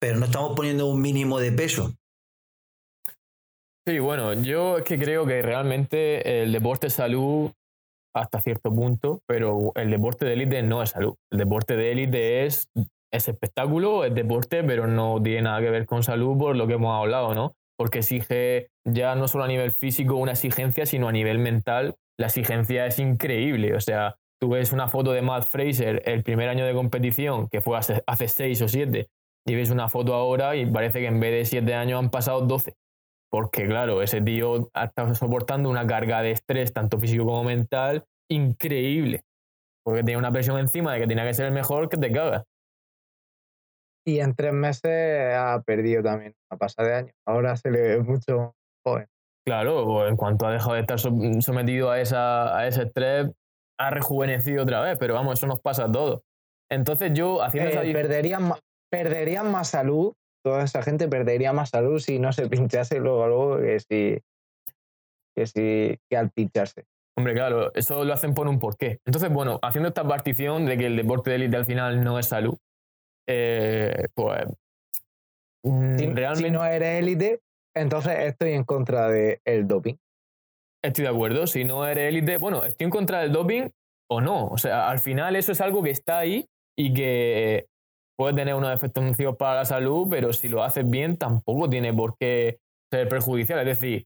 pero 0.00 0.18
no 0.18 0.26
estamos 0.26 0.56
poniendo 0.56 0.86
un 0.86 1.00
mínimo 1.00 1.38
de 1.38 1.52
peso. 1.52 1.94
Sí, 3.90 3.98
bueno, 3.98 4.34
yo 4.34 4.78
es 4.78 4.84
que 4.84 5.00
creo 5.00 5.26
que 5.26 5.42
realmente 5.42 6.42
el 6.42 6.52
deporte 6.52 6.86
es 6.86 6.92
salud 6.92 7.50
hasta 8.14 8.40
cierto 8.40 8.70
punto, 8.72 9.18
pero 9.26 9.72
el 9.74 9.90
deporte 9.90 10.24
de 10.24 10.34
élite 10.34 10.62
no 10.62 10.80
es 10.80 10.90
salud. 10.90 11.16
El 11.32 11.38
deporte 11.38 11.74
de 11.74 11.90
élite 11.90 12.46
es, 12.46 12.68
es 13.12 13.26
espectáculo, 13.26 14.04
es 14.04 14.14
deporte, 14.14 14.62
pero 14.62 14.86
no 14.86 15.20
tiene 15.20 15.42
nada 15.42 15.60
que 15.60 15.70
ver 15.70 15.86
con 15.86 16.04
salud 16.04 16.38
por 16.38 16.54
lo 16.54 16.68
que 16.68 16.74
hemos 16.74 16.96
hablado, 16.96 17.34
¿no? 17.34 17.54
Porque 17.76 17.98
exige 17.98 18.68
ya 18.86 19.16
no 19.16 19.26
solo 19.26 19.42
a 19.42 19.48
nivel 19.48 19.72
físico 19.72 20.14
una 20.14 20.32
exigencia, 20.32 20.86
sino 20.86 21.08
a 21.08 21.12
nivel 21.12 21.40
mental 21.40 21.96
la 22.16 22.28
exigencia 22.28 22.86
es 22.86 23.00
increíble. 23.00 23.74
O 23.74 23.80
sea, 23.80 24.18
tú 24.40 24.50
ves 24.50 24.70
una 24.70 24.86
foto 24.86 25.10
de 25.10 25.22
Matt 25.22 25.48
Fraser 25.48 26.00
el 26.06 26.22
primer 26.22 26.48
año 26.48 26.64
de 26.64 26.74
competición, 26.74 27.48
que 27.48 27.60
fue 27.60 27.76
hace, 27.76 28.04
hace 28.06 28.28
seis 28.28 28.62
o 28.62 28.68
siete, 28.68 29.08
y 29.44 29.56
ves 29.56 29.70
una 29.70 29.88
foto 29.88 30.14
ahora 30.14 30.54
y 30.54 30.64
parece 30.64 31.00
que 31.00 31.06
en 31.06 31.18
vez 31.18 31.32
de 31.32 31.44
siete 31.44 31.74
años 31.74 31.98
han 31.98 32.10
pasado 32.10 32.42
doce. 32.42 32.76
Porque 33.30 33.66
claro, 33.66 34.02
ese 34.02 34.20
tío 34.20 34.70
ha 34.74 34.86
estado 34.86 35.14
soportando 35.14 35.70
una 35.70 35.86
carga 35.86 36.20
de 36.20 36.32
estrés, 36.32 36.72
tanto 36.72 36.98
físico 36.98 37.24
como 37.24 37.44
mental, 37.44 38.04
increíble. 38.28 39.22
Porque 39.84 40.02
tiene 40.02 40.18
una 40.18 40.32
presión 40.32 40.58
encima 40.58 40.92
de 40.94 41.00
que 41.00 41.06
tiene 41.06 41.24
que 41.24 41.34
ser 41.34 41.46
el 41.46 41.52
mejor 41.52 41.88
que 41.88 41.96
te 41.96 42.12
caga. 42.12 42.44
Y 44.04 44.20
en 44.20 44.34
tres 44.34 44.52
meses 44.52 45.34
ha 45.36 45.62
perdido 45.64 46.02
también 46.02 46.34
a 46.50 46.56
pasar 46.56 46.86
de 46.86 46.94
año. 46.94 47.12
Ahora 47.26 47.56
se 47.56 47.70
le 47.70 47.80
ve 47.80 48.02
mucho 48.02 48.54
joven. 48.84 49.06
Claro, 49.46 49.84
pues 49.86 50.10
en 50.10 50.16
cuanto 50.16 50.46
ha 50.46 50.52
dejado 50.52 50.74
de 50.74 50.80
estar 50.80 50.98
sometido 50.98 51.90
a, 51.90 52.00
esa, 52.00 52.56
a 52.56 52.66
ese 52.66 52.82
estrés, 52.84 53.30
ha 53.78 53.90
rejuvenecido 53.90 54.62
otra 54.62 54.80
vez, 54.80 54.96
pero 54.98 55.14
vamos, 55.14 55.38
eso 55.38 55.46
nos 55.46 55.60
pasa 55.60 55.84
a 55.84 55.92
todos. 55.92 56.20
Entonces 56.70 57.12
yo, 57.14 57.42
haciendo 57.42 57.70
esa... 57.70 57.84
Eh, 57.84 57.92
perderían, 57.92 58.52
perderían 58.90 59.50
más 59.50 59.68
salud, 59.68 60.12
toda 60.42 60.64
esa 60.64 60.82
gente 60.82 61.08
perdería 61.08 61.52
más 61.52 61.70
salud 61.70 61.98
si 61.98 62.18
no 62.18 62.32
se 62.32 62.48
pinchase 62.48 62.98
luego 62.98 63.26
luego 63.26 63.58
que 63.58 63.80
si, 63.80 64.22
que 65.34 65.46
si 65.46 65.98
que 66.08 66.16
al 66.16 66.30
pincharse. 66.30 66.84
Hombre, 67.16 67.34
claro, 67.34 67.72
eso 67.74 68.04
lo 68.04 68.14
hacen 68.14 68.34
por 68.34 68.48
un 68.48 68.58
porqué. 68.58 68.98
Entonces, 69.04 69.30
bueno, 69.30 69.58
haciendo 69.62 69.88
esta 69.88 70.04
partición 70.04 70.64
de 70.64 70.78
que 70.78 70.86
el 70.86 70.96
deporte 70.96 71.30
de 71.30 71.36
élite 71.36 71.56
al 71.56 71.66
final 71.66 72.02
no 72.02 72.18
es 72.18 72.26
salud, 72.26 72.56
eh, 73.28 74.06
pues 74.14 74.46
mm, 75.64 75.98
si, 75.98 76.06
realmente... 76.06 76.48
Si 76.48 76.50
no 76.50 76.64
eres 76.64 77.02
élite, 77.02 77.40
entonces 77.74 78.18
estoy 78.20 78.52
en 78.52 78.64
contra 78.64 79.08
del 79.08 79.38
el 79.44 79.68
doping. 79.68 79.96
Estoy 80.82 81.04
de 81.04 81.10
acuerdo. 81.10 81.46
Si 81.46 81.64
no 81.64 81.86
eres 81.86 82.08
élite, 82.08 82.38
bueno, 82.38 82.64
estoy 82.64 82.86
en 82.86 82.90
contra 82.90 83.20
del 83.20 83.32
doping 83.32 83.68
o 84.08 84.20
no. 84.20 84.46
O 84.46 84.56
sea, 84.56 84.88
al 84.88 84.98
final 84.98 85.36
eso 85.36 85.52
es 85.52 85.60
algo 85.60 85.82
que 85.82 85.90
está 85.90 86.18
ahí 86.18 86.46
y 86.76 86.94
que 86.94 87.66
puede 88.20 88.34
tener 88.34 88.54
unos 88.54 88.74
efectos 88.74 89.02
nocivos 89.02 89.34
para 89.38 89.60
la 89.60 89.64
salud, 89.64 90.06
pero 90.10 90.34
si 90.34 90.50
lo 90.50 90.62
haces 90.62 90.86
bien 90.86 91.16
tampoco 91.16 91.70
tiene 91.70 91.94
por 91.94 92.18
qué 92.18 92.58
ser 92.92 93.08
perjudicial. 93.08 93.60
Es 93.60 93.80
decir, 93.80 94.04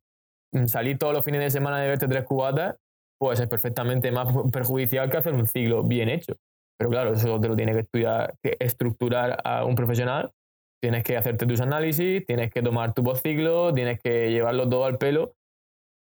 mm, 0.52 0.66
salir 0.66 0.98
todos 0.98 1.12
los 1.12 1.24
fines 1.24 1.40
de 1.40 1.50
semana 1.50 1.80
de 1.80 1.88
verte 1.88 2.06
tres 2.06 2.22
cubatas 2.22 2.76
puede 3.18 3.36
ser 3.36 3.48
perfectamente 3.48 4.12
más 4.12 4.28
perjudicial 4.52 5.10
que 5.10 5.16
hacer 5.16 5.34
un 5.34 5.48
ciclo 5.48 5.82
bien 5.82 6.08
hecho. 6.08 6.36
Pero 6.78 6.90
claro, 6.90 7.12
eso 7.12 7.40
te 7.40 7.48
lo 7.48 7.56
tiene 7.56 7.72
que 7.72 7.80
estudiar, 7.80 8.34
que 8.40 8.56
estructurar 8.60 9.36
a 9.42 9.64
un 9.64 9.74
profesional. 9.74 10.30
Tienes 10.80 11.02
que 11.02 11.16
hacerte 11.16 11.44
tus 11.44 11.60
análisis, 11.60 12.24
tienes 12.24 12.52
que 12.52 12.62
tomar 12.62 12.94
tu 12.94 13.02
postciclo, 13.02 13.74
tienes 13.74 13.98
que 13.98 14.30
llevarlo 14.30 14.68
todo 14.68 14.84
al 14.84 14.96
pelo, 14.96 15.34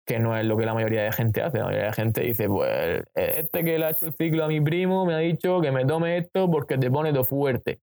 que 0.07 0.19
no 0.19 0.35
es 0.39 0.47
lo 0.47 0.57
que 0.57 0.65
la 0.65 0.73
mayoría 0.73 1.03
de 1.03 1.13
gente 1.13 1.43
hace. 1.43 1.59
La 1.59 1.67
mayoría 1.67 1.89
de 1.89 1.93
gente 1.93 2.23
dice, 2.23 2.49
pues 2.49 3.05
este 3.15 3.63
que 3.63 3.79
le 3.79 3.85
ha 3.85 3.91
hecho 3.91 4.07
el 4.07 4.15
ciclo 4.15 4.43
a 4.47 4.49
mi 4.49 4.63
primo 4.63 5.05
me 5.05 5.13
ha 5.13 5.19
dicho 5.19 5.61
que 5.61 5.71
me 5.71 5.85
tome 5.85 6.17
esto 6.17 6.51
porque 6.51 6.79
te 6.79 6.91
pone 6.91 7.13
todo 7.13 7.25
fuerte. 7.25 7.79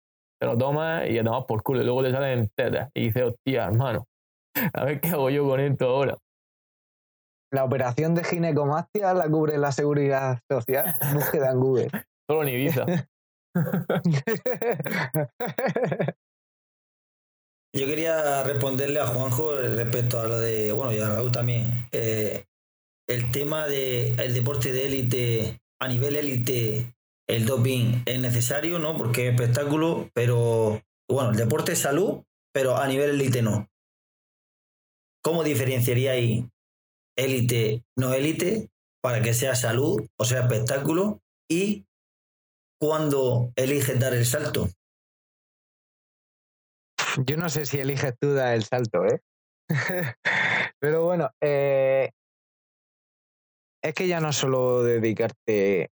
Te 0.43 0.49
lo 0.49 0.59
tomas 0.59 1.09
y 1.09 1.15
ya 1.15 1.23
tomas 1.23 1.45
por 1.45 1.63
culo 1.63 1.83
y 1.83 1.85
luego 1.85 2.03
te 2.03 2.11
salen 2.11 2.51
tetas. 2.57 2.91
Y 2.95 3.05
dices, 3.05 3.23
hostia, 3.23 3.67
hermano, 3.67 4.09
a 4.75 4.85
ver 4.85 5.01
qué 5.01 5.11
hago 5.11 5.31
yo 5.31 5.47
con 5.47 5.61
esto 5.61 5.87
ahora. 5.87 6.19
La 7.53 7.63
operación 7.63 8.17
de 8.17 8.25
ginecomastia 8.25 9.15
la 9.15 9.29
cubre 9.29 9.57
la 9.57 9.71
seguridad 9.71 10.41
social. 10.51 10.97
Búsqueda 11.15 11.53
en 11.53 11.61
Google. 11.61 11.91
Solo 12.29 12.43
en 12.43 12.49
Ibiza. 12.49 12.87
Yo 17.73 17.87
quería 17.87 18.43
responderle 18.43 18.99
a 18.99 19.07
Juanjo 19.07 19.59
respecto 19.59 20.19
a 20.19 20.27
lo 20.27 20.41
de, 20.41 20.73
bueno, 20.73 20.93
y 20.93 20.99
a 20.99 21.09
Raúl 21.09 21.31
también. 21.31 21.87
Eh, 21.93 22.47
el 23.09 23.31
tema 23.31 23.69
del 23.69 24.19
el 24.19 24.35
deporte 24.35 24.73
de 24.73 24.87
élite, 24.87 25.61
a 25.81 25.87
nivel 25.87 26.17
élite, 26.17 26.97
el 27.33 27.47
doping 27.47 28.03
es 28.05 28.21
necesario, 28.21 28.79
¿no? 28.79 28.97
Porque 28.97 29.29
es 29.29 29.35
espectáculo, 29.35 30.11
pero 30.13 30.83
bueno, 31.09 31.31
el 31.31 31.37
deporte 31.37 31.73
es 31.73 31.79
salud, 31.79 32.23
pero 32.53 32.77
a 32.77 32.87
nivel 32.87 33.11
élite 33.11 33.41
no. 33.41 33.71
¿Cómo 35.23 35.43
diferenciaríais 35.43 36.45
élite, 37.17 37.85
no 37.97 38.13
élite, 38.13 38.69
para 39.03 39.23
que 39.23 39.33
sea 39.33 39.55
salud 39.55 40.07
o 40.19 40.25
sea 40.25 40.41
espectáculo? 40.41 41.23
Y 41.49 41.87
cuando 42.79 43.53
eliges 43.57 43.99
dar 43.99 44.13
el 44.13 44.27
salto? 44.27 44.69
Yo 47.25 47.37
no 47.37 47.49
sé 47.49 47.65
si 47.65 47.79
eliges 47.79 48.15
tú 48.21 48.35
dar 48.35 48.55
el 48.55 48.65
salto, 48.65 49.05
¿eh? 49.07 49.23
Pero 50.81 51.05
bueno, 51.05 51.31
eh, 51.41 52.11
es 53.83 53.95
que 53.95 54.07
ya 54.07 54.21
no 54.21 54.33
solo 54.33 54.83
dedicarte 54.83 55.91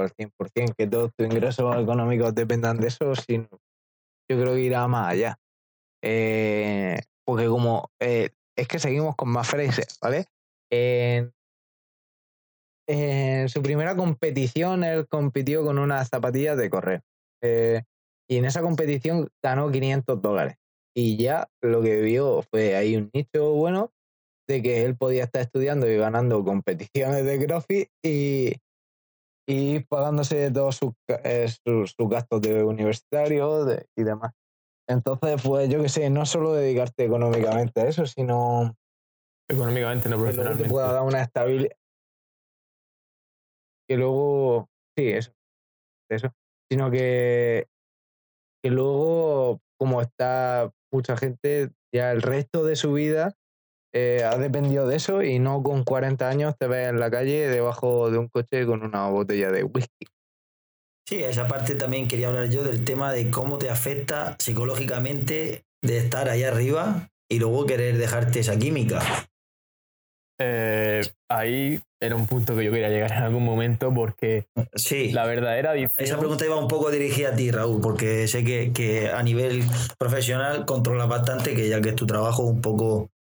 al 0.00 0.10
100%, 0.10 0.74
que 0.76 0.86
todos 0.86 1.10
tus 1.16 1.26
ingresos 1.26 1.76
económicos 1.76 2.34
dependan 2.34 2.78
de 2.78 2.88
eso, 2.88 3.14
sino 3.14 3.48
yo 4.30 4.40
creo 4.40 4.54
que 4.54 4.62
irá 4.62 4.86
más 4.88 5.08
allá. 5.12 5.38
Eh, 6.02 7.00
porque 7.24 7.46
como 7.46 7.90
eh, 8.00 8.30
es 8.56 8.68
que 8.68 8.78
seguimos 8.78 9.14
con 9.16 9.28
más 9.28 9.48
Fraser, 9.48 9.86
¿vale? 10.00 10.26
En 12.88 13.48
su 13.48 13.62
primera 13.62 13.96
competición, 13.96 14.84
él 14.84 15.06
compitió 15.08 15.64
con 15.64 15.78
unas 15.78 16.08
zapatillas 16.08 16.56
de 16.56 16.70
correr. 16.70 17.02
Eh, 17.42 17.82
y 18.28 18.36
en 18.36 18.44
esa 18.44 18.62
competición 18.62 19.28
ganó 19.42 19.70
500 19.70 20.20
dólares. 20.20 20.56
Y 20.94 21.16
ya 21.16 21.48
lo 21.62 21.82
que 21.82 22.00
vio 22.02 22.42
fue 22.42 22.76
ahí 22.76 22.96
un 22.96 23.10
nicho 23.14 23.52
bueno 23.52 23.92
de 24.48 24.62
que 24.62 24.84
él 24.84 24.96
podía 24.96 25.24
estar 25.24 25.42
estudiando 25.42 25.88
y 25.88 25.96
ganando 25.96 26.44
competiciones 26.44 27.24
de 27.24 27.46
CrossFit 27.46 27.88
y, 28.02 28.56
y 29.52 29.80
pagándose 29.80 30.50
todos 30.50 30.76
sus, 30.76 30.94
eh, 31.24 31.46
sus, 31.46 31.94
gastos 32.08 32.40
de 32.40 32.64
universitario 32.64 33.66
y 33.94 34.02
demás. 34.02 34.32
Entonces, 34.88 35.42
pues 35.42 35.68
yo 35.68 35.82
qué 35.82 35.90
sé, 35.90 36.08
no 36.08 36.24
solo 36.24 36.54
dedicarte 36.54 37.04
económicamente 37.04 37.82
a 37.82 37.88
eso, 37.88 38.06
sino... 38.06 38.74
Económicamente, 39.50 40.08
no 40.08 40.16
profesionalmente. 40.16 40.62
Que 40.62 40.68
te 40.68 40.72
pueda 40.72 40.92
dar 40.92 41.02
una 41.02 41.20
estabilidad, 41.20 41.76
que 43.86 43.96
luego, 43.98 44.70
sí, 44.96 45.08
eso, 45.08 45.32
eso, 46.10 46.28
sino 46.70 46.90
que, 46.90 47.66
que 48.64 48.70
luego, 48.70 49.60
como 49.78 50.00
está 50.00 50.72
mucha 50.90 51.14
gente, 51.18 51.72
ya 51.94 52.10
el 52.10 52.22
resto 52.22 52.64
de 52.64 52.76
su 52.76 52.94
vida 52.94 53.36
eh, 53.94 54.22
ha 54.24 54.38
dependido 54.38 54.86
de 54.86 54.96
eso 54.96 55.22
y 55.22 55.38
no 55.38 55.62
con 55.62 55.84
40 55.84 56.28
años 56.28 56.54
te 56.58 56.66
ves 56.66 56.88
en 56.88 56.98
la 56.98 57.10
calle 57.10 57.48
debajo 57.48 58.10
de 58.10 58.18
un 58.18 58.28
coche 58.28 58.64
con 58.64 58.82
una 58.82 59.08
botella 59.08 59.50
de 59.50 59.64
whisky. 59.64 60.06
Sí, 61.06 61.22
esa 61.22 61.46
parte 61.46 61.74
también 61.74 62.08
quería 62.08 62.28
hablar 62.28 62.48
yo 62.48 62.62
del 62.62 62.84
tema 62.84 63.12
de 63.12 63.30
cómo 63.30 63.58
te 63.58 63.68
afecta 63.68 64.36
psicológicamente 64.38 65.64
de 65.82 65.98
estar 65.98 66.28
ahí 66.28 66.44
arriba 66.44 67.10
y 67.30 67.38
luego 67.38 67.66
querer 67.66 67.98
dejarte 67.98 68.40
esa 68.40 68.58
química. 68.58 69.00
Eh, 70.40 71.02
ahí 71.30 71.80
era 72.00 72.16
un 72.16 72.26
punto 72.26 72.56
que 72.56 72.64
yo 72.64 72.72
quería 72.72 72.88
llegar 72.88 73.12
en 73.12 73.22
algún 73.22 73.44
momento 73.44 73.92
porque 73.94 74.46
sí, 74.74 75.12
la 75.12 75.24
verdadera 75.24 75.74
Esa 75.76 76.18
pregunta 76.18 76.44
iba 76.44 76.56
un 76.56 76.66
poco 76.66 76.90
dirigida 76.90 77.28
a 77.28 77.36
ti, 77.36 77.50
Raúl, 77.50 77.80
porque 77.80 78.26
sé 78.26 78.42
que, 78.42 78.72
que 78.72 79.10
a 79.10 79.22
nivel 79.22 79.62
profesional 79.98 80.64
controlas 80.64 81.08
bastante, 81.08 81.54
que 81.54 81.68
ya 81.68 81.80
que 81.80 81.90
es 81.90 81.94
tu 81.94 82.06
trabajo 82.06 82.42
un 82.42 82.60
poco 82.60 83.11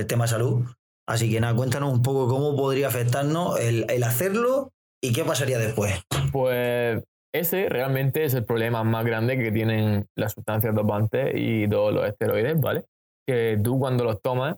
el 0.00 0.06
tema 0.06 0.26
salud. 0.26 0.64
Así 1.08 1.30
que 1.30 1.40
nada, 1.40 1.54
cuéntanos 1.54 1.92
un 1.92 2.02
poco 2.02 2.28
cómo 2.28 2.56
podría 2.56 2.88
afectarnos 2.88 3.58
el, 3.60 4.02
hacerlo 4.02 4.70
y 5.02 5.12
qué 5.12 5.24
pasaría 5.24 5.58
después. 5.58 6.00
Pues 6.32 7.02
ese 7.32 7.68
realmente 7.68 8.24
es 8.24 8.34
el 8.34 8.44
problema 8.44 8.84
más 8.84 9.04
grande 9.04 9.36
que 9.36 9.50
tienen 9.50 10.06
las 10.16 10.32
sustancias 10.32 10.74
dopantes 10.74 11.32
y 11.34 11.68
todos 11.68 11.92
los 11.92 12.06
esteroides, 12.06 12.60
¿vale? 12.60 12.84
Que 13.26 13.58
tú 13.62 13.78
cuando 13.78 14.04
los 14.04 14.20
tomas 14.20 14.56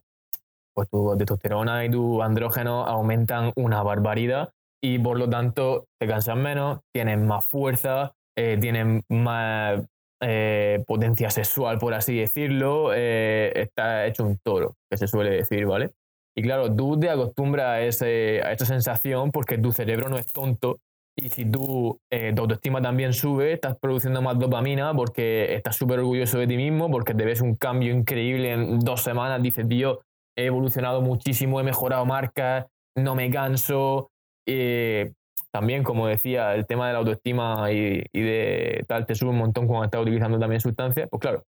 pues 0.74 0.88
tu 0.88 1.14
testosterona 1.16 1.84
y 1.84 1.90
tu 1.90 2.22
andrógeno 2.22 2.86
aumentan 2.86 3.52
una 3.56 3.82
barbaridad 3.82 4.52
y 4.82 4.98
por 4.98 5.18
lo 5.18 5.28
tanto 5.28 5.86
te 6.00 6.08
cansas 6.08 6.36
menos, 6.36 6.80
tienes 6.94 7.18
más 7.18 7.44
fuerza, 7.46 8.12
eh, 8.36 8.58
tienes 8.60 9.02
más 9.08 9.82
eh, 10.22 10.82
potencia 10.86 11.30
sexual, 11.30 11.78
por 11.78 11.94
así 11.94 12.16
decirlo, 12.16 12.92
eh, 12.94 13.52
está 13.54 14.06
hecho 14.06 14.24
un 14.24 14.38
toro, 14.38 14.76
que 14.90 14.96
se 14.96 15.06
suele 15.06 15.30
decir, 15.30 15.66
¿vale? 15.66 15.90
Y 16.36 16.42
claro, 16.42 16.74
tú 16.74 16.98
te 16.98 17.10
acostumbras 17.10 17.66
a, 17.66 17.80
ese, 17.82 18.40
a 18.42 18.52
esta 18.52 18.64
sensación 18.64 19.30
porque 19.30 19.58
tu 19.58 19.72
cerebro 19.72 20.08
no 20.08 20.16
es 20.16 20.26
tonto 20.32 20.78
y 21.14 21.28
si 21.28 21.44
tú, 21.44 22.00
tu 22.08 22.40
autoestima 22.40 22.80
también 22.80 23.12
sube, 23.12 23.52
estás 23.52 23.76
produciendo 23.78 24.22
más 24.22 24.38
dopamina 24.38 24.94
porque 24.94 25.54
estás 25.54 25.76
súper 25.76 25.98
orgulloso 25.98 26.38
de 26.38 26.46
ti 26.46 26.56
mismo, 26.56 26.90
porque 26.90 27.12
te 27.12 27.26
ves 27.26 27.42
un 27.42 27.54
cambio 27.54 27.92
increíble 27.92 28.52
en 28.52 28.78
dos 28.78 29.02
semanas, 29.02 29.42
dices, 29.42 29.68
tío, 29.68 30.00
he 30.36 30.46
evolucionado 30.46 31.02
muchísimo, 31.02 31.60
he 31.60 31.64
mejorado 31.64 32.06
marcas, 32.06 32.66
no 32.96 33.14
me 33.14 33.30
canso. 33.30 34.10
Eh, 34.46 35.12
también, 35.52 35.82
como 35.82 36.06
decía, 36.06 36.54
el 36.54 36.66
tema 36.66 36.86
de 36.86 36.94
la 36.94 37.00
autoestima 37.00 37.70
y, 37.70 38.02
de 38.12 38.84
tal 38.88 39.06
te 39.06 39.14
sube 39.14 39.30
un 39.30 39.38
montón 39.38 39.66
cuando 39.66 39.84
estás 39.84 40.00
utilizando 40.00 40.38
también 40.38 40.60
sustancias. 40.60 41.08
Pues 41.10 41.20
claro, 41.20 41.44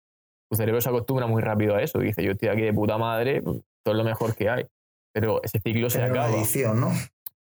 tu 0.50 0.56
cerebro 0.56 0.80
se 0.80 0.88
acostumbra 0.88 1.26
muy 1.26 1.42
rápido 1.42 1.76
a 1.76 1.82
eso. 1.82 2.00
Y 2.00 2.06
dice, 2.06 2.24
yo 2.24 2.32
estoy 2.32 2.48
aquí 2.48 2.62
de 2.62 2.72
puta 2.72 2.96
madre, 2.96 3.42
todo 3.42 3.94
es 3.94 3.96
lo 3.96 4.04
mejor 4.04 4.34
que 4.34 4.48
hay. 4.48 4.66
Pero 5.12 5.42
ese 5.42 5.60
ciclo 5.60 5.90
se 5.90 6.02
acaba. 6.02 6.26
Adicción, 6.26 6.80
¿no? 6.80 6.90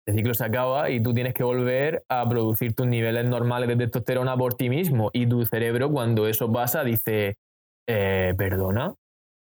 el 0.09 0.15
ciclo 0.15 0.33
se 0.33 0.43
acaba 0.43 0.89
y 0.89 1.01
tú 1.01 1.13
tienes 1.13 1.33
que 1.33 1.43
volver 1.43 2.03
a 2.09 2.27
producir 2.27 2.73
tus 2.73 2.87
niveles 2.87 3.25
normales 3.25 3.69
de 3.69 3.77
testosterona 3.77 4.35
por 4.35 4.55
ti 4.55 4.69
mismo. 4.69 5.11
Y 5.13 5.27
tu 5.27 5.45
cerebro, 5.45 5.91
cuando 5.91 6.27
eso 6.27 6.51
pasa, 6.51 6.83
dice, 6.83 7.37
eh, 7.87 8.33
perdona, 8.37 8.95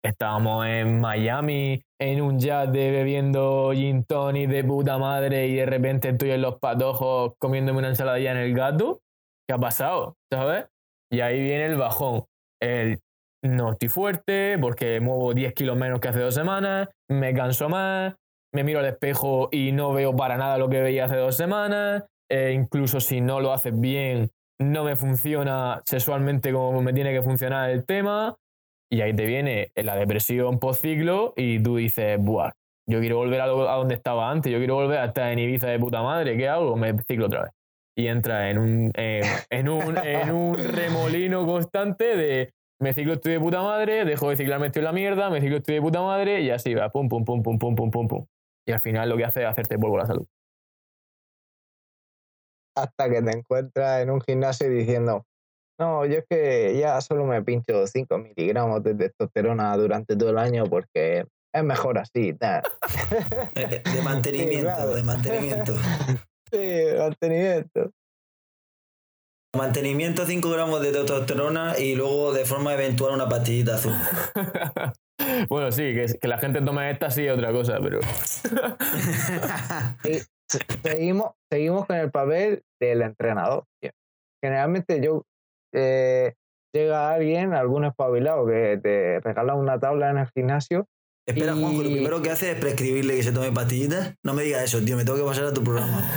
estábamos 0.05 0.65
en 0.65 0.99
Miami 0.99 1.81
en 1.99 2.21
un 2.21 2.37
de 2.37 2.91
bebiendo 2.91 3.71
gin 3.73 4.03
tonic 4.03 4.49
de 4.49 4.63
puta 4.63 4.97
madre 4.97 5.47
y 5.47 5.55
de 5.55 5.65
repente 5.65 6.09
estoy 6.09 6.31
en 6.31 6.41
los 6.41 6.59
patojos 6.59 7.33
comiéndome 7.39 7.79
una 7.79 7.89
ensaladilla 7.89 8.31
en 8.31 8.37
el 8.37 8.53
gato. 8.53 9.01
¿Qué 9.47 9.53
ha 9.53 9.57
pasado? 9.57 10.15
¿Sabes? 10.31 10.65
Y 11.11 11.21
ahí 11.21 11.41
viene 11.41 11.65
el 11.65 11.77
bajón. 11.77 12.25
El 12.61 12.99
no 13.43 13.73
estoy 13.73 13.89
fuerte 13.89 14.57
porque 14.59 14.99
muevo 14.99 15.33
10 15.33 15.53
kilos 15.53 15.77
menos 15.77 15.99
que 15.99 16.07
hace 16.07 16.19
dos 16.19 16.33
semanas, 16.33 16.89
me 17.09 17.33
canso 17.33 17.69
más, 17.69 18.15
me 18.53 18.63
miro 18.63 18.79
al 18.79 18.85
espejo 18.85 19.49
y 19.51 19.71
no 19.71 19.93
veo 19.93 20.15
para 20.15 20.37
nada 20.37 20.57
lo 20.57 20.69
que 20.69 20.81
veía 20.81 21.05
hace 21.05 21.17
dos 21.17 21.35
semanas, 21.35 22.03
e 22.29 22.53
incluso 22.53 22.99
si 22.99 23.21
no 23.21 23.39
lo 23.39 23.53
haces 23.53 23.79
bien, 23.79 24.31
no 24.59 24.83
me 24.83 24.95
funciona 24.95 25.81
sexualmente 25.85 26.51
como 26.51 26.81
me 26.81 26.93
tiene 26.93 27.13
que 27.13 27.21
funcionar 27.21 27.69
el 27.69 27.85
tema, 27.85 28.35
y 28.89 29.01
ahí 29.01 29.15
te 29.15 29.25
viene 29.25 29.71
la 29.75 29.95
depresión 29.95 30.59
post 30.59 30.81
ciclo 30.81 31.33
y 31.35 31.61
tú 31.61 31.77
dices, 31.77 32.17
buah, 32.19 32.51
yo 32.87 32.99
quiero 32.99 33.17
volver 33.17 33.41
a, 33.41 33.47
donde 33.47 33.95
estaba 33.95 34.29
antes, 34.29 34.51
yo 34.51 34.59
quiero 34.59 34.75
volver 34.75 34.99
a 34.99 35.05
estar 35.05 35.31
en 35.31 35.39
Ibiza 35.39 35.67
de 35.67 35.79
puta 35.79 36.03
madre, 36.03 36.37
¿qué 36.37 36.47
hago? 36.47 36.75
Me 36.75 36.95
ciclo 36.99 37.25
otra 37.27 37.43
vez. 37.43 37.51
Y 37.97 38.07
entra 38.07 38.49
en 38.49 38.57
un, 38.57 38.91
en, 38.95 39.69
un, 39.69 39.97
en 39.97 40.31
un 40.31 40.53
remolino 40.75 41.45
constante 41.45 42.15
de 42.15 42.53
me 42.79 42.93
ciclo 42.93 43.13
estoy 43.13 43.33
de 43.33 43.39
puta 43.39 43.61
madre, 43.61 44.03
dejo 44.05 44.29
de 44.29 44.37
ciclarme 44.37 44.67
estoy 44.67 44.81
en 44.81 44.85
la 44.85 44.91
mierda, 44.91 45.29
me 45.29 45.41
ciclo 45.41 45.57
estoy 45.57 45.75
de 45.75 45.81
puta 45.81 46.01
madre 46.01 46.41
y 46.41 46.49
así 46.49 46.73
va, 46.73 46.89
pum, 46.89 47.07
pum, 47.07 47.23
pum, 47.23 47.41
pum, 47.41 47.57
pum, 47.57 47.75
pum, 47.75 47.91
pum, 47.91 48.07
pum. 48.07 48.25
Y 48.67 48.71
al 48.71 48.79
final 48.79 49.09
lo 49.09 49.17
que 49.17 49.25
hace 49.25 49.41
es 49.41 49.47
hacerte 49.47 49.79
polvo 49.79 49.97
la 49.97 50.05
salud. 50.05 50.27
Hasta 52.75 53.09
que 53.09 53.21
te 53.21 53.31
encuentras 53.31 54.01
en 54.01 54.11
un 54.11 54.19
gimnasio 54.19 54.69
diciendo, 54.69 55.25
no, 55.77 56.05
yo 56.05 56.19
es 56.19 56.25
que 56.29 56.77
ya 56.79 57.01
solo 57.01 57.25
me 57.25 57.43
pincho 57.43 57.85
5 57.85 58.17
miligramos 58.17 58.81
de 58.83 58.95
testosterona 58.95 59.75
durante 59.75 60.15
todo 60.15 60.29
el 60.29 60.37
año 60.37 60.65
porque 60.65 61.25
es 61.53 61.63
mejor 61.63 61.97
así. 61.97 62.35
Eh, 63.55 63.81
de 63.83 64.01
mantenimiento, 64.03 64.95
de 64.95 65.03
mantenimiento. 65.03 65.73
Sí, 66.51 66.57
de 66.57 66.97
mantenimiento. 66.99 67.91
Mantenimiento 69.57 70.25
5 70.25 70.49
gramos 70.51 70.81
de 70.81 70.91
testosterona 70.91 71.77
y 71.79 71.95
luego 71.95 72.33
de 72.33 72.45
forma 72.45 72.73
eventual 72.73 73.15
una 73.15 73.27
pastillita 73.27 73.75
azul. 73.75 73.93
bueno, 75.49 75.71
sí, 75.71 75.93
que, 75.93 76.27
la 76.27 76.37
gente 76.37 76.61
tome 76.61 76.91
esta 76.91 77.09
sí 77.09 77.25
es 77.25 77.33
otra 77.33 77.51
cosa, 77.51 77.79
pero. 77.81 77.99
seguimos, 80.83 81.31
seguimos 81.51 81.85
con 81.87 81.95
el 81.95 82.11
papel 82.11 82.63
del 82.79 83.01
entrenador. 83.01 83.65
Generalmente 84.41 85.01
yo 85.03 85.23
eh, 85.75 86.33
llega 86.73 87.13
alguien, 87.13 87.53
algún 87.53 87.85
espabilado 87.85 88.45
que 88.47 88.79
te 88.81 89.19
regala 89.19 89.55
una 89.55 89.79
tabla 89.79 90.09
en 90.09 90.17
el 90.17 90.27
gimnasio. 90.27 90.87
Espera, 91.27 91.55
Juanjo, 91.55 91.81
lo 91.81 91.89
primero 91.89 92.21
que 92.21 92.29
hace 92.29 92.51
es 92.51 92.59
prescribirle 92.59 93.15
que 93.15 93.23
se 93.23 93.31
tome 93.31 93.51
pastillitas. 93.51 94.13
No 94.23 94.35
me 94.35 94.43
digas 94.43 94.63
eso, 94.63 94.79
tío, 94.81 94.95
me 94.95 95.03
tengo 95.03 95.17
que 95.17 95.23
pasar 95.23 95.45
a 95.45 95.53
tu 95.53 95.63
programa. 95.63 96.07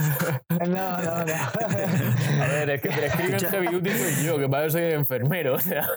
no, 0.50 0.66
no, 0.66 1.24
no. 1.24 2.42
a 2.44 2.48
ver, 2.48 2.70
es 2.70 2.82
que 2.82 2.90
prescriben 2.90 3.40
heavy 3.40 3.66
duty 3.68 3.90
soy 3.90 4.26
yo, 4.26 4.38
que 4.38 4.48
para 4.48 4.66
eso 4.66 4.76
soy 4.76 4.92
enfermero. 4.92 5.54
O 5.54 5.60
sea, 5.60 5.88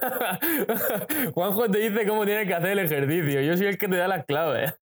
Juanjo 1.34 1.70
te 1.70 1.80
dice 1.80 2.07
cómo 2.07 2.26
tienes 2.26 2.47
que 2.47 2.53
hacer 2.53 2.70
el 2.70 2.80
ejercicio. 2.80 3.41
Yo 3.41 3.57
soy 3.57 3.68
el 3.68 3.78
que 3.78 3.89
te 3.89 3.97
da 3.97 4.07
las 4.07 4.26
claves. 4.26 4.74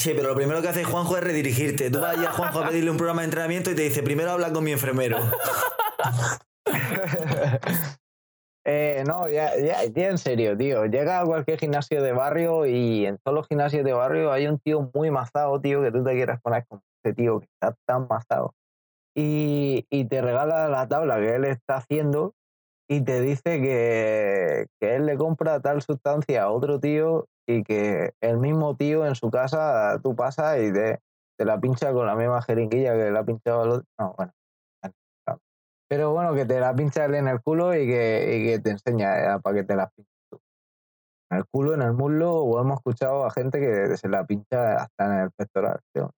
Sí, 0.00 0.12
pero 0.16 0.30
lo 0.30 0.34
primero 0.34 0.62
que 0.62 0.68
hace 0.68 0.84
Juanjo 0.84 1.18
es 1.18 1.24
redirigirte. 1.24 1.90
Tú 1.90 2.00
vas 2.00 2.16
a 2.16 2.32
Juanjo 2.32 2.60
a 2.60 2.68
pedirle 2.68 2.90
un 2.90 2.96
programa 2.96 3.20
de 3.22 3.26
entrenamiento 3.26 3.70
y 3.70 3.74
te 3.74 3.82
dice, 3.82 4.02
primero 4.02 4.30
habla 4.30 4.54
con 4.54 4.64
mi 4.64 4.72
enfermero. 4.72 5.18
Eh, 8.66 9.04
no, 9.06 9.28
ya, 9.28 9.52
en 9.54 10.18
serio, 10.18 10.56
tío. 10.56 10.86
Llega 10.86 11.20
a 11.20 11.26
cualquier 11.26 11.58
gimnasio 11.58 12.02
de 12.02 12.12
barrio 12.12 12.64
y 12.64 13.04
en 13.04 13.18
todos 13.18 13.34
los 13.34 13.46
gimnasios 13.46 13.84
de 13.84 13.92
barrio 13.92 14.32
hay 14.32 14.46
un 14.46 14.58
tío 14.58 14.90
muy 14.94 15.10
mazado, 15.10 15.60
tío, 15.60 15.82
que 15.82 15.92
tú 15.92 16.02
te 16.02 16.12
quieras 16.12 16.40
poner 16.40 16.66
con 16.66 16.80
este 16.96 17.14
tío 17.14 17.40
que 17.40 17.46
está 17.46 17.76
tan 17.86 18.06
mazado. 18.08 18.54
Y, 19.14 19.84
te 20.08 20.22
regala 20.22 20.68
la 20.68 20.88
tabla 20.88 21.16
que 21.18 21.34
él 21.34 21.44
está 21.44 21.76
haciendo 21.76 22.34
y 22.88 23.02
te 23.02 23.20
dice 23.20 23.60
que, 23.60 24.66
él 24.80 25.06
le 25.06 25.16
compra 25.16 25.60
tal 25.60 25.82
sustancia 25.82 26.44
a 26.44 26.50
otro 26.50 26.80
tío 26.80 27.26
y 27.46 27.62
que 27.62 28.12
el 28.20 28.38
mismo 28.38 28.76
tío 28.76 29.06
en 29.06 29.14
su 29.14 29.30
casa 29.30 30.00
tú 30.02 30.16
pasas 30.16 30.58
y 30.62 30.72
te, 30.72 31.00
te 31.38 31.44
la 31.44 31.60
pincha 31.60 31.92
con 31.92 32.06
la 32.06 32.16
misma 32.16 32.42
jeringuilla 32.42 32.94
que 32.94 33.10
le 33.10 33.18
ha 33.18 33.24
pinchado 33.24 33.62
al 33.62 33.70
otro. 33.70 33.86
No, 33.98 34.14
bueno, 34.16 34.32
pero 35.88 36.12
bueno, 36.12 36.34
que 36.34 36.44
te 36.44 36.60
la 36.60 36.74
pincha 36.74 37.04
en 37.04 37.28
el 37.28 37.40
culo 37.42 37.74
y 37.74 37.86
que, 37.86 38.36
y 38.36 38.46
que 38.46 38.58
te 38.60 38.70
enseña 38.70 39.36
eh, 39.36 39.40
para 39.40 39.56
que 39.56 39.64
te 39.64 39.76
la 39.76 39.88
pinches 39.90 40.14
tú. 40.30 40.40
En 41.30 41.38
el 41.38 41.44
culo, 41.46 41.74
en 41.74 41.82
el 41.82 41.92
muslo, 41.92 42.34
o 42.34 42.60
hemos 42.60 42.78
escuchado 42.78 43.24
a 43.24 43.30
gente 43.30 43.60
que 43.60 43.96
se 43.96 44.08
la 44.08 44.24
pincha 44.24 44.82
hasta 44.82 45.06
en 45.06 45.24
el 45.24 45.30
pectoral, 45.32 45.80
¿no? 45.94 46.10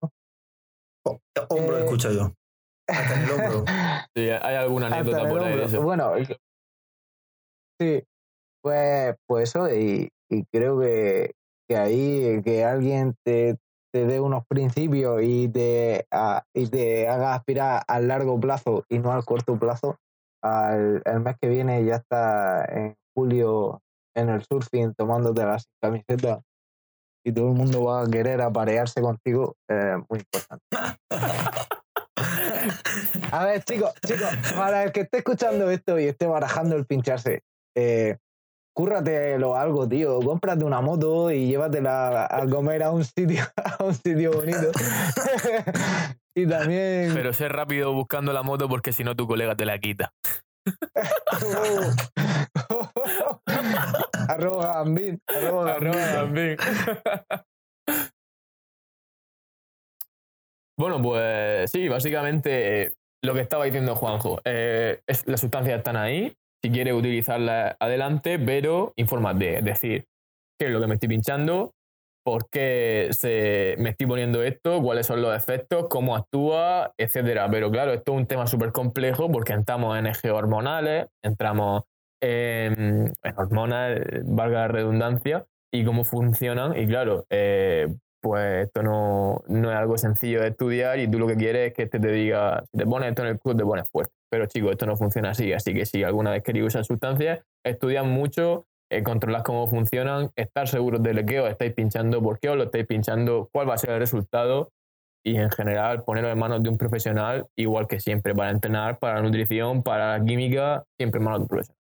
hombro 1.50 1.76
he 1.76 1.80
eh, 1.80 1.84
escuchado 1.84 2.14
yo. 2.14 2.32
Hasta 2.88 3.14
en 3.14 3.22
el 3.22 3.30
hombro. 3.30 3.64
Sí, 4.16 4.30
hay 4.30 4.56
alguna 4.56 4.86
anécdota 4.86 5.28
por 5.28 5.42
ahí. 5.42 5.60
Eso. 5.60 5.82
Bueno, 5.82 6.12
sí, 7.78 8.02
pues, 8.62 9.14
pues 9.26 9.50
eso, 9.50 9.68
y, 9.74 10.08
y 10.30 10.44
creo 10.46 10.80
que, 10.80 11.34
que 11.68 11.76
ahí 11.76 12.42
que 12.42 12.64
alguien 12.64 13.14
te, 13.22 13.58
te 13.96 14.04
dé 14.04 14.20
unos 14.20 14.44
principios 14.46 15.22
y 15.22 15.48
te, 15.48 16.06
y 16.52 16.66
te 16.66 17.08
haga 17.08 17.34
aspirar 17.34 17.82
al 17.88 18.08
largo 18.08 18.38
plazo 18.38 18.84
y 18.90 18.98
no 18.98 19.10
al 19.10 19.24
corto 19.24 19.58
plazo, 19.58 19.96
al 20.42 21.00
el 21.06 21.20
mes 21.20 21.36
que 21.40 21.48
viene 21.48 21.82
ya 21.82 21.96
está 21.96 22.66
en 22.66 22.94
julio 23.16 23.80
en 24.14 24.28
el 24.28 24.44
surfing 24.44 24.92
tomándote 24.94 25.46
las 25.46 25.66
camisetas 25.82 26.40
y 27.24 27.32
todo 27.32 27.48
el 27.48 27.54
mundo 27.54 27.84
va 27.84 28.02
a 28.02 28.06
querer 28.06 28.42
aparearse 28.42 29.00
contigo, 29.00 29.56
eh, 29.70 29.96
muy 30.10 30.20
importante. 30.20 30.66
A 33.32 33.46
ver, 33.46 33.64
chicos, 33.64 33.94
chicos, 34.06 34.28
para 34.54 34.84
el 34.84 34.92
que 34.92 35.00
esté 35.00 35.16
escuchando 35.18 35.70
esto 35.70 35.98
y 35.98 36.04
esté 36.04 36.26
barajando 36.26 36.76
el 36.76 36.84
pincharse, 36.84 37.42
eh, 37.74 38.18
cúrratelo 38.76 39.56
algo, 39.56 39.88
tío. 39.88 40.20
Cómprate 40.20 40.62
una 40.62 40.82
moto 40.82 41.30
y 41.30 41.48
llévatela 41.48 42.26
a 42.26 42.46
comer 42.46 42.82
a 42.82 42.90
un 42.90 43.04
sitio, 43.04 43.42
a 43.78 43.82
un 43.82 43.94
sitio 43.94 44.32
bonito. 44.32 44.70
y 46.36 46.46
también. 46.46 47.12
Pero 47.14 47.32
sé 47.32 47.48
rápido 47.48 47.94
buscando 47.94 48.34
la 48.34 48.42
moto 48.42 48.68
porque 48.68 48.92
si 48.92 49.02
no 49.02 49.16
tu 49.16 49.26
colega 49.26 49.56
te 49.56 49.64
la 49.64 49.78
quita. 49.78 50.12
arroba 54.28 54.74
Gambin. 54.74 55.18
Arroba, 55.26 55.78
Gambin. 55.78 56.56
bueno, 60.76 61.00
pues 61.00 61.70
sí, 61.70 61.88
básicamente 61.88 62.92
lo 63.22 63.32
que 63.32 63.40
estaba 63.40 63.64
diciendo 63.64 63.96
Juanjo. 63.96 64.42
Eh, 64.44 65.00
es, 65.06 65.26
las 65.26 65.40
sustancias 65.40 65.78
están 65.78 65.96
ahí 65.96 66.36
si 66.66 66.72
quieres 66.72 66.94
utilizarla 66.94 67.76
adelante, 67.78 68.40
pero 68.40 68.92
infórmate, 68.96 69.58
es 69.58 69.64
decir, 69.64 70.06
qué 70.58 70.66
es 70.66 70.72
lo 70.72 70.80
que 70.80 70.88
me 70.88 70.94
estoy 70.94 71.08
pinchando, 71.08 71.74
por 72.24 72.50
qué 72.50 73.10
se, 73.12 73.76
me 73.78 73.90
estoy 73.90 74.08
poniendo 74.08 74.42
esto, 74.42 74.82
cuáles 74.82 75.06
son 75.06 75.22
los 75.22 75.36
efectos, 75.36 75.86
cómo 75.88 76.16
actúa, 76.16 76.92
etcétera. 76.98 77.48
Pero 77.48 77.70
claro, 77.70 77.92
esto 77.92 78.14
es 78.14 78.18
un 78.18 78.26
tema 78.26 78.48
súper 78.48 78.72
complejo 78.72 79.30
porque 79.30 79.52
entramos 79.52 79.96
en 79.96 80.08
ejes 80.08 80.32
hormonales, 80.32 81.06
entramos 81.22 81.84
en, 82.20 83.12
hormonas, 83.36 84.00
valga 84.24 84.62
la 84.62 84.68
redundancia, 84.68 85.46
y 85.72 85.84
cómo 85.84 86.02
funcionan. 86.04 86.76
Y 86.76 86.88
claro, 86.88 87.26
eh, 87.30 87.94
pues 88.20 88.66
esto 88.66 88.82
no, 88.82 89.44
no, 89.46 89.70
es 89.70 89.76
algo 89.76 89.96
sencillo 89.98 90.40
de 90.40 90.48
estudiar 90.48 90.98
y 90.98 91.08
tú 91.08 91.20
lo 91.20 91.28
que 91.28 91.36
quieres 91.36 91.68
es 91.68 91.74
que 91.74 91.84
este 91.84 92.00
te 92.00 92.10
diga, 92.10 92.64
si 92.72 92.78
te 92.78 92.86
pones 92.86 93.10
esto 93.10 93.22
en 93.22 93.28
el 93.28 93.38
club, 93.38 93.56
te 93.56 93.62
pones 93.62 93.88
fuerte. 93.88 94.15
Pero 94.30 94.46
chicos, 94.46 94.72
esto 94.72 94.86
no 94.86 94.96
funciona 94.96 95.30
así, 95.30 95.52
así 95.52 95.72
que 95.72 95.86
si 95.86 96.02
alguna 96.02 96.30
vez 96.30 96.42
queréis 96.42 96.66
usar 96.66 96.84
sustancias, 96.84 97.44
estudiad 97.64 98.04
mucho, 98.04 98.66
eh, 98.90 99.02
cómo 99.02 99.66
funcionan, 99.66 100.30
estar 100.36 100.68
seguros 100.68 101.02
de 101.02 101.24
qué 101.24 101.40
os 101.40 101.50
estáis 101.50 101.74
pinchando, 101.74 102.22
por 102.22 102.38
qué 102.38 102.50
os 102.50 102.56
lo 102.56 102.64
estáis 102.64 102.86
pinchando, 102.86 103.48
cuál 103.52 103.68
va 103.68 103.74
a 103.74 103.78
ser 103.78 103.90
el 103.90 104.00
resultado 104.00 104.70
y 105.24 105.36
en 105.36 105.50
general 105.50 106.04
ponerlo 106.04 106.30
en 106.30 106.38
manos 106.38 106.62
de 106.62 106.68
un 106.68 106.78
profesional, 106.78 107.48
igual 107.56 107.88
que 107.88 107.98
siempre, 107.98 108.32
para 108.34 108.50
entrenar, 108.50 108.98
para 108.98 109.16
la 109.16 109.22
nutrición, 109.22 109.82
para 109.82 110.18
la 110.18 110.24
química, 110.24 110.84
siempre 110.96 111.18
en 111.18 111.24
manos 111.24 111.40
de 111.40 111.42
un 111.42 111.48
profesional. 111.48 111.76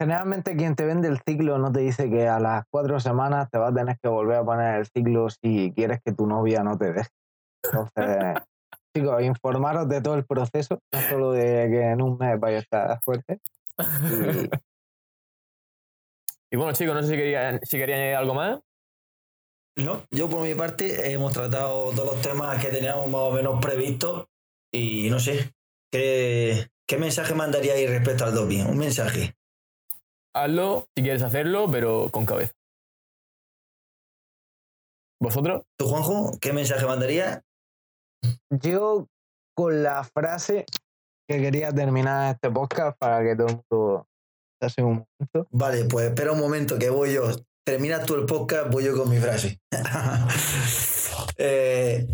Generalmente 0.00 0.56
quien 0.56 0.76
te 0.76 0.84
vende 0.84 1.08
el 1.08 1.18
ciclo 1.26 1.58
no 1.58 1.72
te 1.72 1.80
dice 1.80 2.08
que 2.08 2.28
a 2.28 2.38
las 2.38 2.64
cuatro 2.70 3.00
semanas 3.00 3.50
te 3.50 3.58
vas 3.58 3.72
a 3.72 3.74
tener 3.74 3.98
que 4.00 4.08
volver 4.08 4.36
a 4.36 4.44
poner 4.44 4.76
el 4.76 4.86
ciclo 4.86 5.28
si 5.28 5.72
quieres 5.74 6.00
que 6.04 6.12
tu 6.12 6.28
novia 6.28 6.62
no 6.62 6.78
te 6.78 6.92
deje. 6.92 7.10
Entonces, 7.64 8.34
chicos, 8.98 9.22
informaros 9.22 9.88
de 9.88 10.00
todo 10.00 10.14
el 10.14 10.24
proceso, 10.24 10.80
no 10.92 11.00
solo 11.02 11.32
de 11.32 11.68
que 11.70 11.82
en 11.82 12.02
un 12.02 12.18
mes 12.18 12.38
vaya 12.38 12.58
a 12.58 12.60
estar 12.60 13.00
fuerte. 13.02 13.40
Y, 16.50 16.56
bueno, 16.56 16.72
chicos, 16.72 16.94
no 16.94 17.02
sé 17.02 17.10
si 17.10 17.16
quería, 17.16 17.60
si 17.62 17.76
quería 17.76 17.96
añadir 17.96 18.14
algo 18.14 18.32
más. 18.32 18.58
No, 19.76 20.02
yo 20.10 20.30
por 20.30 20.40
mi 20.40 20.54
parte 20.54 21.12
hemos 21.12 21.34
tratado 21.34 21.90
todos 21.90 22.14
los 22.14 22.22
temas 22.22 22.58
que 22.64 22.70
teníamos 22.70 23.06
más 23.08 23.20
o 23.20 23.32
menos 23.32 23.60
previstos 23.60 24.28
y 24.72 25.10
no 25.10 25.20
sé, 25.20 25.52
¿qué, 25.92 26.70
qué 26.86 26.96
mensaje 26.96 27.34
mandaríais 27.34 27.90
respecto 27.90 28.24
al 28.24 28.34
doping? 28.34 28.64
Un 28.64 28.78
mensaje. 28.78 29.36
Hazlo 30.34 30.88
si 30.96 31.02
quieres 31.02 31.20
hacerlo, 31.20 31.70
pero 31.70 32.08
con 32.10 32.24
cabeza. 32.24 32.54
¿Vosotros? 35.20 35.64
¿Tú, 35.76 35.86
Juanjo, 35.86 36.30
qué 36.40 36.54
mensaje 36.54 36.86
mandarías? 36.86 37.42
Yo 38.50 39.06
con 39.54 39.82
la 39.82 40.04
frase 40.04 40.66
que 41.28 41.40
quería 41.40 41.72
terminar 41.72 42.34
este 42.34 42.50
podcast 42.50 42.96
para 42.98 43.22
que 43.22 43.36
todo 43.36 43.48
el 44.60 44.84
un 44.84 45.06
momento. 45.20 45.48
Vale, 45.50 45.84
pues 45.84 46.08
espera 46.08 46.32
un 46.32 46.40
momento 46.40 46.78
que 46.78 46.90
voy 46.90 47.14
yo. 47.14 47.30
Termina 47.64 48.02
tú 48.02 48.14
el 48.14 48.24
podcast, 48.24 48.72
voy 48.72 48.84
yo 48.84 48.96
con 48.96 49.08
mi 49.10 49.18
frase. 49.18 49.60
Eh, 51.40 52.04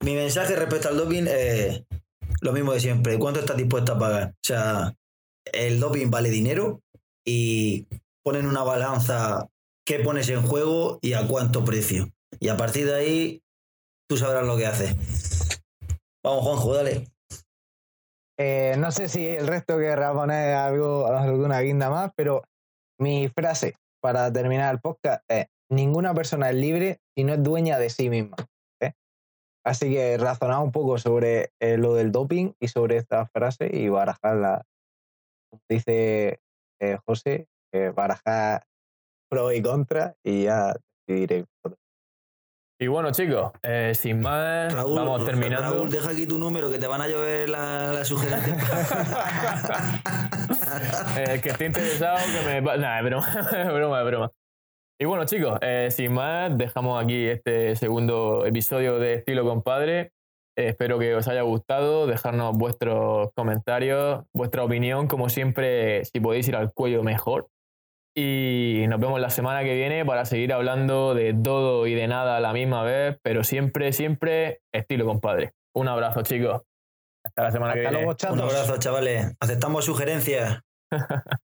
mi 0.00 0.14
mensaje 0.14 0.56
respecto 0.56 0.88
al 0.88 0.96
doping 0.96 1.26
es 1.28 1.82
lo 2.40 2.52
mismo 2.52 2.72
de 2.72 2.80
siempre. 2.80 3.18
¿Cuánto 3.18 3.40
estás 3.40 3.58
dispuesto 3.58 3.92
a 3.92 3.98
pagar? 3.98 4.28
O 4.30 4.46
sea, 4.46 4.94
el 5.52 5.78
doping 5.78 6.10
vale 6.10 6.30
dinero 6.30 6.80
y 7.26 7.86
ponen 8.22 8.46
una 8.46 8.62
balanza 8.62 9.48
qué 9.84 9.98
pones 9.98 10.28
en 10.30 10.42
juego 10.42 10.98
y 11.02 11.12
a 11.12 11.26
cuánto 11.26 11.64
precio. 11.64 12.10
Y 12.40 12.48
a 12.48 12.56
partir 12.56 12.86
de 12.86 12.94
ahí, 12.94 13.42
tú 14.08 14.16
sabrás 14.16 14.46
lo 14.46 14.56
que 14.56 14.66
haces. 14.66 14.96
Vamos, 16.24 16.44
Juanjo, 16.44 16.74
dale. 16.74 17.06
Eh, 18.38 18.76
no 18.78 18.90
sé 18.90 19.08
si 19.08 19.26
el 19.26 19.46
resto 19.46 19.78
querrá 19.78 20.12
poner 20.12 20.54
algo, 20.54 21.06
alguna 21.06 21.60
guinda 21.60 21.90
más, 21.90 22.12
pero 22.16 22.42
mi 23.00 23.28
frase 23.28 23.74
para 24.00 24.32
terminar 24.32 24.72
el 24.72 24.80
podcast 24.80 25.22
es: 25.28 25.46
ninguna 25.70 26.14
persona 26.14 26.50
es 26.50 26.56
libre 26.56 27.00
si 27.16 27.24
no 27.24 27.34
es 27.34 27.42
dueña 27.42 27.78
de 27.78 27.90
sí 27.90 28.08
misma. 28.08 28.36
¿eh? 28.80 28.92
Así 29.66 29.92
que 29.92 30.16
razonad 30.18 30.62
un 30.62 30.72
poco 30.72 30.98
sobre 30.98 31.50
eh, 31.60 31.76
lo 31.76 31.94
del 31.94 32.12
doping 32.12 32.52
y 32.60 32.68
sobre 32.68 32.96
esta 32.96 33.26
frase 33.26 33.68
y 33.72 33.88
barajarla, 33.88 34.64
dice 35.68 36.40
José, 37.06 37.48
barajar 37.94 38.64
pro 39.28 39.52
y 39.52 39.60
contra 39.60 40.14
y 40.24 40.44
ya 40.44 40.74
decidiré. 41.06 41.44
Y 42.80 42.86
bueno, 42.86 43.10
chicos, 43.10 43.50
eh, 43.64 43.92
sin 43.94 44.20
más, 44.20 44.72
vamos 44.72 45.24
terminando. 45.26 45.74
Raúl, 45.74 45.90
deja 45.90 46.10
aquí 46.10 46.26
tu 46.26 46.38
número 46.38 46.70
que 46.70 46.78
te 46.78 46.86
van 46.86 47.00
a 47.00 47.08
llover 47.08 47.48
las 47.48 47.92
la 47.92 48.04
sugerencias. 48.04 48.56
eh, 51.18 51.40
que 51.42 51.48
esté 51.48 51.66
interesado, 51.66 52.18
que 52.18 52.60
me. 52.60 52.78
Nada, 52.78 52.98
es 52.98 53.04
broma, 53.04 53.26
es 53.58 53.72
broma, 53.72 54.00
es 54.00 54.06
broma. 54.06 54.32
Y 55.00 55.04
bueno, 55.06 55.24
chicos, 55.24 55.58
eh, 55.60 55.88
sin 55.90 56.12
más, 56.12 56.56
dejamos 56.56 57.02
aquí 57.02 57.26
este 57.26 57.74
segundo 57.74 58.46
episodio 58.46 59.00
de 59.00 59.14
Estilo 59.14 59.44
Compadre. 59.44 60.12
Eh, 60.56 60.68
espero 60.68 61.00
que 61.00 61.14
os 61.14 61.26
haya 61.26 61.42
gustado. 61.42 62.06
Dejarnos 62.06 62.56
vuestros 62.56 63.30
comentarios, 63.34 64.24
vuestra 64.32 64.64
opinión. 64.64 65.08
Como 65.08 65.28
siempre, 65.28 66.04
si 66.04 66.20
podéis 66.20 66.48
ir 66.48 66.56
al 66.56 66.72
cuello, 66.72 67.02
mejor. 67.02 67.48
Y 68.20 68.84
nos 68.88 68.98
vemos 68.98 69.20
la 69.20 69.30
semana 69.30 69.62
que 69.62 69.76
viene 69.76 70.04
para 70.04 70.24
seguir 70.24 70.52
hablando 70.52 71.14
de 71.14 71.32
todo 71.34 71.86
y 71.86 71.94
de 71.94 72.08
nada 72.08 72.38
a 72.38 72.40
la 72.40 72.52
misma 72.52 72.82
vez, 72.82 73.16
pero 73.22 73.44
siempre, 73.44 73.92
siempre 73.92 74.60
estilo 74.72 75.06
compadre. 75.06 75.52
Un 75.72 75.86
abrazo, 75.86 76.22
chicos. 76.22 76.62
Hasta 77.24 77.44
la 77.44 77.50
semana 77.52 77.74
que 77.74 77.80
viene. 77.80 78.04
Un 78.04 78.40
abrazo, 78.40 78.76
chavales. 78.78 79.36
Aceptamos 79.38 79.84
sugerencias. 79.84 80.62